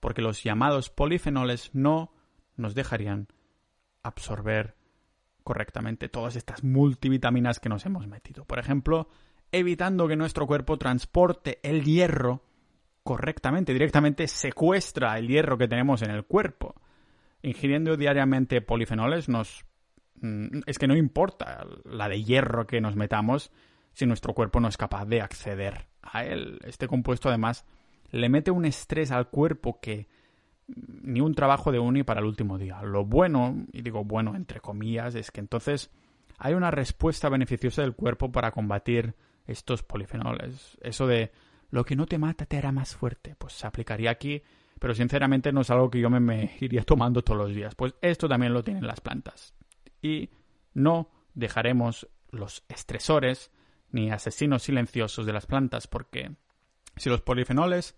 porque 0.00 0.20
los 0.20 0.44
llamados 0.44 0.90
polifenoles 0.90 1.70
no 1.72 2.12
nos 2.56 2.74
dejarían 2.74 3.28
absorber 4.02 4.76
correctamente 5.44 6.10
todas 6.10 6.36
estas 6.36 6.62
multivitaminas 6.62 7.58
que 7.58 7.70
nos 7.70 7.86
hemos 7.86 8.06
metido. 8.06 8.44
Por 8.44 8.58
ejemplo, 8.58 9.08
evitando 9.52 10.08
que 10.08 10.16
nuestro 10.16 10.46
cuerpo 10.46 10.76
transporte 10.76 11.58
el 11.62 11.84
hierro 11.84 12.44
correctamente, 13.02 13.72
directamente 13.72 14.28
secuestra 14.28 15.16
el 15.16 15.26
hierro 15.26 15.56
que 15.56 15.68
tenemos 15.68 16.02
en 16.02 16.10
el 16.10 16.26
cuerpo. 16.26 16.74
Ingiriendo 17.40 17.96
diariamente 17.96 18.60
polifenoles 18.60 19.30
nos 19.30 19.64
es 20.66 20.78
que 20.78 20.86
no 20.86 20.96
importa 20.96 21.66
la 21.84 22.08
de 22.08 22.22
hierro 22.22 22.66
que 22.66 22.80
nos 22.80 22.96
metamos 22.96 23.50
si 23.92 24.06
nuestro 24.06 24.34
cuerpo 24.34 24.60
no 24.60 24.68
es 24.68 24.76
capaz 24.76 25.06
de 25.06 25.20
acceder 25.20 25.86
a 26.02 26.24
él. 26.24 26.58
Este 26.64 26.88
compuesto 26.88 27.28
además 27.28 27.64
le 28.10 28.28
mete 28.28 28.50
un 28.50 28.64
estrés 28.64 29.10
al 29.10 29.28
cuerpo 29.28 29.80
que 29.80 30.08
ni 30.66 31.20
un 31.20 31.34
trabajo 31.34 31.72
de 31.72 31.78
uni 31.78 32.02
para 32.02 32.20
el 32.20 32.26
último 32.26 32.58
día. 32.58 32.82
Lo 32.82 33.04
bueno, 33.04 33.66
y 33.72 33.82
digo 33.82 34.04
bueno 34.04 34.36
entre 34.36 34.60
comillas, 34.60 35.14
es 35.14 35.30
que 35.30 35.40
entonces 35.40 35.90
hay 36.38 36.54
una 36.54 36.70
respuesta 36.70 37.28
beneficiosa 37.28 37.82
del 37.82 37.94
cuerpo 37.94 38.30
para 38.30 38.50
combatir 38.50 39.14
estos 39.46 39.82
polifenoles. 39.82 40.78
Eso 40.80 41.06
de 41.06 41.32
lo 41.70 41.84
que 41.84 41.96
no 41.96 42.06
te 42.06 42.18
mata 42.18 42.46
te 42.46 42.58
hará 42.58 42.72
más 42.72 42.94
fuerte, 42.94 43.34
pues 43.36 43.54
se 43.54 43.66
aplicaría 43.66 44.10
aquí, 44.10 44.42
pero 44.78 44.94
sinceramente 44.94 45.52
no 45.52 45.60
es 45.60 45.70
algo 45.70 45.90
que 45.90 46.00
yo 46.00 46.10
me, 46.10 46.20
me 46.20 46.56
iría 46.60 46.82
tomando 46.82 47.22
todos 47.22 47.38
los 47.38 47.54
días. 47.54 47.74
Pues 47.74 47.94
esto 48.00 48.28
también 48.28 48.52
lo 48.52 48.64
tienen 48.64 48.86
las 48.86 49.00
plantas. 49.00 49.54
Y 50.02 50.30
no 50.74 51.10
dejaremos 51.34 52.08
los 52.30 52.64
estresores 52.68 53.50
ni 53.90 54.10
asesinos 54.10 54.62
silenciosos 54.62 55.26
de 55.26 55.32
las 55.32 55.46
plantas 55.46 55.86
porque 55.86 56.36
si 56.96 57.08
los 57.08 57.22
polifenoles 57.22 57.96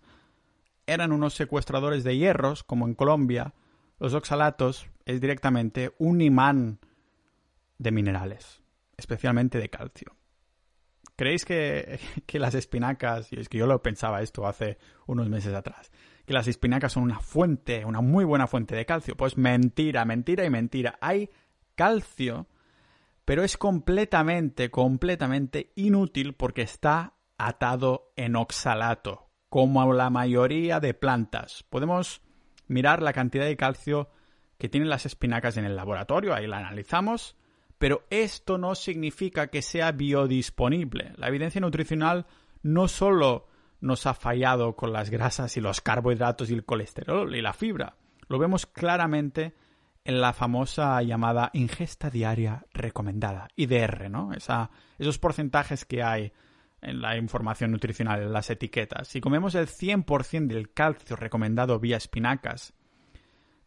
eran 0.87 1.11
unos 1.11 1.33
secuestradores 1.33 2.03
de 2.03 2.17
hierros, 2.17 2.63
como 2.63 2.87
en 2.87 2.95
Colombia, 2.95 3.53
los 3.99 4.13
oxalatos 4.13 4.87
es 5.05 5.21
directamente 5.21 5.93
un 5.97 6.21
imán 6.21 6.79
de 7.77 7.91
minerales, 7.91 8.61
especialmente 8.97 9.59
de 9.59 9.69
calcio. 9.69 10.15
¿Creéis 11.15 11.45
que, 11.45 11.99
que, 12.25 12.39
las 12.39 12.55
espinacas, 12.55 13.31
y 13.31 13.39
es 13.39 13.49
que 13.49 13.57
yo 13.57 13.67
lo 13.67 13.81
pensaba 13.81 14.21
esto 14.21 14.47
hace 14.47 14.77
unos 15.05 15.29
meses 15.29 15.53
atrás, 15.53 15.91
que 16.25 16.33
las 16.33 16.47
espinacas 16.47 16.93
son 16.93 17.03
una 17.03 17.19
fuente, 17.19 17.85
una 17.85 18.01
muy 18.01 18.25
buena 18.25 18.47
fuente 18.47 18.75
de 18.75 18.85
calcio? 18.85 19.15
Pues 19.15 19.37
mentira, 19.37 20.05
mentira 20.05 20.45
y 20.45 20.49
mentira. 20.49 20.97
Hay 21.01 21.29
calcio, 21.75 22.47
pero 23.25 23.43
es 23.43 23.57
completamente, 23.57 24.69
completamente 24.69 25.71
inútil 25.75 26.33
porque 26.33 26.61
está 26.61 27.13
atado 27.37 28.11
en 28.15 28.35
oxalato, 28.35 29.29
como 29.49 29.93
la 29.93 30.09
mayoría 30.09 30.79
de 30.79 30.93
plantas. 30.93 31.63
Podemos 31.69 32.21
mirar 32.67 33.01
la 33.01 33.13
cantidad 33.13 33.45
de 33.45 33.57
calcio 33.57 34.09
que 34.57 34.69
tienen 34.69 34.89
las 34.89 35.05
espinacas 35.05 35.57
en 35.57 35.65
el 35.65 35.75
laboratorio, 35.75 36.33
ahí 36.33 36.47
la 36.47 36.59
analizamos, 36.59 37.35
pero 37.77 38.05
esto 38.09 38.57
no 38.57 38.75
significa 38.75 39.47
que 39.47 39.61
sea 39.61 39.91
biodisponible. 39.91 41.13
La 41.17 41.27
evidencia 41.27 41.59
nutricional 41.59 42.25
no 42.61 42.87
solo 42.87 43.47
nos 43.81 44.05
ha 44.05 44.13
fallado 44.13 44.75
con 44.75 44.93
las 44.93 45.09
grasas 45.09 45.57
y 45.57 45.61
los 45.61 45.81
carbohidratos 45.81 46.49
y 46.49 46.53
el 46.53 46.63
colesterol 46.63 47.35
y 47.35 47.41
la 47.41 47.51
fibra, 47.51 47.97
lo 48.27 48.39
vemos 48.39 48.65
claramente 48.65 49.53
en 50.05 50.19
la 50.19 50.33
famosa 50.33 51.01
llamada 51.01 51.49
ingesta 51.53 52.09
diaria 52.09 52.65
recomendada, 52.73 53.47
IDR, 53.55 54.09
¿no? 54.09 54.31
Esos 54.33 55.17
porcentajes 55.19 55.85
que 55.85 56.03
hay 56.03 56.33
en 56.81 57.01
la 57.01 57.15
información 57.15 57.71
nutricional, 57.71 58.21
en 58.21 58.33
las 58.33 58.49
etiquetas. 58.49 59.07
Si 59.07 59.21
comemos 59.21 59.55
el 59.55 59.67
100% 59.67 60.47
del 60.47 60.73
calcio 60.73 61.15
recomendado 61.15 61.79
vía 61.79 61.95
espinacas, 61.95 62.73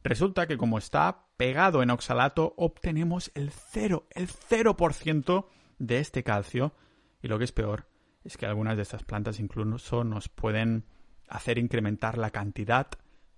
resulta 0.04 0.46
que 0.46 0.58
como 0.58 0.76
está 0.76 1.24
pegado 1.38 1.82
en 1.82 1.90
oxalato, 1.90 2.52
obtenemos 2.58 3.30
el 3.34 3.50
0, 3.50 4.06
el 4.10 4.28
0% 4.28 5.46
de 5.78 5.98
este 5.98 6.22
calcio. 6.22 6.74
Y 7.22 7.28
lo 7.28 7.38
que 7.38 7.44
es 7.44 7.52
peor 7.52 7.88
es 8.24 8.36
que 8.36 8.44
algunas 8.44 8.76
de 8.76 8.82
estas 8.82 9.04
plantas 9.04 9.40
incluso 9.40 10.04
nos 10.04 10.28
pueden 10.28 10.84
hacer 11.28 11.56
incrementar 11.56 12.18
la 12.18 12.30
cantidad 12.30 12.88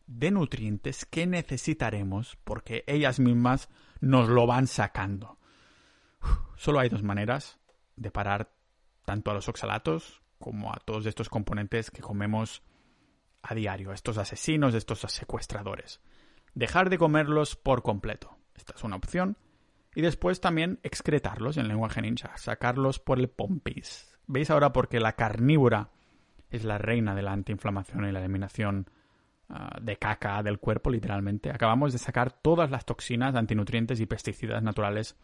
de 0.09 0.31
nutrientes 0.31 1.05
que 1.05 1.27
necesitaremos 1.27 2.37
porque 2.43 2.83
ellas 2.87 3.21
mismas 3.21 3.69
nos 4.01 4.29
lo 4.29 4.47
van 4.47 4.67
sacando. 4.67 5.39
solo 6.57 6.81
hay 6.81 6.89
dos 6.89 7.03
maneras 7.03 7.61
de 7.95 8.11
parar 8.11 8.51
tanto 9.05 9.31
a 9.31 9.35
los 9.35 9.49
oxalatos 9.49 10.23
como 10.39 10.73
a 10.73 10.79
todos 10.85 11.07
estos 11.07 11.29
componentes 11.29 11.91
que 11.91 12.03
comemos 12.03 12.63
a 13.43 13.55
diario, 13.55 13.93
estos 13.93 14.19
asesinos, 14.19 14.75
estos 14.75 15.01
secuestradores. 15.01 16.01
Dejar 16.55 16.91
de 16.91 16.99
comerlos 16.99 17.55
por 17.55 17.83
completo. 17.83 18.37
Esta 18.55 18.75
es 18.77 18.85
una 18.85 18.97
opción. 18.97 19.37
Y 19.95 20.03
después 20.03 20.41
también 20.41 20.81
excretarlos 20.83 21.57
en 21.57 21.69
lenguaje 21.69 22.03
ninja, 22.03 22.37
sacarlos 22.37 22.99
por 22.99 23.19
el 23.19 23.29
pompis. 23.29 24.19
¿Veis 24.27 24.51
ahora 24.51 24.73
por 24.73 24.89
qué 24.89 25.01
la 25.01 25.15
carnívora 25.15 25.91
es 26.51 26.65
la 26.65 26.79
reina 26.79 27.15
de 27.15 27.23
la 27.23 27.33
antiinflamación 27.33 28.07
y 28.07 28.13
la 28.13 28.21
eliminación 28.21 28.91
ah, 29.49 29.79
de 29.81 29.97
caca 29.97 30.43
del 30.43 30.59
cuerpo, 30.59 30.91
literalmente? 30.91 31.51
Acabamos 31.51 31.93
de 31.93 31.99
sacar 31.99 32.33
todas 32.33 32.71
las 32.71 32.85
toxinas, 32.85 33.35
antinutrientes 33.35 34.01
y 34.01 34.07
pesticidas 34.07 34.63
naturales 34.63 35.17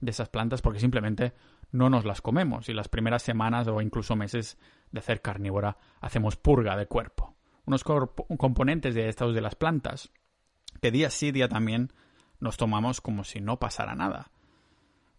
de 0.00 0.10
esas 0.10 0.28
plantas 0.28 0.62
porque 0.62 0.80
simplemente 0.80 1.32
no 1.70 1.90
nos 1.90 2.04
las 2.04 2.20
comemos 2.20 2.68
y 2.68 2.72
las 2.72 2.88
primeras 2.88 3.22
semanas 3.22 3.66
o 3.68 3.80
incluso 3.80 4.16
meses 4.16 4.58
de 4.90 5.00
hacer 5.00 5.20
carnívora 5.20 5.76
hacemos 6.00 6.36
purga 6.36 6.76
de 6.76 6.86
cuerpo. 6.86 7.36
Unos 7.64 7.84
componentes 7.84 8.94
de 8.94 9.08
estos 9.08 9.34
de 9.34 9.40
las 9.40 9.54
plantas 9.54 10.10
que 10.80 10.90
día 10.90 11.10
sí 11.10 11.32
día 11.32 11.48
también 11.48 11.92
nos 12.40 12.56
tomamos 12.56 13.00
como 13.00 13.24
si 13.24 13.40
no 13.40 13.58
pasara 13.58 13.94
nada. 13.94 14.30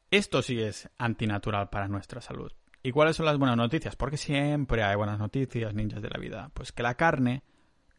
Esto 0.10 0.42
sí 0.42 0.60
es 0.60 0.90
antinatural 0.98 1.70
para 1.70 1.88
nuestra 1.88 2.22
salud. 2.22 2.52
¿Y 2.82 2.92
cuáles 2.92 3.18
son 3.18 3.26
las 3.26 3.38
buenas 3.38 3.58
noticias? 3.58 3.96
Porque 3.96 4.18
siempre 4.18 4.84
hay 4.84 4.96
buenas 4.96 5.20
noticias, 5.20 5.74
ninjas 5.76 6.02
de 6.02 6.10
la 6.10 6.20
vida. 6.20 6.50
Pues 6.54 6.72
que 6.72 6.82
la 6.82 6.96
carne 6.96 7.44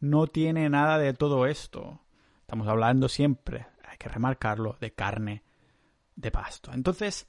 no 0.00 0.26
tiene 0.26 0.68
nada 0.68 0.98
de 0.98 1.14
todo 1.14 1.46
esto. 1.46 2.00
Estamos 2.40 2.66
hablando 2.66 3.08
siempre, 3.08 3.66
hay 3.88 3.96
que 3.98 4.08
remarcarlo, 4.08 4.76
de 4.80 4.92
carne 4.92 5.44
de 6.16 6.30
pasto. 6.30 6.72
Entonces, 6.72 7.28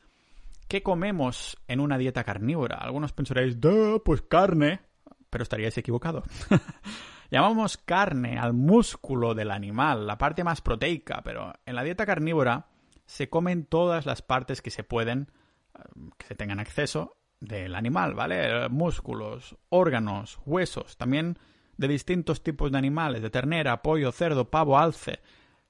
¿qué 0.68 0.82
comemos 0.82 1.58
en 1.68 1.80
una 1.80 1.98
dieta 1.98 2.24
carnívora? 2.24 2.78
Algunos 2.78 3.14
pensaréis, 3.14 3.58
pues 4.04 4.22
carne, 4.24 4.82
pero 5.30 5.44
estaríais 5.44 5.78
equivocados. 5.78 6.24
Llamamos 7.32 7.78
carne 7.78 8.38
al 8.38 8.54
músculo 8.54 9.34
del 9.34 9.52
animal, 9.52 10.06
la 10.06 10.18
parte 10.18 10.44
más 10.44 10.62
proteica, 10.62 11.22
pero 11.24 11.54
en 11.66 11.76
la 11.76 11.84
dieta 11.84 12.06
carnívora 12.06 12.68
se 13.06 13.30
comen 13.30 13.66
todas 13.66 14.06
las 14.06 14.22
partes 14.22 14.62
que 14.62 14.72
se 14.72 14.84
pueden, 14.84 15.32
eh, 15.78 15.82
que 16.18 16.28
se 16.28 16.36
tengan 16.36 16.60
acceso 16.60 17.16
del 17.40 17.76
animal, 17.76 18.14
¿vale? 18.14 18.68
Músculos, 18.70 19.58
órganos, 19.70 20.40
huesos, 20.46 20.98
también 20.98 21.38
de 21.82 21.88
distintos 21.88 22.44
tipos 22.44 22.72
de 22.72 22.78
animales, 22.78 23.22
de 23.22 23.32
ternera, 23.32 23.82
pollo, 23.82 24.12
cerdo, 24.12 24.50
pavo, 24.50 24.78
alce. 24.78 25.20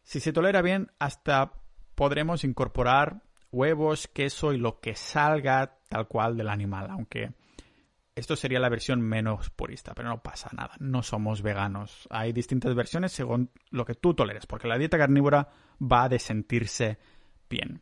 Si 0.03 0.19
se 0.19 0.33
tolera 0.33 0.61
bien, 0.61 0.91
hasta 0.99 1.53
podremos 1.95 2.43
incorporar 2.43 3.23
huevos, 3.51 4.07
queso 4.07 4.53
y 4.53 4.57
lo 4.57 4.79
que 4.79 4.95
salga 4.95 5.77
tal 5.89 6.07
cual 6.07 6.35
del 6.35 6.49
animal, 6.49 6.89
aunque 6.89 7.33
esto 8.13 8.35
sería 8.35 8.59
la 8.59 8.69
versión 8.69 8.99
menos 9.01 9.49
purista, 9.51 9.93
pero 9.95 10.09
no 10.09 10.21
pasa 10.21 10.49
nada, 10.51 10.75
no 10.79 11.01
somos 11.01 11.41
veganos. 11.41 12.07
Hay 12.11 12.33
distintas 12.33 12.75
versiones 12.75 13.13
según 13.13 13.49
lo 13.69 13.85
que 13.85 13.95
tú 13.95 14.13
toleres, 14.13 14.45
porque 14.45 14.67
la 14.67 14.77
dieta 14.77 14.97
carnívora 14.97 15.47
va 15.81 16.09
de 16.09 16.19
sentirse 16.19 16.99
bien. 17.49 17.81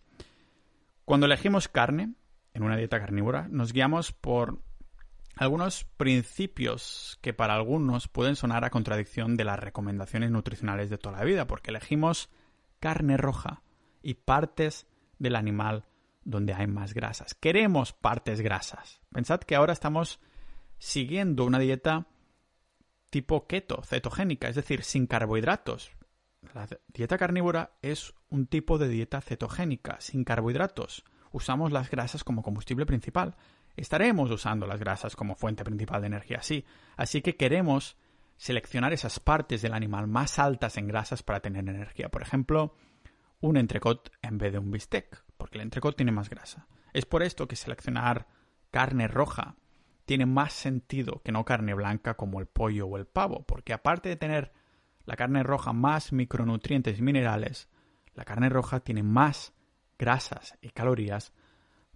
Cuando 1.04 1.26
elegimos 1.26 1.68
carne 1.68 2.14
en 2.54 2.64
una 2.64 2.78
dieta 2.78 3.00
carnívora, 3.00 3.48
nos 3.50 3.74
guiamos 3.74 4.12
por 4.12 4.62
algunos 5.40 5.86
principios 5.98 7.18
que 7.22 7.34
para 7.34 7.56
algunos 7.56 8.08
pueden 8.08 8.36
sonar 8.36 8.66
a 8.66 8.70
contradicción 8.70 9.38
de 9.38 9.46
las 9.46 9.60
recomendaciones 9.60 10.32
nutricionales 10.32 10.90
de 10.90 10.98
toda 10.98 11.18
la 11.18 11.24
vida, 11.24 11.48
porque 11.48 11.72
elegimos 11.72 12.30
carne 12.80 13.18
roja, 13.18 13.64
y 14.02 14.16
partes 14.16 14.88
del 15.18 15.36
animal 15.36 15.86
donde 16.24 16.54
hay 16.54 16.68
más 16.68 16.94
grasas. 16.94 17.34
Queremos 17.34 17.94
partes 17.94 18.42
grasas. 18.42 19.02
Pensad 19.12 19.40
que 19.42 19.56
ahora 19.56 19.74
estamos 19.74 20.20
siguiendo 20.78 21.46
una 21.46 21.60
dieta 21.60 22.08
tipo 23.10 23.48
keto, 23.48 23.82
cetogénica, 23.84 24.50
es 24.50 24.56
decir, 24.56 24.84
sin 24.84 25.08
carbohidratos. 25.08 25.92
La 26.54 26.68
dieta 26.88 27.18
carnívora 27.18 27.72
es 27.82 28.14
un 28.30 28.46
tipo 28.48 28.78
de 28.78 28.88
dieta 28.88 29.22
cetogénica, 29.22 30.00
sin 30.00 30.24
carbohidratos. 30.24 31.04
Usamos 31.32 31.72
las 31.72 31.90
grasas 31.90 32.24
como 32.24 32.44
combustible 32.44 32.86
principal. 32.86 33.36
Estaremos 33.80 34.30
usando 34.30 34.68
las 34.68 34.80
grasas 34.80 35.16
como 35.16 35.36
fuente 35.36 35.64
principal 35.64 36.02
de 36.02 36.08
energía, 36.08 36.42
sí. 36.42 36.66
Así 36.98 37.22
que 37.22 37.38
queremos 37.38 37.98
seleccionar 38.36 38.94
esas 38.94 39.20
partes 39.20 39.62
del 39.62 39.74
animal 39.74 40.08
más 40.08 40.38
altas 40.38 40.78
en 40.78 40.88
grasas 40.88 41.24
para 41.24 41.40
tener 41.40 41.68
energía. 41.68 42.10
Por 42.10 42.22
ejemplo, 42.22 42.76
un 43.40 43.58
entrecot 43.58 44.12
en 44.22 44.38
vez 44.38 44.52
de 44.52 44.60
un 44.60 44.72
bistec, 44.72 45.24
porque 45.38 45.58
el 45.58 45.64
entrecot 45.64 45.96
tiene 45.96 46.12
más 46.12 46.30
grasa. 46.30 46.68
Es 46.94 47.06
por 47.06 47.24
esto 47.24 47.48
que 47.48 47.56
seleccionar 47.56 48.28
carne 48.72 49.08
roja 49.08 49.56
tiene 50.06 50.26
más 50.26 50.54
sentido 50.54 51.22
que 51.24 51.32
no 51.32 51.46
carne 51.46 51.74
blanca 51.74 52.16
como 52.16 52.40
el 52.40 52.48
pollo 52.48 52.88
o 52.88 52.98
el 52.98 53.06
pavo, 53.06 53.46
porque 53.46 53.74
aparte 53.74 54.10
de 54.10 54.16
tener 54.16 54.52
la 55.06 55.16
carne 55.16 55.44
roja 55.44 55.72
más 55.72 56.12
micronutrientes 56.12 57.00
y 57.00 57.02
minerales, 57.02 57.70
la 58.14 58.26
carne 58.26 58.50
roja 58.50 58.82
tiene 58.82 59.04
más 59.04 59.54
grasas 59.98 60.58
y 60.62 60.70
calorías 60.70 61.34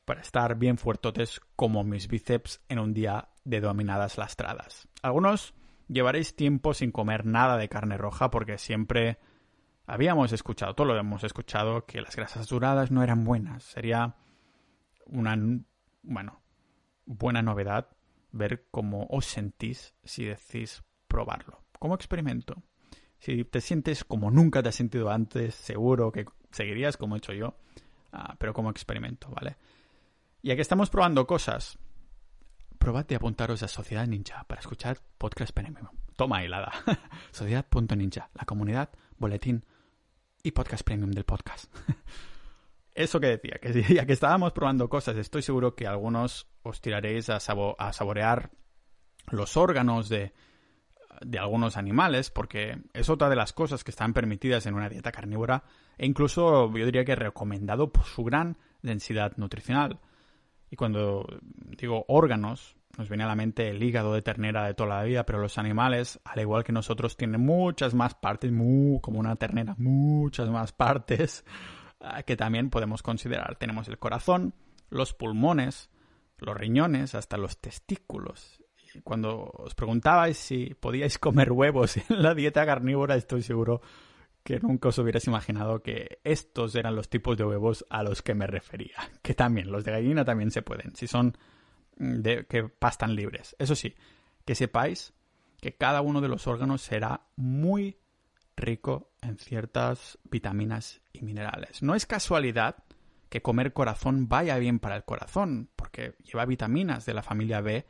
para 0.05 0.21
estar 0.21 0.55
bien 0.57 0.77
fuertotes 0.77 1.41
como 1.55 1.83
mis 1.83 2.07
bíceps 2.07 2.61
en 2.69 2.79
un 2.79 2.93
día 2.93 3.29
de 3.43 3.61
dominadas 3.61 4.17
lastradas. 4.17 4.87
Algunos 5.01 5.53
llevaréis 5.87 6.35
tiempo 6.35 6.73
sin 6.73 6.91
comer 6.91 7.25
nada 7.25 7.57
de 7.57 7.69
carne 7.69 7.97
roja 7.97 8.29
porque 8.29 8.57
siempre 8.57 9.19
Habíamos 9.85 10.31
escuchado, 10.31 10.75
todo 10.75 10.87
lo 10.87 10.97
hemos 10.97 11.23
escuchado, 11.23 11.85
que 11.85 12.01
las 12.01 12.15
grasas 12.15 12.47
duradas 12.47 12.89
no 12.89 13.03
eran 13.03 13.25
buenas. 13.25 13.63
Sería 13.63 14.15
una, 15.07 15.37
bueno, 16.03 16.41
buena 17.05 17.41
novedad 17.41 17.89
ver 18.31 18.67
cómo 18.71 19.07
os 19.09 19.25
sentís 19.25 19.93
si 20.03 20.23
decís 20.23 20.83
probarlo. 21.07 21.63
Como 21.79 21.95
experimento. 21.95 22.63
Si 23.19 23.43
te 23.43 23.59
sientes 23.59 24.05
como 24.05 24.31
nunca 24.31 24.63
te 24.63 24.69
has 24.69 24.75
sentido 24.75 25.09
antes, 25.09 25.53
seguro 25.53 26.11
que 26.11 26.25
seguirías 26.51 26.95
como 26.95 27.15
he 27.15 27.17
hecho 27.17 27.33
yo, 27.33 27.55
ah, 28.13 28.35
pero 28.39 28.53
como 28.53 28.69
experimento, 28.69 29.29
¿vale? 29.31 29.57
Ya 30.45 30.57
que 30.57 30.61
estamos 30.61 30.89
probando 30.89 31.25
cosas, 31.25 31.79
probad 32.77 33.05
de 33.05 33.15
apuntaros 33.15 33.63
a 33.63 33.69
Sociedad 33.69 34.05
Ninja 34.05 34.43
para 34.43 34.59
escuchar 34.59 34.97
podcast 35.17 35.53
premium. 35.53 35.87
Toma 36.17 36.43
hilada. 36.43 36.69
Sociedad.ninja, 37.31 38.29
la 38.33 38.43
comunidad, 38.43 38.89
boletín 39.17 39.63
y 40.43 40.51
podcast 40.51 40.83
premium 40.83 41.11
del 41.11 41.23
podcast. 41.23 41.73
Eso 42.93 43.21
que 43.21 43.27
decía, 43.27 43.57
que 43.61 43.83
ya 43.83 44.05
que 44.05 44.11
estábamos 44.11 44.51
probando 44.51 44.89
cosas, 44.89 45.15
estoy 45.15 45.43
seguro 45.43 45.77
que 45.77 45.87
algunos 45.87 46.49
os 46.63 46.81
tiraréis 46.81 47.29
a, 47.29 47.37
a 47.37 47.93
saborear 47.93 48.51
los 49.31 49.55
órganos 49.55 50.09
de, 50.09 50.33
de 51.21 51.39
algunos 51.39 51.77
animales, 51.77 52.31
porque 52.31 52.81
es 52.91 53.09
otra 53.09 53.29
de 53.29 53.37
las 53.37 53.53
cosas 53.53 53.85
que 53.85 53.91
están 53.91 54.11
permitidas 54.11 54.65
en 54.65 54.73
una 54.73 54.89
dieta 54.89 55.13
carnívora 55.13 55.63
e 55.97 56.05
incluso 56.05 56.69
yo 56.69 56.85
diría 56.85 57.05
que 57.05 57.15
recomendado 57.15 57.93
por 57.93 58.03
su 58.03 58.25
gran 58.25 58.57
densidad 58.81 59.37
nutricional. 59.37 60.01
Y 60.73 60.75
cuando 60.75 61.27
digo 61.77 62.03
órganos, 62.07 62.75
nos 62.97 63.07
viene 63.07 63.25
a 63.25 63.27
la 63.27 63.35
mente 63.35 63.69
el 63.69 63.83
hígado 63.83 64.15
de 64.15 64.23
ternera 64.23 64.65
de 64.65 64.73
toda 64.73 64.89
la 64.89 65.03
vida, 65.03 65.23
pero 65.23 65.37
los 65.37 65.59
animales, 65.59 66.19
al 66.25 66.39
igual 66.39 66.63
que 66.63 66.71
nosotros, 66.71 67.15
tienen 67.15 67.41
muchas 67.41 67.93
más 67.93 68.15
partes, 68.15 68.51
como 68.99 69.19
una 69.19 69.35
ternera, 69.35 69.75
muchas 69.77 70.49
más 70.49 70.71
partes 70.71 71.45
ah, 72.01 72.23
que 72.23 72.35
también 72.35 72.71
podemos 72.71 73.03
considerar. 73.03 73.55
Tenemos 73.57 73.87
el 73.87 73.99
corazón, 73.99 74.55
los 74.89 75.13
pulmones, 75.13 75.91
los 76.39 76.57
riñones, 76.57 77.13
hasta 77.13 77.37
los 77.37 77.61
testículos. 77.61 78.59
Y 78.95 79.01
cuando 79.01 79.51
os 79.53 79.75
preguntabais 79.75 80.37
si 80.37 80.73
podíais 80.73 81.19
comer 81.19 81.51
huevos 81.51 81.97
en 82.09 82.23
la 82.23 82.33
dieta 82.33 82.65
carnívora, 82.65 83.15
estoy 83.15 83.43
seguro 83.43 83.81
que 84.43 84.59
nunca 84.59 84.89
os 84.89 84.97
hubierais 84.97 85.25
imaginado 85.27 85.81
que 85.81 86.19
estos 86.23 86.75
eran 86.75 86.95
los 86.95 87.09
tipos 87.09 87.37
de 87.37 87.45
huevos 87.45 87.85
a 87.89 88.03
los 88.03 88.21
que 88.21 88.35
me 88.35 88.47
refería. 88.47 88.97
Que 89.21 89.33
también, 89.33 89.71
los 89.71 89.85
de 89.85 89.91
gallina 89.91 90.25
también 90.25 90.51
se 90.51 90.61
pueden. 90.61 90.95
Si 90.95 91.07
son 91.07 91.37
de, 91.95 92.45
que 92.45 92.63
pastan 92.63 93.15
libres. 93.15 93.55
Eso 93.59 93.75
sí, 93.75 93.95
que 94.45 94.55
sepáis 94.55 95.13
que 95.61 95.75
cada 95.75 96.01
uno 96.01 96.19
de 96.19 96.27
los 96.27 96.45
órganos 96.47 96.81
será 96.81 97.21
muy 97.37 97.97
rico 98.57 99.11
en 99.21 99.37
ciertas 99.37 100.19
vitaminas 100.29 101.01
y 101.13 101.21
minerales. 101.21 101.81
No 101.81 101.95
es 101.95 102.05
casualidad 102.05 102.83
que 103.29 103.41
comer 103.41 103.73
corazón 103.73 104.27
vaya 104.27 104.57
bien 104.57 104.79
para 104.79 104.95
el 104.95 105.05
corazón, 105.05 105.69
porque 105.75 106.15
lleva 106.23 106.45
vitaminas 106.45 107.05
de 107.05 107.13
la 107.13 107.23
familia 107.23 107.61
B 107.61 107.85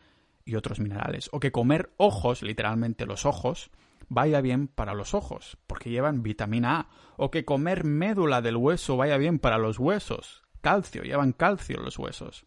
y 0.46 0.56
otros 0.56 0.80
minerales. 0.80 1.30
O 1.34 1.40
que 1.40 1.52
comer 1.52 1.92
ojos, 1.98 2.44
literalmente 2.44 3.06
los 3.06 3.26
ojos, 3.26 3.72
vaya 4.10 4.42
bien 4.42 4.68
para 4.68 4.94
los 4.94 5.14
ojos, 5.14 5.58
porque 5.68 5.90
llevan 5.90 6.24
vitamina 6.24 6.80
A. 6.80 6.90
O 7.18 7.32
que 7.32 7.46
comer 7.46 7.84
médula 7.84 8.42
del 8.42 8.58
hueso 8.58 8.98
vaya 8.98 9.18
bien 9.18 9.40
para 9.40 9.58
los 9.58 9.78
huesos, 9.78 10.44
calcio, 10.62 11.04
llevan 11.04 11.34
calcio 11.34 11.80
los 11.80 12.00
huesos. 12.00 12.46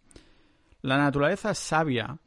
La 0.83 0.99
naturaleza 0.99 1.51
es 1.51 1.59
sabia 1.59 2.19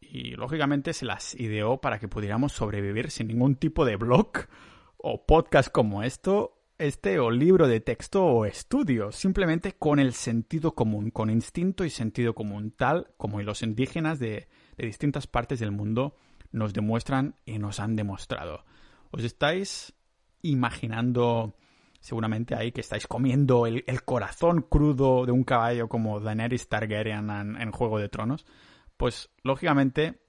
y 0.00 0.32
lógicamente 0.32 0.92
se 0.92 1.06
las 1.06 1.34
ideó 1.34 1.80
para 1.80 1.98
que 1.98 2.08
pudiéramos 2.08 2.52
sobrevivir 2.52 3.10
sin 3.10 3.28
ningún 3.28 3.56
tipo 3.56 3.84
de 3.84 3.96
blog 3.96 4.30
o 4.96 5.24
podcast 5.26 5.70
como 5.70 6.02
esto 6.02 6.64
este 6.78 7.20
o 7.20 7.30
libro 7.30 7.68
de 7.68 7.80
texto 7.80 8.24
o 8.24 8.46
estudio, 8.46 9.12
simplemente 9.12 9.72
con 9.72 9.98
el 9.98 10.12
sentido 10.12 10.74
común, 10.74 11.10
con 11.10 11.30
instinto 11.30 11.84
y 11.84 11.90
sentido 11.90 12.34
común, 12.34 12.72
tal 12.72 13.12
como 13.16 13.40
los 13.42 13.62
indígenas 13.62 14.18
de, 14.18 14.48
distintas 14.76 15.26
partes 15.26 15.60
del 15.60 15.70
mundo 15.70 16.16
nos 16.54 16.72
demuestran 16.72 17.34
y 17.44 17.58
nos 17.58 17.80
han 17.80 17.96
demostrado. 17.96 18.64
¿Os 19.10 19.24
estáis 19.24 19.92
imaginando 20.40 21.56
seguramente 22.00 22.54
ahí 22.54 22.70
que 22.70 22.80
estáis 22.80 23.06
comiendo 23.06 23.66
el, 23.66 23.82
corazón 24.04 24.62
crudo 24.62 25.26
de 25.26 25.32
un 25.32 25.42
caballo 25.42 25.88
como 25.88 26.20
Daenerys 26.20 26.68
Targaryen 26.68 27.28
en, 27.30 27.72
Juego 27.72 27.98
de 27.98 28.08
Tronos? 28.08 28.46
Pues 28.96 29.30
lógicamente 29.42 30.20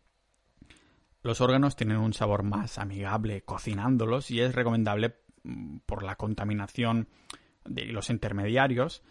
los 1.21 1.41
órganos 1.41 1.75
tienen 1.75 1.97
un 1.97 2.13
sabor 2.13 2.41
más 2.41 2.79
amigable 2.79 3.43
cocinándolos 3.43 4.31
y 4.31 4.41
es 4.41 4.55
recomendable 4.55 5.17
mm, 5.43 5.77
por 5.85 6.01
la 6.01 6.15
contaminación 6.15 7.07
de 7.65 7.85
los 7.85 8.09
intermediarios 8.09 9.03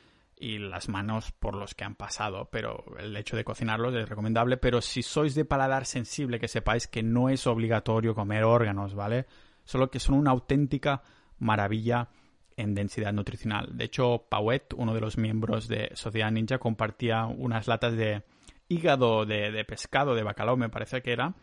y 0.45 0.59
las 0.59 0.89
manos 0.89 1.33
por 1.33 1.55
los 1.55 1.75
que 1.75 1.85
han 1.85 1.95
pasado, 1.95 2.49
pero 2.51 2.85
el 2.99 3.17
hecho 3.17 3.37
de 3.37 3.45
cocinarlos 3.45 3.95
es 3.95 4.09
recomendable, 4.09 4.57
pero 4.57 4.81
si 4.81 5.03
sois 5.03 5.35
de 5.35 5.45
paladar 5.45 5.87
sensible, 5.87 6.39
que 6.39 6.49
sepáis 6.49 6.87
que 6.87 7.03
no 7.03 7.29
es 7.29 7.47
obligatorio 7.47 8.15
comer 8.15 8.45
órganos, 8.45 8.95
¿vale? 8.95 9.27
Solo 9.65 9.91
que 9.91 10.01
son 10.01 10.17
una 10.17 10.33
auténtica 10.33 11.03
maravilla 11.39 12.09
en 12.57 12.75
densidad 12.75 13.13
nutricional. 13.13 13.77
De 13.77 13.85
hecho, 13.85 14.27
Pauet, 14.29 14.75
uno 14.77 14.95
de 14.95 15.01
los 15.01 15.19
miembros 15.19 15.67
de 15.69 15.91
Sociedad 15.95 16.31
Ninja, 16.31 16.59
compartía 16.59 17.27
unas 17.27 17.67
latas 17.67 17.97
de 17.97 18.23
hígado 18.69 19.27
de, 19.27 19.65
pescado, 19.65 20.15
de 20.15 20.23
bacalao, 20.23 20.57
me 20.57 20.69
parece 20.69 21.03
que 21.03 21.13
era, 21.13 21.35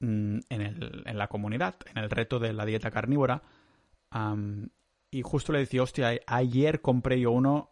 Mm, 0.00 0.38
en, 0.48 1.18
la 1.18 1.28
comunidad, 1.28 1.74
en 1.94 1.98
el 2.02 2.08
reto 2.08 2.38
de 2.38 2.54
la 2.54 2.64
dieta 2.64 2.90
carnívora. 2.90 3.42
y 5.12 5.22
justo 5.22 5.52
le 5.52 5.60
decía, 5.60 5.82
hostia, 5.82 6.20
ayer 6.26 6.80
compré 6.80 7.20
yo 7.20 7.32
uno 7.32 7.70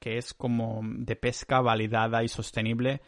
que 0.00 0.18
es 0.18 0.34
como 0.34 0.80
de 0.82 1.14
pesca 1.14 1.60
validada 1.60 2.24
y 2.24 2.28
sostenible 2.28 3.00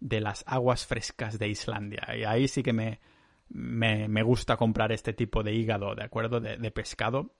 de 0.00 0.20
las 0.20 0.44
aguas 0.46 0.84
frescas 0.84 1.38
de 1.38 1.48
Islandia. 1.48 2.06
Y 2.16 2.24
ahí 2.24 2.48
sí 2.48 2.62
que 2.62 2.72
me, 2.72 3.00
me, 3.48 4.22
gusta 4.22 4.56
comprar 4.56 4.92
este 4.92 5.12
tipo 5.12 5.42
de 5.42 5.54
hígado, 5.54 5.94
¿de 5.94 6.04
acuerdo? 6.04 6.40
De, 6.40 6.70
pescado. 6.70 7.34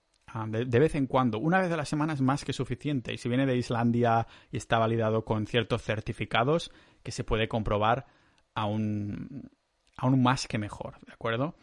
de, 0.47 0.65
de, 0.65 0.79
vez 0.79 0.95
en 0.95 1.07
cuando. 1.07 1.39
Una 1.39 1.59
vez 1.59 1.71
a 1.71 1.77
la 1.77 1.85
semana 1.85 2.13
es 2.13 2.21
más 2.21 2.45
que 2.45 2.53
suficiente. 2.53 3.13
Y 3.13 3.17
si 3.17 3.29
viene 3.29 3.45
de 3.45 3.57
Islandia 3.57 4.25
y 4.51 4.57
está 4.57 4.79
validado 4.79 5.25
con 5.25 5.45
ciertos 5.45 5.81
certificados 5.81 6.71
que 7.03 7.11
se 7.11 7.23
puede 7.23 7.47
comprobar 7.47 8.05
a 8.53 8.65
un, 8.65 9.49
aún 9.97 10.23
más 10.23 10.47
que 10.47 10.57
mejor, 10.57 10.99
¿de 11.05 11.13
acuerdo? 11.13 11.55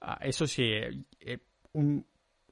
Ah, 0.00 0.18
eso 0.22 0.46
sí, 0.46 0.70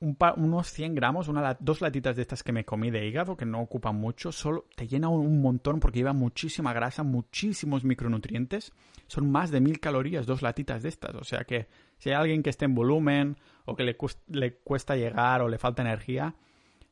eh, 0.01 0.32
unos 0.36 0.70
100 0.70 0.94
gramos, 0.94 1.28
una, 1.28 1.57
dos 1.61 1.80
latitas 1.80 2.16
de 2.16 2.22
estas 2.22 2.42
que 2.42 2.53
me 2.53 2.64
comí 2.64 2.90
de 2.90 3.07
hígado, 3.07 3.36
que 3.36 3.47
no 3.47 3.61
ocupan 3.61 3.97
mucho, 3.97 4.32
solo 4.32 4.66
te 4.74 4.86
llena 4.86 5.09
un, 5.09 5.40
montón 5.40 5.80
porque 5.80 5.99
lleva 5.99 6.12
muchísima 6.12 6.72
grasa, 6.72 7.03
muchísimos 7.03 7.84
micronutrientes. 7.84 8.72
Son 9.07 9.30
más 9.30 9.51
de 9.51 9.61
mil 9.61 9.80
calorías, 9.80 10.26
dos 10.26 10.42
latitas 10.42 10.82
de 10.82 10.88
estas. 10.88 11.14
O 11.14 11.24
sea 11.24 11.44
que 11.44 11.68
si 11.99 12.11
hay 12.11 12.16
alguien 12.16 12.42
que 12.42 12.51
esté 12.51 12.64
en 12.64 12.74
volumen 12.74 13.36
o 13.64 13.76
que 13.76 13.84
le, 13.84 13.97
le 14.28 14.59
cuesta 14.59 14.97
llegar 14.97 15.42
o 15.42 15.49
le 15.49 15.59
falta 15.59 15.82
energía, 15.82 16.34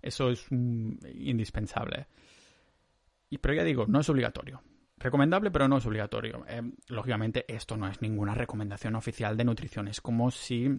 eso 0.00 0.30
es 0.30 0.46
indispensable. 0.50 2.06
Y, 3.30 3.38
pero 3.38 3.54
ya 3.54 3.64
digo, 3.64 3.86
no 3.86 4.00
es 4.00 4.08
obligatorio. 4.08 4.62
Recomendable, 4.96 5.50
pero 5.50 5.66
no 5.66 5.78
es 5.78 5.86
obligatorio. 5.86 6.44
Eh, 6.48 6.62
lógicamente, 6.88 7.44
esto 7.48 7.76
no 7.76 7.88
es 7.88 8.00
ninguna 8.00 8.34
recomendación 8.34 8.94
oficial 8.94 9.36
de 9.36 9.44
nutrición. 9.44 9.88
Es 9.88 10.00
como 10.00 10.30
si. 10.30 10.70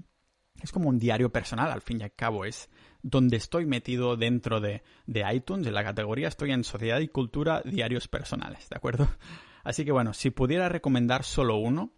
Es 0.61 0.71
como 0.71 0.89
un 0.89 0.99
diario 0.99 1.31
personal, 1.31 1.71
al 1.71 1.81
fin 1.81 1.99
y 1.99 2.03
al 2.03 2.13
cabo. 2.13 2.45
Es 2.45 2.69
donde 3.01 3.37
estoy 3.37 3.65
metido 3.65 4.15
dentro 4.17 4.61
de, 4.61 4.83
de 5.05 5.23
iTunes, 5.33 5.67
en 5.67 5.73
la 5.73 5.83
categoría 5.83 6.27
estoy 6.27 6.51
en 6.51 6.63
Sociedad 6.63 6.99
y 6.99 7.07
Cultura 7.07 7.61
Diarios 7.63 8.07
Personales, 8.07 8.67
¿de 8.69 8.75
acuerdo? 8.75 9.07
Así 9.63 9.85
que 9.85 9.91
bueno, 9.91 10.13
si 10.13 10.31
pudiera 10.31 10.69
recomendar 10.69 11.23
solo 11.23 11.57
uno, 11.57 11.91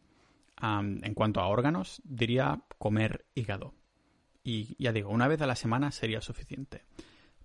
en 0.62 1.14
cuanto 1.14 1.40
a 1.40 1.48
órganos, 1.48 2.02
diría 2.04 2.64
comer 2.78 3.26
hígado. 3.36 3.74
Y 4.44 4.76
ya 4.82 4.92
digo, 4.92 5.10
una 5.10 5.28
vez 5.28 5.42
a 5.42 5.48
la 5.48 5.56
semana 5.56 5.92
sería 5.92 6.22
suficiente. 6.22 6.86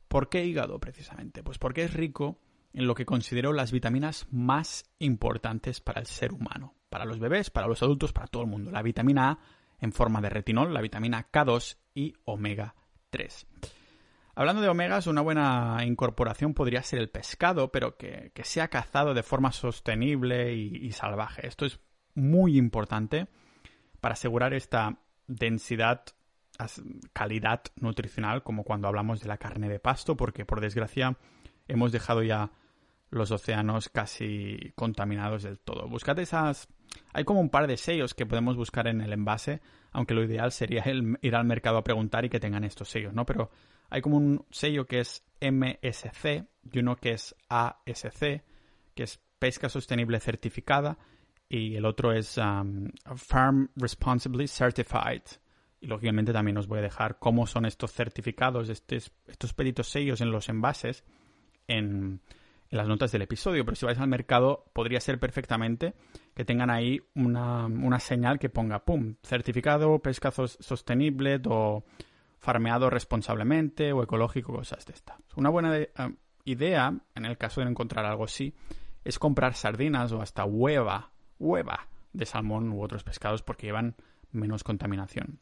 ¿Por 0.08 0.28
qué 0.28 0.44
hígado 0.44 0.78
precisamente? 0.78 1.42
Pues 1.42 1.58
porque 1.58 1.84
es 1.84 1.92
rico 1.92 2.38
en 2.72 2.86
lo 2.86 2.94
que 2.94 3.04
considero 3.04 3.52
las 3.52 3.72
vitaminas 3.72 4.26
más 4.30 4.84
importantes 4.98 5.80
para 5.80 6.00
el 6.00 6.06
ser 6.06 6.32
humano, 6.32 6.74
para 6.88 7.04
los 7.04 7.18
bebés, 7.18 7.50
para 7.50 7.66
los 7.66 7.82
adultos, 7.82 8.12
para 8.12 8.28
todo 8.28 8.42
el 8.42 8.48
mundo. 8.48 8.70
La 8.70 8.82
vitamina 8.82 9.30
A 9.30 9.38
en 9.82 9.92
forma 9.92 10.20
de 10.20 10.30
retinol, 10.30 10.72
la 10.72 10.80
vitamina 10.80 11.28
K2 11.30 11.76
y 11.94 12.14
omega 12.24 12.74
3. 13.10 13.46
Hablando 14.34 14.62
de 14.62 14.68
omegas, 14.68 15.08
una 15.08 15.20
buena 15.20 15.78
incorporación 15.84 16.54
podría 16.54 16.82
ser 16.82 17.00
el 17.00 17.10
pescado, 17.10 17.70
pero 17.70 17.98
que, 17.98 18.32
sea 18.44 18.68
cazado 18.68 19.12
de 19.12 19.24
forma 19.24 19.52
sostenible 19.52 20.54
y, 20.54 20.90
salvaje. 20.92 21.46
Esto 21.46 21.66
es 21.66 21.80
muy 22.14 22.56
importante 22.56 23.26
para 24.00 24.14
asegurar 24.14 24.54
esta 24.54 25.00
densidad, 25.26 26.04
calidad 27.12 27.62
nutricional, 27.76 28.42
como 28.42 28.64
cuando 28.64 28.88
hablamos 28.88 29.20
de 29.20 29.28
la 29.28 29.36
carne 29.36 29.68
de 29.68 29.80
pasto, 29.80 30.16
porque 30.16 30.46
por 30.46 30.60
desgracia 30.60 31.18
hemos 31.66 31.92
dejado 31.92 32.22
ya 32.22 32.52
los 33.10 33.32
océanos 33.32 33.88
casi 33.88 34.72
contaminados 34.76 35.42
del 35.42 35.58
todo. 35.58 35.88
Buscad 35.88 36.18
esas... 36.20 36.68
Hay 37.12 37.24
como 37.24 37.40
un 37.40 37.50
par 37.50 37.66
de 37.66 37.76
sellos 37.76 38.14
que 38.14 38.26
podemos 38.26 38.56
buscar 38.56 38.86
en 38.86 39.00
el 39.00 39.12
envase, 39.12 39.60
aunque 39.90 40.14
lo 40.14 40.24
ideal 40.24 40.52
sería 40.52 40.84
ir 41.20 41.34
al 41.34 41.44
mercado 41.44 41.78
a 41.78 41.84
preguntar 41.84 42.24
y 42.24 42.30
que 42.30 42.40
tengan 42.40 42.64
estos 42.64 42.88
sellos, 42.88 43.12
¿no? 43.12 43.26
Pero 43.26 43.50
hay 43.90 44.00
como 44.00 44.16
un 44.16 44.46
sello 44.50 44.86
que 44.86 45.00
es 45.00 45.24
MSC 45.40 46.46
y 46.72 46.78
uno 46.78 46.96
que 46.96 47.12
es 47.12 47.34
ASC, 47.48 48.42
que 48.94 49.02
es 49.02 49.20
Pesca 49.38 49.68
Sostenible 49.68 50.20
Certificada, 50.20 50.96
y 51.48 51.76
el 51.76 51.84
otro 51.84 52.12
es 52.12 52.38
um, 52.38 52.88
Farm 53.16 53.68
Responsibly 53.76 54.48
Certified. 54.48 55.22
Y 55.80 55.86
lógicamente 55.88 56.32
también 56.32 56.56
os 56.56 56.66
voy 56.66 56.78
a 56.78 56.82
dejar 56.82 57.18
cómo 57.18 57.46
son 57.46 57.66
estos 57.66 57.92
certificados, 57.92 58.70
estos, 58.70 59.12
estos 59.26 59.52
peritos 59.52 59.88
sellos 59.88 60.20
en 60.22 60.30
los 60.30 60.48
envases 60.48 61.04
en 61.66 62.20
en 62.72 62.78
las 62.78 62.88
notas 62.88 63.12
del 63.12 63.20
episodio, 63.20 63.66
pero 63.66 63.76
si 63.76 63.84
vais 63.84 63.98
al 63.98 64.08
mercado 64.08 64.64
podría 64.72 64.98
ser 64.98 65.20
perfectamente 65.20 65.92
que 66.34 66.46
tengan 66.46 66.70
ahí 66.70 67.02
una, 67.14 67.68
señal 68.00 68.38
que 68.38 68.48
ponga, 68.48 68.86
¡pum!, 68.86 69.16
certificado 69.22 69.98
pesca 69.98 70.30
sostenible 70.30 71.38
o 71.44 71.84
farmeado 72.38 72.88
responsablemente 72.88 73.92
o 73.92 74.02
ecológico, 74.02 74.54
cosas 74.54 74.86
de 74.86 74.94
estas. 74.94 75.18
Una 75.36 75.50
buena 75.50 75.76
eh, 75.76 75.90
idea, 76.44 76.98
en 77.14 77.26
el 77.26 77.36
caso 77.36 77.60
de 77.60 77.68
encontrar 77.68 78.06
algo 78.06 78.24
así, 78.24 78.54
es 79.04 79.18
comprar 79.18 79.52
sardinas 79.52 80.10
o 80.12 80.22
hasta 80.22 80.46
hueva, 80.46 81.12
hueva 81.38 81.88
de 82.14 82.24
salmón 82.24 82.72
u 82.72 82.82
otros 82.82 83.04
pescados 83.04 83.42
porque 83.42 83.66
llevan 83.66 83.96
menos 84.30 84.64
contaminación. 84.64 85.40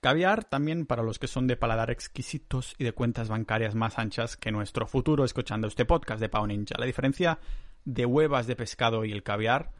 Caviar 0.00 0.44
también 0.44 0.86
para 0.86 1.02
los 1.02 1.18
que 1.18 1.26
son 1.26 1.48
de 1.48 1.56
paladar 1.56 1.90
exquisitos 1.90 2.74
y 2.78 2.84
de 2.84 2.92
cuentas 2.92 3.28
bancarias 3.28 3.74
más 3.74 3.98
anchas 3.98 4.36
que 4.36 4.52
nuestro 4.52 4.86
futuro 4.86 5.24
escuchando 5.24 5.66
este 5.66 5.84
podcast 5.84 6.20
de 6.20 6.28
Pau 6.28 6.46
Ninja. 6.46 6.76
La 6.78 6.86
diferencia 6.86 7.40
de 7.84 8.06
huevas 8.06 8.46
de 8.46 8.54
pescado 8.54 9.04
y 9.04 9.10
el 9.10 9.24
caviar 9.24 9.72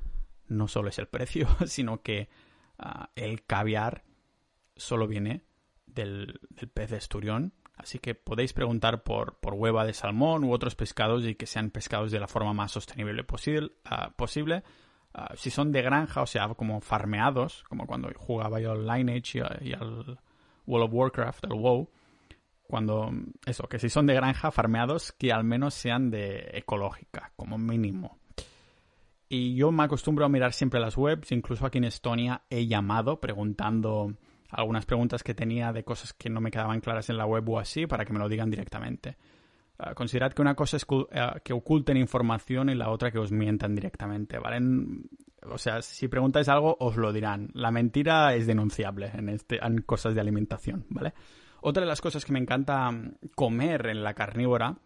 no 0.49 0.67
solo 0.67 0.89
es 0.89 0.99
el 0.99 1.07
precio, 1.07 1.47
sino 1.67 2.03
que 2.03 2.29
ah, 2.79 3.11
el 3.15 3.45
caviar 3.45 4.03
solo 4.77 5.07
viene 5.07 5.45
del, 5.87 6.41
pez 6.75 6.91
de 6.91 6.97
esturión. 6.97 7.53
Así 7.77 8.01
que 8.01 8.17
podéis 8.17 8.53
preguntar 8.53 9.05
por, 9.05 9.39
por, 9.39 9.55
hueva 9.55 9.85
de 9.85 9.95
salmón 9.95 10.43
u 10.43 10.53
otros 10.53 10.75
pescados 10.75 11.25
y 11.25 11.37
que 11.37 11.47
sean 11.47 11.71
pescados 11.71 12.11
de 12.11 12.19
la 12.19 12.27
forma 12.27 12.53
más 12.53 12.73
sostenible. 12.73 13.25
Ah, 13.85 14.13
posible 14.17 14.65
Ah, 15.15 15.33
si 15.37 15.51
son 15.51 15.73
de 15.73 15.83
granja, 15.83 16.23
o 16.23 16.27
sea, 16.27 16.49
como 16.55 16.81
farmeados, 16.81 17.65
como 17.69 17.87
cuando 17.87 18.11
jugaba 18.17 18.61
yo 18.61 18.73
al 18.73 18.87
Lineage 18.87 19.43
y, 19.63 19.73
al 19.73 20.19
World 20.67 20.89
of 20.89 20.93
Warcraft, 20.93 21.45
al 21.47 21.55
WoW, 21.55 21.91
cuando 22.63 23.11
eso, 23.47 23.67
que 23.69 23.79
si 23.79 23.89
son 23.89 24.07
de 24.07 24.15
granja 24.15 24.51
farmeados, 24.51 25.13
que 25.13 25.33
al 25.33 25.45
menos 25.45 25.75
sean 25.75 26.11
de 26.11 26.51
ecológica, 26.53 27.33
como 27.37 27.57
mínimo. 27.57 28.19
Y 29.31 29.55
yo 29.55 29.73
me 29.73 29.85
acostumbro 29.85 30.25
a 30.25 30.29
mirar 30.29 30.53
siempre 30.53 30.81
las 30.81 30.97
webs, 30.97 31.33
incluso 31.33 31.67
aquí 31.67 31.79
en 31.79 31.85
Estonia 31.85 32.43
he 32.51 32.67
llamado 32.67 33.21
preguntando 33.21 34.15
algunas 34.51 34.87
preguntas 34.87 35.23
que 35.23 35.35
tenía 35.35 35.73
de 35.73 35.85
cosas 35.85 36.13
que 36.13 36.31
no 36.31 36.41
me 36.41 36.51
quedaban 36.51 36.81
claras 36.81 37.11
en 37.11 37.19
la 37.19 37.27
web 37.27 37.49
o 37.49 37.59
así, 37.59 37.87
para 37.87 38.05
que 38.05 38.13
me 38.13 38.19
lo 38.19 38.29
digan 38.29 38.51
directamente. 38.51 39.17
Ah, 39.79 39.95
considerad 39.95 40.33
que 40.33 40.43
una 40.43 40.57
cosa 40.57 40.77
es 40.77 40.87
eh, 41.13 41.27
que 41.45 41.53
oculten 41.53 41.97
información 41.97 42.69
y 42.69 42.75
la 42.75 42.91
otra 42.91 43.13
que 43.13 43.19
os 43.19 43.31
mientan 43.31 43.77
directamente, 43.77 44.39
¿vale? 44.39 44.61
O 45.43 45.57
sea, 45.57 45.83
si 45.83 46.09
preguntáis 46.09 46.49
algo, 46.49 46.77
os 46.81 46.97
lo 46.97 47.13
dirán. 47.13 47.51
La 47.55 47.71
mentira 47.71 48.35
es 48.35 48.47
denunciable 48.47 49.13
en, 49.15 49.29
este, 49.29 49.65
en 49.65 49.83
cosas 49.83 50.17
de 50.17 50.21
alimentación, 50.21 50.85
¿vale? 50.91 51.15
Otra 51.61 51.83
de 51.83 51.87
las 51.87 52.01
cosas 52.01 52.25
que 52.25 52.33
me 52.33 52.41
encanta 52.41 52.91
mm, 52.91 53.19
comer 53.37 53.87
en 53.87 54.03
la 54.03 54.15
carnívora 54.15 54.79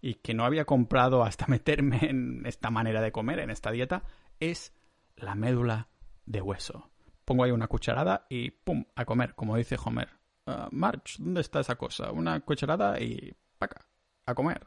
y 0.00 0.14
que 0.14 0.32
no 0.32 0.44
había 0.44 0.64
comprado 0.64 1.24
hasta 1.24 1.46
meterme 1.48 1.98
en 2.08 2.46
esta 2.46 2.70
manera 2.70 3.02
de 3.02 3.12
comer, 3.12 3.40
en 3.40 3.50
esta 3.50 3.70
dieta, 3.70 4.04
es 4.40 4.72
la 5.16 5.34
médula 5.34 5.88
de 6.24 6.40
hueso. 6.40 6.90
Pongo 7.26 7.44
ahí 7.44 7.50
una 7.50 7.68
cucharada 7.68 8.26
y 8.30 8.50
¡pum! 8.50 8.86
a 8.96 9.04
comer, 9.04 9.34
como 9.34 9.56
dice 9.56 9.76
Homer. 9.84 10.08
ah, 10.46 10.68
March, 10.72 11.16
¿dónde 11.18 11.42
está 11.42 11.60
esa 11.60 11.76
cosa? 11.76 12.12
Una 12.12 12.40
cucharada 12.40 12.98
y 12.98 13.34
paca, 13.58 13.87
a 14.30 14.34
comer. 14.34 14.66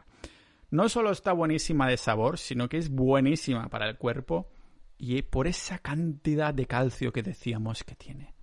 No 0.70 0.88
solo 0.90 1.12
está 1.12 1.34
buenísima 1.34 1.88
de 1.88 1.98
sabor, 1.98 2.38
sino 2.38 2.70
que 2.70 2.78
es 2.78 2.90
buenísima 2.90 3.70
para 3.70 3.90
el 3.90 3.98
cuerpo 3.98 4.50
y 4.98 5.22
por 5.22 5.48
esa 5.48 5.80
cantidad 5.80 6.54
de 6.54 6.66
calcio 6.66 7.12
que 7.12 7.24
decíamos 7.24 7.84
que 7.84 7.96
tiene. 7.96 8.34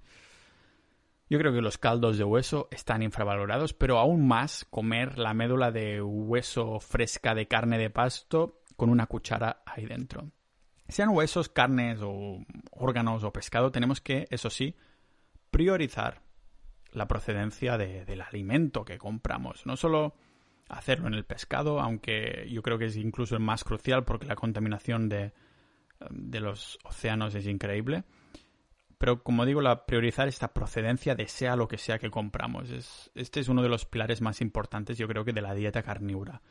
Yo 1.31 1.39
creo 1.39 1.53
que 1.53 1.61
los 1.61 1.79
caldos 1.79 2.19
de 2.19 2.25
hueso 2.25 2.69
están 2.71 3.03
infravalorados, 3.03 3.75
pero 3.75 3.99
aún 3.99 4.27
más 4.27 4.65
comer 4.65 5.19
la 5.19 5.35
médula 5.35 5.71
de 5.71 6.01
hueso 6.03 6.81
fresca 6.81 7.35
de 7.35 7.47
carne 7.47 7.79
de 7.79 7.91
pasto 7.91 8.63
con 8.77 8.89
una 8.89 9.07
cuchara 9.07 9.63
ahí 9.67 9.85
dentro. 9.85 10.31
Sean 10.89 11.11
huesos, 11.11 11.51
carnes 11.51 12.01
o 12.03 12.45
órganos 12.71 13.25
o 13.25 13.33
pescado, 13.33 13.71
tenemos 13.71 14.01
que, 14.01 14.27
eso 14.31 14.49
sí, 14.49 14.75
priorizar 15.51 16.23
la 16.93 17.07
procedencia 17.07 17.77
del 17.77 18.23
alimento 18.23 18.85
que 18.85 18.97
compramos. 18.97 19.67
No 19.67 19.77
solo 19.77 20.15
hacerlo 20.69 21.09
en 21.09 21.15
el 21.15 21.25
pescado, 21.25 21.81
aunque 21.81 22.47
yo 22.51 22.63
creo 22.63 22.79
que 22.79 22.87
es 22.87 22.97
incluso 22.97 23.35
el 23.35 23.43
más 23.43 23.65
crucial 23.65 24.05
porque 24.05 24.27
la 24.27 24.37
contaminación 24.37 25.09
de, 25.09 25.33
de 26.11 26.41
los 26.41 26.79
océanos 26.85 27.35
es 27.35 27.47
increíble 27.47 28.05
pero 28.99 29.23
como 29.23 29.47
digo, 29.47 29.63
la 29.63 29.87
priorizar 29.87 30.27
esta 30.27 30.53
procedencia 30.53 31.15
de 31.15 31.29
sea 31.29 31.55
lo 31.55 31.69
que 31.69 31.79
sea 31.79 32.01
que 32.01 32.11
compramos. 32.11 32.71
Es, 32.71 33.11
este 33.15 33.39
es 33.41 33.49
uno 33.49 33.63
de 33.63 33.69
los 33.69 33.85
pilares 33.85 34.21
más 34.21 34.41
importantes, 34.41 34.99
yo 34.99 35.07
creo 35.07 35.25
que 35.25 35.33
de 35.33 35.41
la 35.41 35.55
dieta 35.55 35.85
carnívora. 35.85 36.43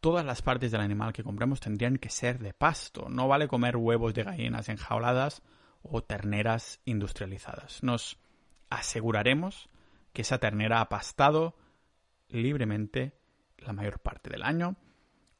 Todas 0.00 0.24
las 0.24 0.40
partes 0.42 0.72
del 0.72 0.80
animal 0.80 1.12
que 1.12 1.22
compramos 1.22 1.60
tendrían 1.60 1.98
que 1.98 2.08
ser 2.08 2.38
de 2.38 2.54
pasto. 2.54 3.08
No 3.08 3.28
vale 3.28 3.46
comer 3.46 3.76
huevos 3.76 4.14
de 4.14 4.24
gallinas 4.24 4.70
enjauladas 4.70 5.42
o 5.82 6.02
terneras 6.02 6.80
industrializadas. 6.86 7.82
Nos 7.82 8.18
aseguraremos 8.70 9.68
que 10.14 10.22
esa 10.22 10.38
ternera 10.38 10.80
ha 10.80 10.88
pastado 10.88 11.56
libremente 12.28 13.12
la 13.66 13.72
mayor 13.72 14.00
parte 14.00 14.30
del 14.30 14.42
año, 14.42 14.76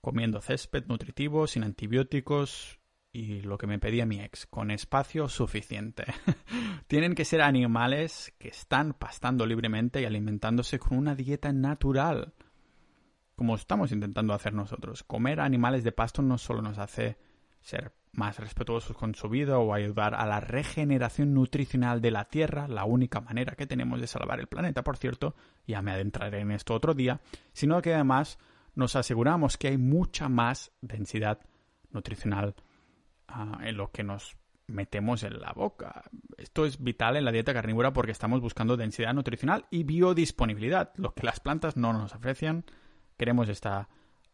comiendo 0.00 0.40
césped 0.40 0.86
nutritivo, 0.86 1.46
sin 1.46 1.64
antibióticos, 1.64 2.80
y 3.12 3.42
lo 3.42 3.58
que 3.58 3.66
me 3.66 3.78
pedía 3.78 4.06
mi 4.06 4.20
ex, 4.20 4.46
con 4.46 4.70
espacio 4.70 5.28
suficiente. 5.28 6.04
Tienen 6.86 7.14
que 7.14 7.26
ser 7.26 7.42
animales 7.42 8.34
que 8.38 8.48
están 8.48 8.94
pastando 8.94 9.44
libremente 9.44 10.00
y 10.00 10.06
alimentándose 10.06 10.78
con 10.78 10.96
una 10.96 11.14
dieta 11.14 11.52
natural, 11.52 12.32
como 13.36 13.54
estamos 13.54 13.92
intentando 13.92 14.32
hacer 14.32 14.54
nosotros. 14.54 15.02
Comer 15.02 15.40
animales 15.40 15.84
de 15.84 15.92
pasto 15.92 16.22
no 16.22 16.38
solo 16.38 16.62
nos 16.62 16.78
hace 16.78 17.18
ser 17.60 17.92
más 18.12 18.38
respetuosos 18.38 18.96
con 18.96 19.14
su 19.14 19.28
vida 19.28 19.58
o 19.58 19.72
ayudar 19.72 20.14
a 20.14 20.26
la 20.26 20.40
regeneración 20.40 21.32
nutricional 21.32 22.00
de 22.02 22.10
la 22.10 22.26
Tierra, 22.26 22.68
la 22.68 22.84
única 22.84 23.20
manera 23.20 23.54
que 23.54 23.66
tenemos 23.66 24.00
de 24.00 24.06
salvar 24.06 24.38
el 24.38 24.48
planeta, 24.48 24.84
por 24.84 24.98
cierto, 24.98 25.34
ya 25.66 25.80
me 25.80 25.92
adentraré 25.92 26.40
en 26.40 26.50
esto 26.50 26.74
otro 26.74 26.94
día, 26.94 27.20
sino 27.52 27.80
que 27.80 27.94
además 27.94 28.38
nos 28.74 28.96
aseguramos 28.96 29.56
que 29.56 29.68
hay 29.68 29.78
mucha 29.78 30.28
más 30.28 30.72
densidad 30.82 31.40
nutricional 31.90 32.54
en 33.62 33.76
lo 33.78 33.90
que 33.90 34.02
nos 34.02 34.36
metemos 34.66 35.22
en 35.22 35.40
la 35.40 35.52
boca. 35.52 36.02
Esto 36.36 36.66
es 36.66 36.82
vital 36.82 37.16
en 37.16 37.24
la 37.24 37.32
dieta 37.32 37.54
carnívora 37.54 37.94
porque 37.94 38.12
estamos 38.12 38.40
buscando 38.42 38.76
densidad 38.76 39.14
nutricional 39.14 39.66
y 39.70 39.84
biodisponibilidad, 39.84 40.92
lo 40.96 41.14
que 41.14 41.24
las 41.24 41.40
plantas 41.40 41.78
no 41.78 41.94
nos 41.94 42.14
ofrecen. 42.14 42.64
Queremos 43.16 43.48
esta 43.48 43.88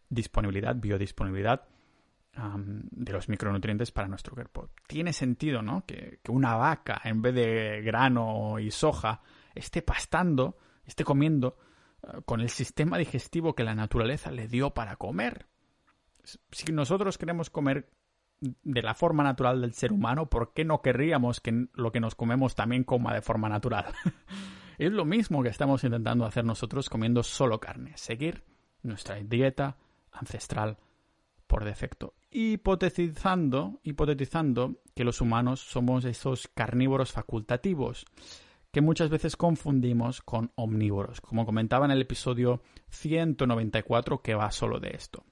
disponibilidad, 0.08 0.74
biodisponibilidad 0.74 1.68
de 2.90 3.12
los 3.12 3.28
micronutrientes 3.28 3.90
para 3.90 4.08
nuestro 4.08 4.34
cuerpo. 4.34 4.70
Tiene 4.86 5.12
sentido, 5.12 5.62
¿no? 5.62 5.84
Que, 5.86 6.20
una 6.28 6.56
vaca, 6.56 7.00
en 7.04 7.20
vez 7.22 7.34
de 7.34 7.82
grano 7.82 8.58
y 8.58 8.70
soja, 8.70 9.22
esté 9.54 9.82
pastando, 9.82 10.56
esté 10.84 11.04
comiendo 11.04 11.58
eh, 12.02 12.20
con 12.24 12.40
el 12.40 12.50
sistema 12.50 12.98
digestivo 12.98 13.54
que 13.54 13.64
la 13.64 13.74
naturaleza 13.74 14.30
le 14.30 14.46
dio 14.46 14.70
para 14.70 14.96
comer. 14.96 15.46
Si 16.52 16.72
nosotros 16.72 17.18
queremos 17.18 17.50
comer 17.50 17.90
de 18.40 18.82
la 18.82 18.94
forma 18.94 19.24
natural 19.24 19.60
del 19.60 19.72
ser 19.72 19.92
humano, 19.92 20.26
¿por 20.26 20.52
qué 20.52 20.64
no 20.64 20.80
querríamos 20.80 21.40
que 21.40 21.66
lo 21.72 21.90
que 21.90 22.00
nos 22.00 22.14
comemos 22.14 22.54
también 22.54 22.84
coma 22.84 23.14
de 23.14 23.22
forma 23.22 23.48
natural? 23.48 23.86
es 24.78 24.92
lo 24.92 25.04
mismo 25.04 25.42
que 25.42 25.48
estamos 25.48 25.82
intentando 25.82 26.24
hacer 26.24 26.44
nosotros 26.44 26.88
comiendo 26.88 27.22
solo 27.22 27.58
carne, 27.58 27.92
seguir 27.96 28.44
nuestra 28.82 29.16
dieta 29.16 29.76
ancestral 30.12 30.78
por 31.48 31.64
defecto. 31.64 32.14
Hipotetizando, 32.30 33.80
hipotetizando 33.82 34.76
que 34.94 35.02
los 35.02 35.20
humanos 35.20 35.60
somos 35.60 36.04
esos 36.04 36.46
carnívoros 36.54 37.10
facultativos 37.10 38.06
que 38.70 38.82
muchas 38.82 39.08
veces 39.08 39.36
confundimos 39.36 40.20
con 40.20 40.52
omnívoros, 40.54 41.20
como 41.20 41.46
comentaba 41.46 41.86
en 41.86 41.90
el 41.90 42.02
episodio 42.02 42.62
194 42.90 44.22
que 44.22 44.34
va 44.34 44.50
solo 44.52 44.78
de 44.78 44.90
esto, 44.90 45.24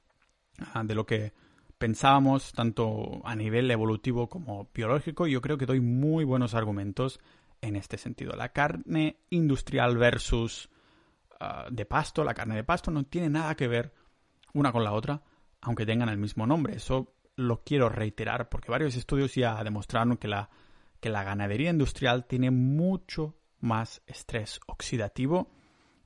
ah, 0.73 0.83
de 0.83 0.95
lo 0.95 1.05
que 1.05 1.33
pensábamos 1.79 2.53
tanto 2.53 3.21
a 3.25 3.37
nivel 3.37 3.71
evolutivo 3.71 4.29
como 4.29 4.71
biológico. 4.75 5.27
Yo 5.27 5.43
creo 5.43 5.59
que 5.59 5.67
doy 5.67 5.81
muy 5.81 6.25
buenos 6.25 6.55
argumentos 6.55 7.21
en 7.61 7.77
este 7.77 7.99
sentido. 7.99 8.33
La 8.33 8.53
carne 8.53 9.19
industrial 9.29 9.99
versus 9.99 10.71
ah, 11.39 11.67
de 11.71 11.85
pasto, 11.85 12.25
la 12.25 12.35
carne 12.35 12.57
de 12.57 12.65
pasto, 12.65 12.91
no 12.91 13.05
tiene 13.05 13.29
nada 13.29 13.55
que 13.55 13.69
ver 13.69 13.93
una 14.55 14.73
con 14.73 14.83
la 14.83 14.93
otra, 14.93 15.23
aunque 15.67 15.85
tengan 15.85 16.09
el 16.09 16.17
mismo 16.17 16.47
nombre. 16.47 16.77
Eso 16.77 17.13
lo 17.35 17.65
quiero 17.65 17.89
reiterar 17.89 18.49
porque 18.49 18.71
varios 18.71 18.95
estudios 18.95 19.35
ya 19.35 19.63
demostraron 19.65 20.17
que 20.17 20.29
la, 20.29 20.49
que 21.01 21.11
la 21.11 21.25
ganadería 21.25 21.71
industrial 21.71 22.25
tiene 22.25 22.53
mucho 22.53 23.35
más 23.59 24.01
estrés 24.07 24.61
oxidativo, 24.69 25.51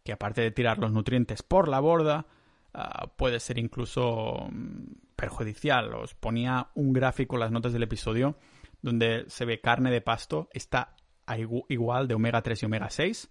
que 0.02 0.12
aparte 0.12 0.40
de 0.40 0.50
tirar 0.50 0.78
los 0.78 0.92
nutrientes 0.92 1.42
por 1.42 1.68
la 1.68 1.78
borda, 1.78 2.26
ah, 2.72 3.08
puede 3.18 3.38
ser 3.38 3.58
incluso 3.58 4.48
mm, 4.50 4.94
perjudicial. 5.14 5.92
Os 5.92 6.14
ponía 6.14 6.68
un 6.74 6.94
gráfico 6.94 7.36
en 7.36 7.40
las 7.40 7.52
notas 7.52 7.74
del 7.74 7.82
episodio 7.82 8.36
donde 8.80 9.26
se 9.28 9.44
ve 9.44 9.60
carne 9.60 9.90
de 9.90 10.00
pasto 10.00 10.48
está 10.54 10.96
igual 11.68 12.08
de 12.08 12.14
omega 12.14 12.40
3 12.40 12.62
y 12.62 12.66
omega 12.66 12.88
6. 12.88 13.30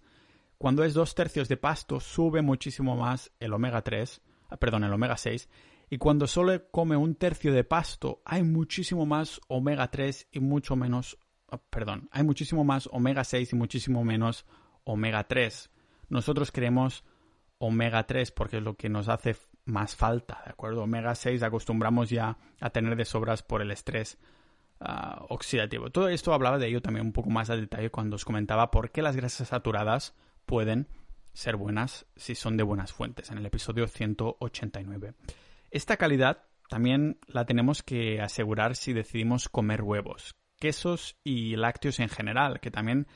Cuando 0.58 0.84
es 0.84 0.94
dos 0.94 1.16
tercios 1.16 1.48
de 1.48 1.56
pasto 1.56 1.98
sube 1.98 2.40
muchísimo 2.40 2.94
más 2.94 3.32
el 3.40 3.52
omega 3.52 3.82
3, 3.82 4.22
ah, 4.48 4.56
perdón, 4.58 4.84
el 4.84 4.92
omega 4.92 5.16
6. 5.16 5.48
Y 5.92 5.98
cuando 5.98 6.28
solo 6.28 6.70
come 6.70 6.96
un 6.96 7.16
tercio 7.16 7.52
de 7.52 7.64
pasto 7.64 8.22
hay 8.24 8.44
muchísimo 8.44 9.06
más 9.06 9.40
omega 9.48 9.90
3 9.90 10.28
y 10.30 10.38
mucho 10.38 10.76
menos, 10.76 11.18
ah, 11.48 11.58
perdón, 11.58 12.08
hay 12.12 12.22
muchísimo 12.22 12.62
más 12.62 12.88
omega 12.92 13.24
6 13.24 13.52
y 13.52 13.56
muchísimo 13.56 14.04
menos 14.04 14.46
omega 14.84 15.26
3. 15.26 15.68
Nosotros 16.08 16.52
queremos 16.52 17.04
omega 17.58 18.06
3 18.06 18.30
porque 18.30 18.58
es 18.58 18.62
lo 18.62 18.76
que 18.76 18.88
nos 18.88 19.08
hace 19.08 19.36
más 19.64 19.96
falta, 19.96 20.40
¿de 20.44 20.52
acuerdo? 20.52 20.84
Omega 20.84 21.12
6 21.16 21.42
acostumbramos 21.42 22.08
ya 22.08 22.38
a 22.60 22.70
tener 22.70 22.94
de 22.94 23.04
sobras 23.04 23.42
por 23.42 23.60
el 23.60 23.72
estrés 23.72 24.16
ah, 24.78 25.26
oxidativo. 25.28 25.90
Todo 25.90 26.08
esto 26.08 26.32
hablaba 26.32 26.58
de 26.58 26.68
ello 26.68 26.82
también 26.82 27.06
un 27.06 27.12
poco 27.12 27.30
más 27.30 27.50
a 27.50 27.56
detalle 27.56 27.90
cuando 27.90 28.14
os 28.14 28.24
comentaba 28.24 28.70
por 28.70 28.92
qué 28.92 29.02
las 29.02 29.16
grasas 29.16 29.48
saturadas 29.48 30.14
pueden 30.46 30.86
ser 31.32 31.56
buenas 31.56 32.06
si 32.14 32.36
son 32.36 32.56
de 32.56 32.62
buenas 32.62 32.92
fuentes, 32.92 33.32
en 33.32 33.38
el 33.38 33.46
episodio 33.46 33.88
189. 33.88 35.14
Esta 35.70 35.96
calidad 35.96 36.44
también 36.68 37.18
la 37.26 37.44
tenemos 37.44 37.82
que 37.82 38.20
asegurar 38.20 38.76
si 38.76 38.92
decidimos 38.92 39.48
comer 39.48 39.82
huevos, 39.82 40.36
quesos 40.58 41.16
y 41.24 41.56
lácteos 41.56 42.00
en 42.00 42.08
general, 42.08 42.60
que 42.60 42.70
también, 42.70 43.06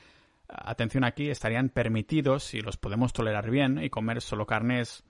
atención 0.49 1.05
aquí, 1.05 1.31
estarían 1.31 1.69
permitidos 1.69 2.45
si 2.45 2.61
los 2.61 2.77
podemos 2.77 3.13
tolerar 3.13 3.51
bien 3.51 3.83
y 3.83 3.91
comer 3.91 4.21
solo 4.21 4.47
carnes 4.47 5.05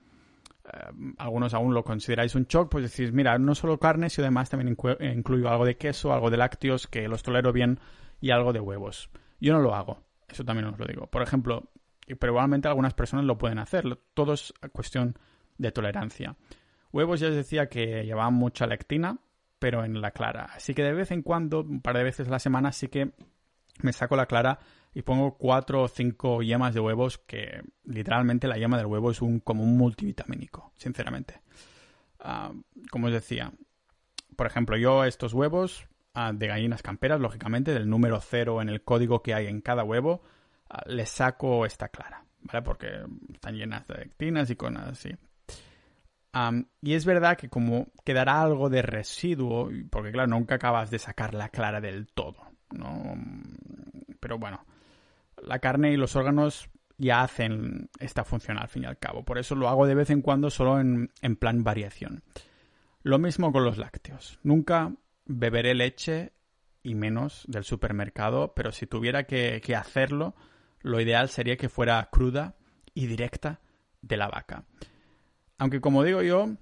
eh, 0.65 1.13
algunos 1.17 1.53
aún 1.53 1.73
lo 1.73 1.83
consideráis 1.83 2.35
un 2.35 2.45
shock, 2.45 2.69
pues 2.71 2.91
decís, 2.91 3.13
mira, 3.13 3.37
no 3.37 3.53
solo 3.55 3.79
carne, 3.79 4.09
sino 4.09 4.25
además 4.25 4.49
también 4.49 4.75
incluyo 4.99 5.49
algo 5.49 5.65
de 5.65 5.77
queso, 5.77 6.13
algo 6.13 6.29
de 6.29 6.37
lácteos, 6.37 6.87
que 6.87 7.07
los 7.07 7.23
tolero 7.23 7.53
bien, 7.53 7.79
y 8.19 8.31
algo 8.31 8.53
de 8.53 8.59
huevos. 8.59 9.09
Yo 9.39 9.53
no 9.53 9.59
lo 9.59 9.75
hago, 9.75 10.03
eso 10.27 10.43
también 10.43 10.67
os 10.67 10.79
lo 10.79 10.85
digo. 10.85 11.07
Por 11.07 11.21
ejemplo, 11.21 11.71
y 12.07 12.15
probablemente 12.15 12.67
algunas 12.67 12.93
personas 12.93 13.25
lo 13.25 13.37
pueden 13.37 13.59
hacer, 13.59 13.99
todo 14.13 14.33
es 14.33 14.53
cuestión 14.71 15.17
de 15.57 15.71
tolerancia. 15.71 16.35
Huevos 16.95 17.19
ya 17.19 17.27
os 17.27 17.35
decía 17.35 17.67
que 17.67 18.05
llevaban 18.05 18.35
mucha 18.35 18.65
lectina, 18.65 19.19
pero 19.59 19.83
en 19.83 19.99
la 19.99 20.11
clara. 20.11 20.45
Así 20.55 20.73
que 20.73 20.81
de 20.81 20.93
vez 20.93 21.11
en 21.11 21.23
cuando, 21.23 21.59
un 21.59 21.81
par 21.81 21.97
de 21.97 22.05
veces 22.05 22.29
a 22.29 22.31
la 22.31 22.39
semana, 22.39 22.71
sí 22.71 22.87
que 22.87 23.11
me 23.81 23.91
saco 23.91 24.15
la 24.15 24.27
clara 24.27 24.59
y 24.93 25.01
pongo 25.01 25.35
cuatro 25.37 25.81
o 25.81 25.87
cinco 25.89 26.41
yemas 26.41 26.73
de 26.73 26.79
huevos 26.79 27.17
que 27.17 27.61
literalmente 27.83 28.47
la 28.47 28.55
yema 28.55 28.77
del 28.77 28.85
huevo 28.85 29.11
es 29.11 29.21
un, 29.21 29.41
como 29.41 29.61
un 29.61 29.77
multivitamínico, 29.77 30.71
sinceramente. 30.77 31.41
Ah, 32.21 32.53
como 32.89 33.07
os 33.07 33.11
decía, 33.11 33.51
por 34.37 34.47
ejemplo, 34.47 34.77
yo 34.77 35.03
estos 35.03 35.33
huevos 35.33 35.89
ah, 36.13 36.31
de 36.33 36.47
gallinas 36.47 36.81
camperas, 36.81 37.19
lógicamente, 37.19 37.73
del 37.73 37.89
número 37.89 38.21
cero 38.21 38.61
en 38.61 38.69
el 38.69 38.83
código 38.83 39.21
que 39.21 39.33
hay 39.33 39.47
en 39.47 39.59
cada 39.59 39.83
huevo, 39.83 40.21
ah, 40.69 40.83
les 40.85 41.09
saco 41.09 41.65
esta 41.65 41.89
clara, 41.89 42.23
¿vale? 42.39 42.61
Porque 42.61 42.87
están 43.33 43.57
llenas 43.57 43.85
de 43.85 43.95
lectinas 43.95 44.49
y 44.49 44.55
cosas 44.55 44.87
así. 44.87 45.09
Y 46.81 46.93
es 46.93 47.05
verdad 47.05 47.37
que 47.37 47.49
como 47.49 47.87
quedará 48.03 48.41
algo 48.41 48.69
de 48.69 48.81
residuo, 48.81 49.69
porque 49.89 50.11
claro, 50.11 50.27
nunca 50.27 50.55
acabas 50.55 50.91
de 50.91 50.99
sacar 50.99 51.33
la 51.33 51.49
clara 51.49 51.79
del 51.79 52.07
todo, 52.07 52.37
¿no? 52.71 53.15
Pero 54.19 54.37
bueno, 54.37 54.65
la 55.41 55.59
carne 55.59 55.91
y 55.91 55.97
los 55.97 56.15
órganos 56.15 56.69
ya 56.97 57.21
hacen 57.21 57.89
esta 57.99 58.25
función 58.25 58.57
al 58.57 58.67
fin 58.67 58.83
y 58.83 58.87
al 58.87 58.97
cabo. 58.97 59.23
Por 59.23 59.37
eso 59.37 59.55
lo 59.55 59.69
hago 59.69 59.87
de 59.87 59.95
vez 59.95 60.09
en 60.09 60.21
cuando 60.21 60.49
solo 60.49 60.79
en, 60.79 61.09
plan 61.39 61.63
variación. 61.63 62.23
Lo 63.01 63.17
mismo 63.17 63.53
con 63.53 63.63
los 63.63 63.77
lácteos. 63.77 64.39
Nunca 64.43 64.93
beberé 65.25 65.73
leche 65.73 66.33
y 66.83 66.95
menos 66.95 67.45
del 67.47 67.63
supermercado, 67.63 68.53
pero 68.55 68.71
si 68.71 68.87
tuviera 68.87 69.23
que 69.25 69.75
hacerlo, 69.75 70.35
lo 70.81 70.99
ideal 70.99 71.29
sería 71.29 71.57
que 71.57 71.69
fuera 71.69 72.09
cruda 72.11 72.55
y 72.93 73.07
directa 73.07 73.61
de 74.01 74.17
la 74.17 74.27
vaca. 74.27 74.65
Aunque 75.57 75.81
como 75.81 76.03
digo 76.03 76.21
yo, 76.21 76.55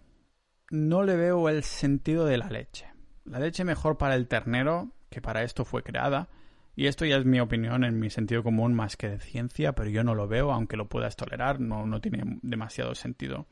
no 0.69 1.03
le 1.03 1.15
veo 1.15 1.49
el 1.49 1.63
sentido 1.63 2.25
de 2.25 2.37
la 2.37 2.49
leche. 2.49 2.87
La 3.25 3.39
leche 3.39 3.63
mejor 3.63 3.97
para 3.97 4.15
el 4.15 4.27
ternero, 4.27 4.91
que 5.09 5.21
para 5.21 5.43
esto 5.43 5.65
fue 5.65 5.83
creada, 5.83 6.29
y 6.75 6.87
esto 6.87 7.05
ya 7.05 7.17
es 7.17 7.25
mi 7.25 7.39
opinión 7.39 7.83
en 7.83 7.99
mi 7.99 8.09
sentido 8.09 8.43
común 8.43 8.73
más 8.73 8.97
que 8.97 9.09
de 9.09 9.19
ciencia, 9.19 9.73
pero 9.73 9.89
yo 9.89 10.03
no 10.03 10.15
lo 10.15 10.27
veo, 10.27 10.51
aunque 10.51 10.77
lo 10.77 10.89
puedas 10.89 11.15
tolerar, 11.15 11.59
no, 11.59 11.85
no 11.85 12.01
tiene 12.01 12.39
demasiado 12.41 12.95
sentido. 12.95 13.47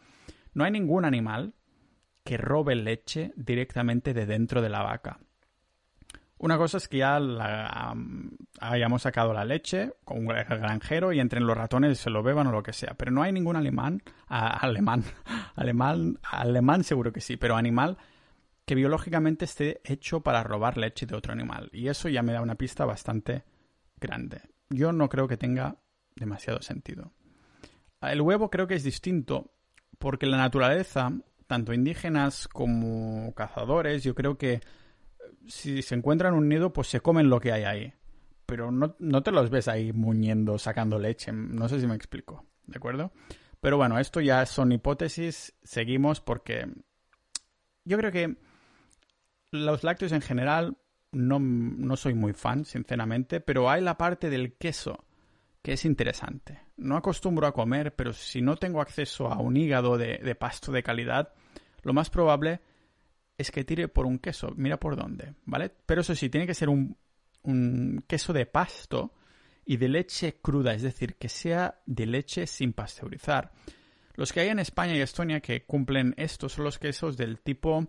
No 0.54 0.64
hay 0.64 0.72
ningún 0.72 1.06
animal 1.06 1.54
que 2.24 2.38
robe 2.38 2.76
leche 2.76 3.32
directamente 3.36 4.14
de 4.14 4.26
dentro 4.26 4.62
de 4.62 4.70
la 4.70 4.84
vaca. 4.84 5.20
Una 6.42 6.58
cosa 6.58 6.78
es 6.78 6.88
que 6.88 6.98
ya 6.98 7.20
la, 7.20 7.96
hayamos 8.60 9.04
sacado 9.04 9.32
la 9.32 9.46
leche 9.46 9.94
con 10.04 10.18
un 10.18 10.26
granjero 10.26 11.14
y 11.14 11.20
entren 11.20 11.46
los 11.46 11.56
ratones 11.56 12.00
se 12.00 12.10
lo 12.10 12.24
beban 12.24 12.48
o 12.48 12.52
lo 12.52 12.64
que 12.64 12.74
sea, 12.74 12.96
pero 12.96 13.12
no 13.12 13.22
hay 13.22 13.32
ningún 13.32 13.58
alemán, 13.58 14.02
alemán, 14.28 15.04
alemán, 15.56 16.18
alemán 16.24 16.84
seguro 16.84 17.14
que 17.14 17.22
sí, 17.22 17.38
pero 17.38 17.56
animal 17.56 18.00
que 18.66 18.74
biológicamente 18.74 19.46
esté 19.46 19.82
hecho 19.84 20.22
para 20.22 20.42
robar 20.42 20.78
leche 20.78 21.06
de 21.06 21.16
otro 21.16 21.32
animal. 21.32 21.70
Y 21.74 21.90
eso 21.90 22.10
ya 22.10 22.24
me 22.24 22.34
da 22.34 22.42
una 22.42 22.56
pista 22.56 22.86
bastante 22.86 23.44
grande. 24.00 24.42
Yo 24.72 24.92
no 24.94 25.10
creo 25.10 25.28
que 25.28 25.38
tenga 25.38 25.76
demasiado 26.16 26.64
sentido. 26.64 27.12
El 28.02 28.20
huevo 28.20 28.50
creo 28.50 28.66
que 28.66 28.74
es 28.74 28.84
distinto 28.84 29.52
porque 30.00 30.26
la 30.26 30.38
naturaleza, 30.38 31.12
tanto 31.46 31.72
indígenas 31.72 32.48
como 32.48 33.32
cazadores, 33.36 34.04
yo 34.04 34.16
creo 34.16 34.40
que 34.40 34.62
si 35.48 35.82
se 35.82 35.96
encuentran 35.96 36.34
un 36.34 36.50
nido, 36.50 36.74
pues 36.74 36.88
se 36.88 37.02
comen 37.02 37.30
lo 37.30 37.40
que 37.40 37.52
hay 37.52 37.64
ahí. 37.64 37.94
Pero 38.46 38.72
no, 38.72 38.96
no 39.00 39.24
te 39.24 39.32
los 39.32 39.50
ves 39.50 39.68
ahí 39.68 39.94
muñendo, 39.94 40.58
sacando 40.58 41.00
leche. 41.00 41.32
No 41.32 41.70
sé 41.70 41.80
si 41.80 41.88
me 41.88 41.96
explico. 41.96 42.46
¿De 42.66 42.78
acuerdo? 42.78 43.12
Pero 43.60 43.78
bueno, 43.78 44.00
esto 44.00 44.20
ya 44.20 44.46
son 44.46 44.72
hipótesis. 44.72 45.54
Seguimos 45.64 46.20
porque 46.20 46.68
yo 47.86 47.98
creo 47.98 48.12
que 48.12 48.38
los 49.52 49.84
lácteos 49.84 50.12
en 50.12 50.22
general 50.22 50.78
no, 51.12 51.40
no 51.40 51.96
soy 51.98 52.14
muy 52.14 52.34
fan, 52.34 52.66
sinceramente, 52.66 53.40
pero 53.40 53.70
hay 53.70 53.82
la 53.82 53.98
parte 53.98 54.30
del 54.30 54.54
queso 54.54 55.06
que 55.62 55.74
es 55.74 55.86
interesante. 55.86 56.60
No 56.78 56.98
acostumbro 56.98 57.48
a 57.48 57.54
comer, 57.54 57.96
pero 57.96 58.14
si 58.14 58.42
no 58.42 58.56
tengo 58.56 58.82
acceso 58.82 59.28
a 59.28 59.40
un 59.40 59.58
hígado 59.58 59.98
de, 59.98 60.36
pasto 60.36 60.72
de 60.72 60.84
calidad, 60.84 61.34
lo 61.84 61.94
más 61.94 62.10
probable 62.10 62.62
es 63.42 63.52
que 63.52 63.64
tire 63.64 63.88
por 63.88 64.06
un 64.06 64.20
queso. 64.20 64.54
Mira 64.56 64.80
por 64.80 64.96
dónde, 64.96 65.36
¿vale? 65.46 65.72
Pero 65.86 66.02
eso 66.02 66.16
sí, 66.16 66.30
tiene 66.30 66.48
que 66.48 66.54
ser 66.54 66.70
un, 66.70 66.98
un 67.44 68.04
queso 68.08 68.34
de 68.34 68.46
pasto 68.46 69.14
y 69.66 69.78
de 69.78 69.90
leche 69.90 70.40
cruda, 70.42 70.74
es 70.74 70.82
decir, 70.82 71.16
que 71.16 71.30
sea 71.30 71.82
de 71.86 72.06
leche 72.06 72.48
sin 72.48 72.74
pasteurizar. 72.74 73.52
Los 74.16 74.34
que 74.34 74.42
hay 74.42 74.50
en 74.50 74.60
España 74.60 74.96
y 74.96 75.02
Estonia 75.02 75.40
que 75.40 75.66
cumplen 75.66 76.14
esto 76.18 76.50
son 76.50 76.66
los 76.66 76.80
quesos 76.80 77.18
del 77.18 77.40
tipo 77.40 77.88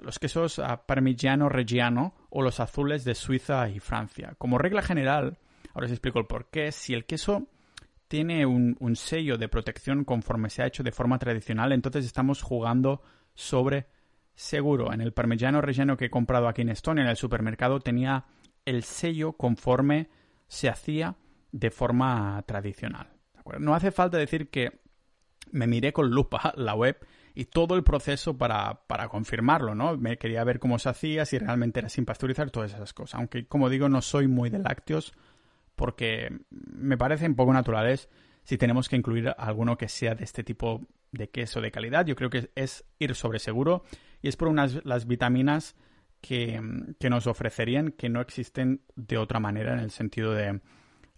los 0.00 0.18
quesos 0.18 0.60
parmigiano 0.86 1.48
reggiano 1.48 2.14
o 2.30 2.42
los 2.42 2.60
azules 2.60 3.04
de 3.04 3.14
Suiza 3.14 3.68
y 3.68 3.78
Francia. 3.78 4.34
Como 4.38 4.58
regla 4.58 4.82
general, 4.82 5.38
ahora 5.72 5.86
os 5.86 5.92
explico 5.92 6.18
el 6.18 6.26
por 6.26 6.50
qué, 6.50 6.72
si 6.72 6.94
el 6.94 7.04
queso 7.04 7.48
tiene 8.08 8.46
un, 8.46 8.96
sello 8.96 9.38
de 9.38 9.48
protección 9.48 10.04
conforme 10.04 10.50
se 10.50 10.62
ha 10.62 10.66
hecho 10.66 10.82
de 10.82 10.92
forma 10.92 11.18
tradicional, 11.18 11.72
entonces 11.72 12.04
estamos 12.04 12.42
jugando 12.42 13.02
sobre 13.34 13.86
seguro. 14.34 14.92
En 14.92 15.00
el 15.00 15.12
parmigiano 15.12 15.60
reggiano 15.60 15.96
que 15.96 16.06
he 16.06 16.10
comprado 16.10 16.48
aquí 16.48 16.62
en 16.62 16.68
Estonia, 16.68 17.04
en 17.04 17.10
el 17.10 17.16
supermercado, 17.16 17.80
tenía 17.80 18.24
el 18.64 18.82
sello 18.82 19.32
conforme 19.32 20.08
se 20.48 20.68
hacía 20.68 21.16
de 21.52 21.70
forma 21.70 22.42
tradicional. 22.46 23.08
No 23.58 23.74
hace 23.74 23.90
falta 23.90 24.16
decir 24.16 24.48
que 24.48 24.80
me 25.52 25.66
miré 25.66 25.92
con 25.92 26.10
lupa 26.10 26.52
la 26.56 26.74
web 26.74 26.98
y 27.34 27.46
todo 27.46 27.74
el 27.74 27.82
proceso 27.82 28.38
para, 28.38 28.86
para 28.86 29.08
confirmarlo, 29.08 29.74
¿no? 29.74 29.96
Me 29.96 30.18
quería 30.18 30.44
ver 30.44 30.58
cómo 30.58 30.78
se 30.78 30.88
hacía, 30.88 31.26
si 31.26 31.38
realmente 31.38 31.80
era 31.80 31.88
sin 31.88 32.04
pasteurizar, 32.04 32.50
todas 32.50 32.72
esas 32.72 32.92
cosas. 32.92 33.18
Aunque, 33.18 33.46
como 33.46 33.68
digo, 33.68 33.88
no 33.88 34.02
soy 34.02 34.28
muy 34.28 34.50
de 34.50 34.60
lácteos 34.60 35.12
porque 35.74 36.40
me 36.50 36.96
parecen 36.96 37.34
poco 37.34 37.52
naturales 37.52 38.08
si 38.44 38.56
tenemos 38.56 38.88
que 38.88 38.96
incluir 38.96 39.34
alguno 39.36 39.76
que 39.76 39.88
sea 39.88 40.14
de 40.14 40.24
este 40.24 40.44
tipo 40.44 40.82
de 41.10 41.30
queso 41.30 41.60
de 41.60 41.72
calidad. 41.72 42.06
Yo 42.06 42.14
creo 42.14 42.30
que 42.30 42.50
es 42.54 42.84
ir 42.98 43.14
sobre 43.14 43.38
seguro 43.38 43.84
y 44.24 44.28
es 44.28 44.36
por 44.36 44.48
unas 44.48 44.82
las 44.86 45.06
vitaminas 45.06 45.76
que, 46.22 46.58
que 46.98 47.10
nos 47.10 47.26
ofrecerían 47.26 47.92
que 47.92 48.08
no 48.08 48.22
existen 48.22 48.80
de 48.96 49.18
otra 49.18 49.38
manera 49.38 49.74
en 49.74 49.80
el 49.80 49.90
sentido 49.90 50.32
de 50.32 50.62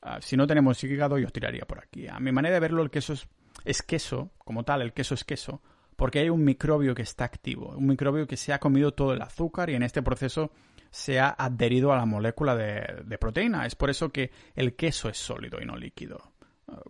ah, 0.02 0.18
si 0.20 0.36
no 0.36 0.48
tenemos 0.48 0.82
hígado 0.82 1.16
yo 1.16 1.28
tiraría 1.28 1.66
por 1.66 1.78
aquí. 1.78 2.08
A 2.08 2.18
mi 2.18 2.32
manera 2.32 2.54
de 2.54 2.60
verlo 2.60 2.82
el 2.82 2.90
queso 2.90 3.12
es, 3.12 3.28
es 3.64 3.82
queso 3.82 4.32
como 4.38 4.64
tal, 4.64 4.82
el 4.82 4.92
queso 4.92 5.14
es 5.14 5.22
queso 5.22 5.62
porque 5.94 6.18
hay 6.18 6.30
un 6.30 6.42
microbio 6.42 6.96
que 6.96 7.02
está 7.02 7.24
activo, 7.24 7.76
un 7.76 7.86
microbio 7.86 8.26
que 8.26 8.36
se 8.36 8.52
ha 8.52 8.58
comido 8.58 8.92
todo 8.92 9.12
el 9.12 9.22
azúcar 9.22 9.70
y 9.70 9.76
en 9.76 9.84
este 9.84 10.02
proceso 10.02 10.50
se 10.90 11.20
ha 11.20 11.28
adherido 11.28 11.92
a 11.92 11.96
la 11.96 12.06
molécula 12.06 12.56
de, 12.56 13.18
proteína. 13.18 13.66
Es 13.66 13.76
por 13.76 13.88
eso 13.88 14.10
que 14.10 14.32
el 14.56 14.74
queso 14.74 15.08
es 15.08 15.16
sólido 15.16 15.60
y 15.62 15.64
no 15.64 15.76
líquido. 15.76 16.32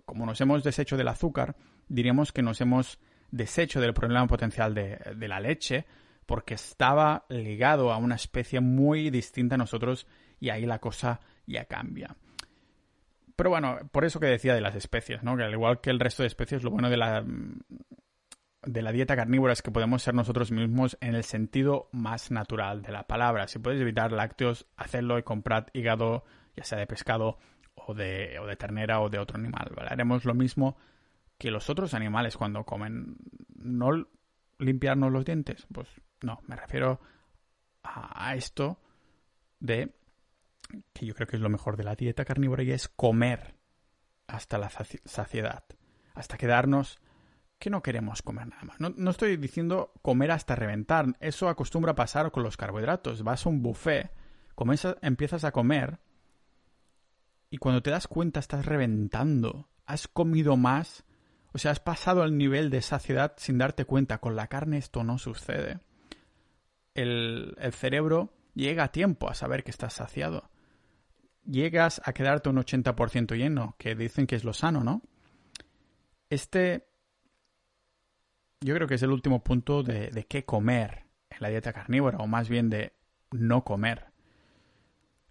Como 0.06 0.24
nos 0.24 0.40
hemos 0.40 0.64
deshecho 0.64 0.96
del 0.96 1.08
azúcar, 1.08 1.56
diríamos 1.88 2.32
que 2.32 2.40
nos 2.40 2.58
hemos 2.62 3.00
deshecho 3.30 3.82
del 3.82 3.92
problema 3.92 4.26
potencial 4.26 4.72
de 4.72 5.28
la 5.28 5.40
leche 5.40 5.84
porque 6.26 6.54
estaba 6.54 7.24
ligado 7.28 7.92
a 7.92 7.96
una 7.96 8.16
especie 8.16 8.60
muy 8.60 9.10
distinta 9.10 9.54
a 9.54 9.58
nosotros 9.58 10.06
y 10.40 10.50
ahí 10.50 10.66
la 10.66 10.80
cosa 10.80 11.20
ya 11.46 11.64
cambia. 11.64 12.16
Pero 13.36 13.50
bueno, 13.50 13.78
por 13.92 14.04
eso 14.04 14.18
que 14.18 14.26
decía 14.26 14.54
de 14.54 14.60
las 14.60 14.74
especies, 14.74 15.22
¿no? 15.22 15.36
Que 15.36 15.44
al 15.44 15.52
igual 15.52 15.80
que 15.80 15.90
el 15.90 16.00
resto 16.00 16.22
de 16.22 16.28
especies, 16.28 16.62
lo 16.62 16.70
bueno 16.70 16.88
de 16.90 16.96
la, 16.96 17.24
de 18.62 18.82
la 18.82 18.92
dieta 18.92 19.14
carnívora 19.14 19.52
es 19.52 19.62
que 19.62 19.70
podemos 19.70 20.02
ser 20.02 20.14
nosotros 20.14 20.50
mismos 20.50 20.96
en 21.00 21.14
el 21.14 21.22
sentido 21.22 21.88
más 21.92 22.30
natural 22.30 22.82
de 22.82 22.92
la 22.92 23.06
palabra. 23.06 23.46
Si 23.46 23.58
puedes 23.58 23.80
evitar 23.80 24.10
lácteos, 24.10 24.66
hacerlo 24.76 25.18
y 25.18 25.22
comprad 25.22 25.66
hígado, 25.74 26.24
ya 26.56 26.64
sea 26.64 26.78
de 26.78 26.86
pescado 26.86 27.38
o 27.74 27.94
de, 27.94 28.38
o 28.40 28.46
de 28.46 28.56
ternera 28.56 29.00
o 29.00 29.10
de 29.10 29.18
otro 29.18 29.38
animal. 29.38 29.70
Haremos 29.86 30.24
lo 30.24 30.34
mismo 30.34 30.78
que 31.38 31.50
los 31.50 31.68
otros 31.68 31.92
animales 31.92 32.38
cuando 32.38 32.64
comen. 32.64 33.16
No 33.54 34.08
limpiarnos 34.58 35.12
los 35.12 35.26
dientes. 35.26 35.66
Pues 35.72 35.88
no, 36.26 36.40
me 36.46 36.56
refiero 36.56 37.00
a, 37.82 38.34
esto 38.34 38.78
de 39.60 39.94
que 40.92 41.06
yo 41.06 41.14
creo 41.14 41.26
que 41.26 41.36
es 41.36 41.42
lo 41.42 41.48
mejor 41.48 41.76
de 41.76 41.84
la 41.84 41.94
dieta 41.94 42.24
carnívora 42.24 42.62
y 42.62 42.72
es 42.72 42.88
comer 42.88 43.54
hasta 44.26 44.58
la 44.58 44.68
saciedad, 45.04 45.64
hasta 46.14 46.36
quedarnos 46.36 47.00
que 47.58 47.70
no 47.70 47.82
queremos 47.82 48.22
comer 48.22 48.48
nada 48.48 48.64
más. 48.64 48.80
No, 48.80 49.10
estoy 49.10 49.36
diciendo 49.36 49.92
comer 50.02 50.30
hasta 50.30 50.56
reventar. 50.56 51.16
Eso 51.20 51.48
acostumbra 51.48 51.94
pasar 51.94 52.30
con 52.30 52.42
los 52.42 52.56
carbohidratos. 52.56 53.22
Vas 53.22 53.46
a 53.46 53.48
un 53.48 53.62
buffet, 53.62 54.10
empiezas 55.00 55.44
a 55.44 55.52
comer 55.52 56.00
y 57.50 57.58
cuando 57.58 57.82
te 57.82 57.90
das 57.90 58.08
cuenta 58.08 58.40
estás 58.40 58.66
reventando. 58.66 59.68
Has 59.86 60.08
comido 60.08 60.56
más. 60.56 61.04
O 61.52 61.58
sea, 61.58 61.70
has 61.70 61.80
pasado 61.80 62.24
el 62.24 62.36
nivel 62.36 62.68
de 62.70 62.82
saciedad 62.82 63.34
sin 63.38 63.56
darte 63.56 63.84
cuenta. 63.84 64.18
Con 64.18 64.36
la 64.36 64.48
carne 64.48 64.78
esto 64.78 65.04
no 65.04 65.16
sucede. 65.16 65.80
El, 66.96 67.56
el 67.58 67.72
cerebro 67.72 68.32
llega 68.54 68.84
a 68.84 68.92
tiempo 68.92 69.28
a 69.28 69.34
saber 69.34 69.64
que 69.64 69.70
estás 69.70 69.94
saciado. 69.94 70.50
Llegas 71.44 72.00
a 72.04 72.12
quedarte 72.12 72.48
un 72.48 72.56
80% 72.56 73.36
lleno, 73.36 73.76
que 73.78 73.94
dicen 73.94 74.26
que 74.26 74.34
es 74.36 74.44
lo 74.44 74.52
sano, 74.52 74.82
¿no? 74.82 75.02
Este 76.28 76.86
yo 78.60 78.74
creo 78.74 78.88
que 78.88 78.94
es 78.94 79.02
el 79.02 79.10
último 79.10 79.42
punto 79.42 79.82
de, 79.82 80.26
qué 80.28 80.44
comer 80.44 81.04
en 81.30 81.38
la 81.40 81.48
dieta 81.48 81.72
carnívora, 81.72 82.18
o 82.18 82.26
más 82.26 82.48
bien 82.48 82.70
de 82.70 82.92
no 83.30 83.64
comer. 83.64 84.06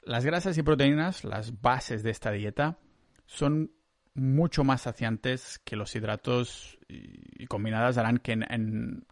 Las 0.03 0.25
grasas 0.25 0.57
y 0.57 0.63
proteínas, 0.63 1.23
las 1.23 1.61
bases 1.61 2.03
de 2.03 2.11
esta 2.11 2.31
dieta, 2.31 2.77
son 3.25 3.71
mucho 4.13 4.63
más 4.63 4.83
saciantes 4.83 5.59
que 5.59 5.75
los 5.75 5.95
hidratos 5.95 6.77
y, 6.87 7.45
combinadas 7.47 7.97
harán 7.97 8.19
que 8.19 8.33
en, 8.33 9.05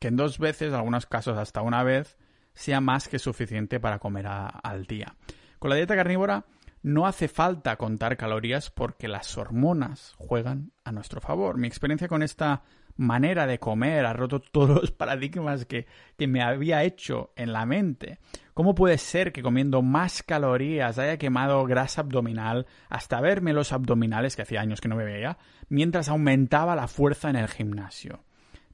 que 0.00 0.08
en 0.08 0.16
dos 0.16 0.38
veces, 0.38 0.68
en 0.68 0.74
algunos 0.74 1.06
casos 1.06 1.38
hasta 1.38 1.62
una 1.62 1.82
vez, 1.82 2.16
sea 2.54 2.80
más 2.80 3.08
que 3.08 3.18
suficiente 3.18 3.80
para 3.80 3.98
comer 3.98 4.26
al 4.26 4.86
día. 4.86 5.14
Con 5.58 5.70
la 5.70 5.76
dieta 5.76 5.96
carnívora 5.96 6.44
no 6.82 7.06
hace 7.06 7.28
falta 7.28 7.76
contar 7.76 8.16
calorías 8.16 8.70
porque 8.70 9.08
las 9.08 9.36
hormonas 9.36 10.14
juegan 10.16 10.72
a 10.84 10.92
nuestro 10.92 11.20
favor. 11.20 11.58
Mi 11.58 11.66
experiencia 11.66 12.08
con 12.08 12.22
esta 12.22 12.62
manera 12.96 13.46
de 13.46 13.58
comer, 13.58 14.04
ha 14.04 14.12
roto 14.12 14.40
todos 14.52 14.80
los 14.80 14.90
paradigmas 14.90 15.64
que, 15.64 15.86
que 16.16 16.26
me 16.26 16.42
había 16.42 16.82
hecho 16.82 17.32
en 17.36 17.52
la 17.52 17.64
mente. 17.64 18.18
¿Cómo 18.54 18.74
puede 18.74 18.98
ser 18.98 19.32
que 19.32 19.42
comiendo 19.42 19.82
más 19.82 20.22
calorías 20.22 20.98
haya 20.98 21.16
quemado 21.16 21.64
grasa 21.64 22.02
abdominal 22.02 22.66
hasta 22.88 23.20
verme 23.20 23.52
los 23.52 23.72
abdominales, 23.72 24.34
que 24.34 24.42
hacía 24.42 24.60
años 24.60 24.80
que 24.80 24.88
no 24.88 24.96
me 24.96 25.04
veía, 25.04 25.38
mientras 25.68 26.08
aumentaba 26.08 26.74
la 26.74 26.88
fuerza 26.88 27.30
en 27.30 27.36
el 27.36 27.48
gimnasio? 27.48 28.24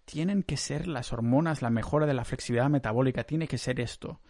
Tienen 0.05 0.43
que 0.43 0.57
ser 0.57 0.87
las 0.87 1.13
hormonas, 1.13 1.63
la 1.63 1.71
mejora 1.71 2.07
de 2.07 2.15
la 2.15 2.25
flexibilidad 2.25 2.69
metabólica, 2.69 3.25
tiene 3.25 3.49
que 3.49 3.59
ser 3.59 3.81
esto. 3.81 4.21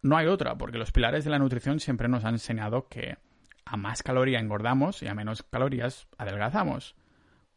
No 0.00 0.16
hay 0.16 0.26
otra, 0.26 0.56
porque 0.56 0.78
los 0.78 0.92
pilares 0.92 1.24
de 1.24 1.30
la 1.30 1.38
nutrición 1.38 1.78
siempre 1.78 2.08
nos 2.08 2.24
han 2.24 2.34
enseñado 2.34 2.88
que 2.88 3.18
a 3.64 3.76
más 3.76 4.02
caloría 4.02 4.40
engordamos 4.40 5.02
y 5.02 5.08
a 5.08 5.14
menos 5.14 5.42
calorías 5.42 6.08
adelgazamos. 6.18 6.96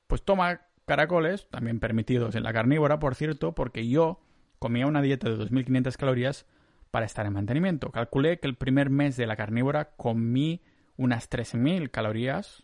Pues 0.08 0.24
toma 0.24 0.62
caracoles, 0.86 1.50
también 1.50 1.80
permitidos 1.80 2.36
en 2.36 2.44
la 2.44 2.54
carnívora, 2.54 3.00
por 3.00 3.16
cierto, 3.16 3.56
porque 3.56 3.88
yo 3.88 4.22
comía 4.60 4.88
una 4.88 5.02
dieta 5.02 5.30
de 5.30 5.38
2.500 5.38 5.96
calorías 5.98 6.46
para 6.92 7.06
estar 7.06 7.26
en 7.26 7.34
mantenimiento. 7.34 7.92
Calculé 7.92 8.40
que 8.40 8.48
el 8.48 8.56
primer 8.56 8.90
mes 8.90 9.18
de 9.18 9.28
la 9.28 9.36
carnívora 9.36 9.96
comí 9.98 10.62
unas 10.98 11.30
13.000 11.30 11.92
calorías, 11.92 12.64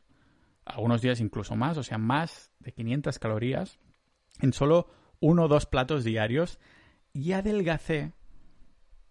algunos 0.66 1.02
días 1.02 1.20
incluso 1.20 1.56
más, 1.56 1.78
o 1.78 1.84
sea, 1.84 1.98
más 1.98 2.52
de 2.60 2.72
500 2.72 3.20
calorías, 3.20 3.80
en 4.40 4.54
solo 4.54 4.90
uno 5.20 5.44
o 5.44 5.48
dos 5.48 5.66
platos 5.66 6.04
diarios 6.04 6.60
y 7.14 7.34
adelgacé 7.34 8.14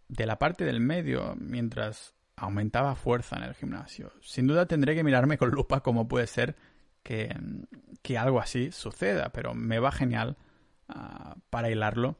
de 0.08 0.26
la 0.26 0.38
parte 0.38 0.64
del 0.64 0.80
medio 0.80 1.36
mientras 1.38 2.14
aumentaba 2.36 2.96
fuerza 2.96 3.36
en 3.36 3.44
el 3.44 3.54
gimnasio. 3.54 4.12
Sin 4.22 4.46
duda 4.46 4.66
tendré 4.66 4.94
que 4.94 5.04
mirarme 5.04 5.38
con 5.38 5.50
lupa 5.50 5.82
cómo 5.82 6.08
puede 6.08 6.26
ser 6.26 6.56
que, 7.02 7.34
algo 8.18 8.40
así 8.40 8.72
suceda, 8.72 9.30
pero 9.32 9.54
me 9.54 9.78
va 9.78 9.92
genial 9.92 10.36
ah, 10.88 11.36
para 11.50 11.70
hilarlo 11.70 12.18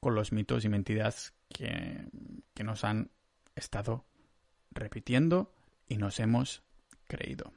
con 0.00 0.14
los 0.14 0.32
mitos 0.32 0.64
y 0.64 0.68
mentiras 0.68 1.34
que, 1.52 2.08
que 2.54 2.64
nos 2.64 2.84
han 2.84 3.10
estado 3.54 4.06
repitiendo 4.70 5.52
y 5.88 5.98
nos 5.98 6.20
hemos 6.20 6.62
creído. 7.06 7.52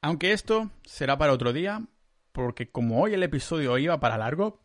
Aunque 0.00 0.32
esto 0.32 0.70
será 0.84 1.16
para 1.16 1.32
otro 1.32 1.52
día, 1.52 1.86
porque 2.34 2.68
como 2.68 3.00
hoy 3.00 3.14
el 3.14 3.22
episodio 3.22 3.78
iba 3.78 4.00
para 4.00 4.18
largo, 4.18 4.60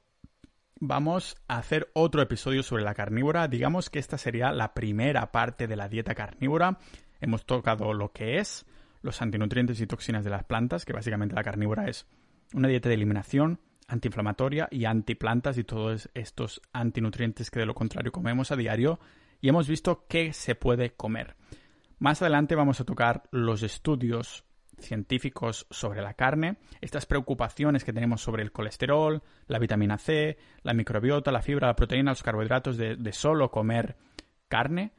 vamos 0.79 1.37
a 1.47 1.59
hacer 1.59 1.91
otro 1.93 2.23
episodio 2.23 2.63
sobre 2.63 2.83
la 2.83 2.95
carnívora. 2.95 3.47
Digamos 3.47 3.91
que 3.91 3.99
esta 3.99 4.17
sería 4.17 4.51
la 4.51 4.73
primera 4.73 5.31
parte 5.31 5.67
de 5.67 5.75
la 5.75 5.87
dieta 5.87 6.15
carnívora. 6.15 6.79
Hemos 7.21 7.45
tocado 7.45 7.93
lo 7.93 8.11
que 8.11 8.39
es 8.39 8.65
los 9.03 9.21
antinutrientes 9.21 9.79
y 9.79 9.85
toxinas 9.85 10.23
de 10.23 10.31
las 10.31 10.45
plantas, 10.45 10.83
que 10.83 10.93
básicamente 10.93 11.35
la 11.35 11.43
carnívora 11.43 11.87
es 11.87 12.07
una 12.55 12.67
dieta 12.67 12.89
de 12.89 12.95
eliminación 12.95 13.61
antiinflamatoria 13.87 14.67
y 14.71 14.85
antiplantas 14.85 15.59
y 15.59 15.63
todos 15.63 16.09
estos 16.15 16.61
antinutrientes 16.73 17.51
que 17.51 17.59
de 17.59 17.67
lo 17.67 17.75
contrario 17.75 18.11
comemos 18.11 18.51
a 18.51 18.55
diario 18.55 18.99
y 19.41 19.49
hemos 19.49 19.67
visto 19.67 20.07
qué 20.09 20.33
se 20.33 20.55
puede 20.55 20.93
comer. 20.93 21.35
Más 21.99 22.19
adelante 22.23 22.55
vamos 22.55 22.81
a 22.81 22.85
tocar 22.85 23.29
los 23.29 23.61
estudios 23.61 24.43
científicos 24.79 25.67
sobre 25.69 26.01
la 26.01 26.13
carne, 26.13 26.57
estas 26.81 27.05
preocupaciones 27.05 27.83
que 27.83 27.93
tenemos 27.93 28.21
sobre 28.21 28.43
el 28.43 28.51
colesterol, 28.51 29.21
la 29.47 29.59
vitamina 29.59 29.97
C, 29.97 30.37
la 30.63 30.73
microbiota, 30.73 31.31
la 31.31 31.41
fibra, 31.41 31.67
la 31.67 31.75
proteína, 31.75 32.11
los 32.11 32.23
carbohidratos 32.23 32.77
de, 32.77 33.13
solo 33.13 33.51
comer 33.51 33.97
carne, 34.47 34.91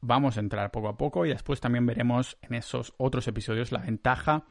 vamos 0.00 0.36
a 0.36 0.40
entrar 0.40 0.70
poco 0.70 0.88
a 0.88 0.96
poco 0.96 1.26
y 1.26 1.30
después 1.30 1.60
también 1.60 1.86
veremos 1.86 2.38
en 2.42 2.54
esos 2.54 2.94
otros 2.98 3.26
episodios 3.28 3.72
la 3.72 3.80
ventaja 3.80 4.44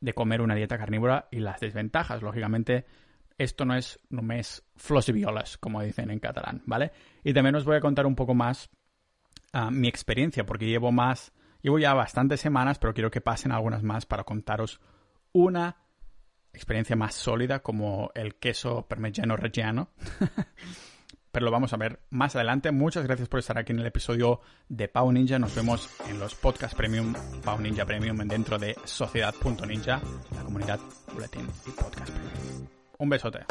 de 0.00 0.12
comer 0.12 0.40
una 0.40 0.54
dieta 0.54 0.78
carnívora 0.78 1.28
y 1.30 1.38
las 1.38 1.60
desventajas. 1.60 2.22
Lógicamente, 2.22 2.84
esto 3.38 3.64
no 3.64 3.74
es 3.76 4.00
no 4.10 4.22
mes 4.22 4.64
flos 4.76 5.08
y 5.08 5.12
violas, 5.12 5.56
como 5.58 5.82
dicen 5.82 6.10
en 6.10 6.18
catalán, 6.18 6.62
¿vale? 6.66 6.92
Y 7.22 7.32
también 7.32 7.54
os 7.54 7.64
voy 7.64 7.76
a 7.76 7.80
contar 7.80 8.06
un 8.06 8.16
poco 8.16 8.34
más 8.34 8.68
uh, 9.54 9.70
mi 9.70 9.88
experiencia, 9.88 10.44
porque 10.44 10.66
llevo 10.66 10.90
más 10.90 11.32
Llevo 11.62 11.78
ya 11.78 11.94
bastantes 11.94 12.40
semanas, 12.40 12.78
pero 12.78 12.92
quiero 12.92 13.10
que 13.10 13.20
pasen 13.20 13.52
algunas 13.52 13.82
más 13.82 14.04
para 14.04 14.24
contaros 14.24 14.80
una 15.32 15.76
experiencia 16.52 16.96
más 16.96 17.14
sólida 17.14 17.60
como 17.60 18.10
el 18.14 18.34
queso 18.34 18.86
parmigiano 18.86 19.36
reggiano. 19.36 19.88
pero 21.32 21.46
lo 21.46 21.50
vamos 21.50 21.72
a 21.72 21.78
ver 21.78 22.00
más 22.10 22.36
adelante. 22.36 22.70
Muchas 22.70 23.04
gracias 23.04 23.28
por 23.28 23.40
estar 23.40 23.58
aquí 23.58 23.72
en 23.72 23.80
el 23.80 23.86
episodio 23.86 24.42
de 24.68 24.88
Pau 24.88 25.10
Ninja. 25.10 25.38
Nos 25.38 25.54
vemos 25.54 25.88
en 26.08 26.18
los 26.18 26.34
podcast 26.34 26.76
premium, 26.76 27.14
Pau 27.42 27.58
Ninja 27.58 27.86
Premium, 27.86 28.18
dentro 28.28 28.58
de 28.58 28.76
Sociedad.ninja, 28.84 30.00
la 30.34 30.42
comunidad 30.44 30.78
Boletín 31.14 31.48
y 31.66 31.70
Podcast 31.70 32.10
Premium. 32.10 32.68
Un 32.98 33.08
besote. 33.08 33.46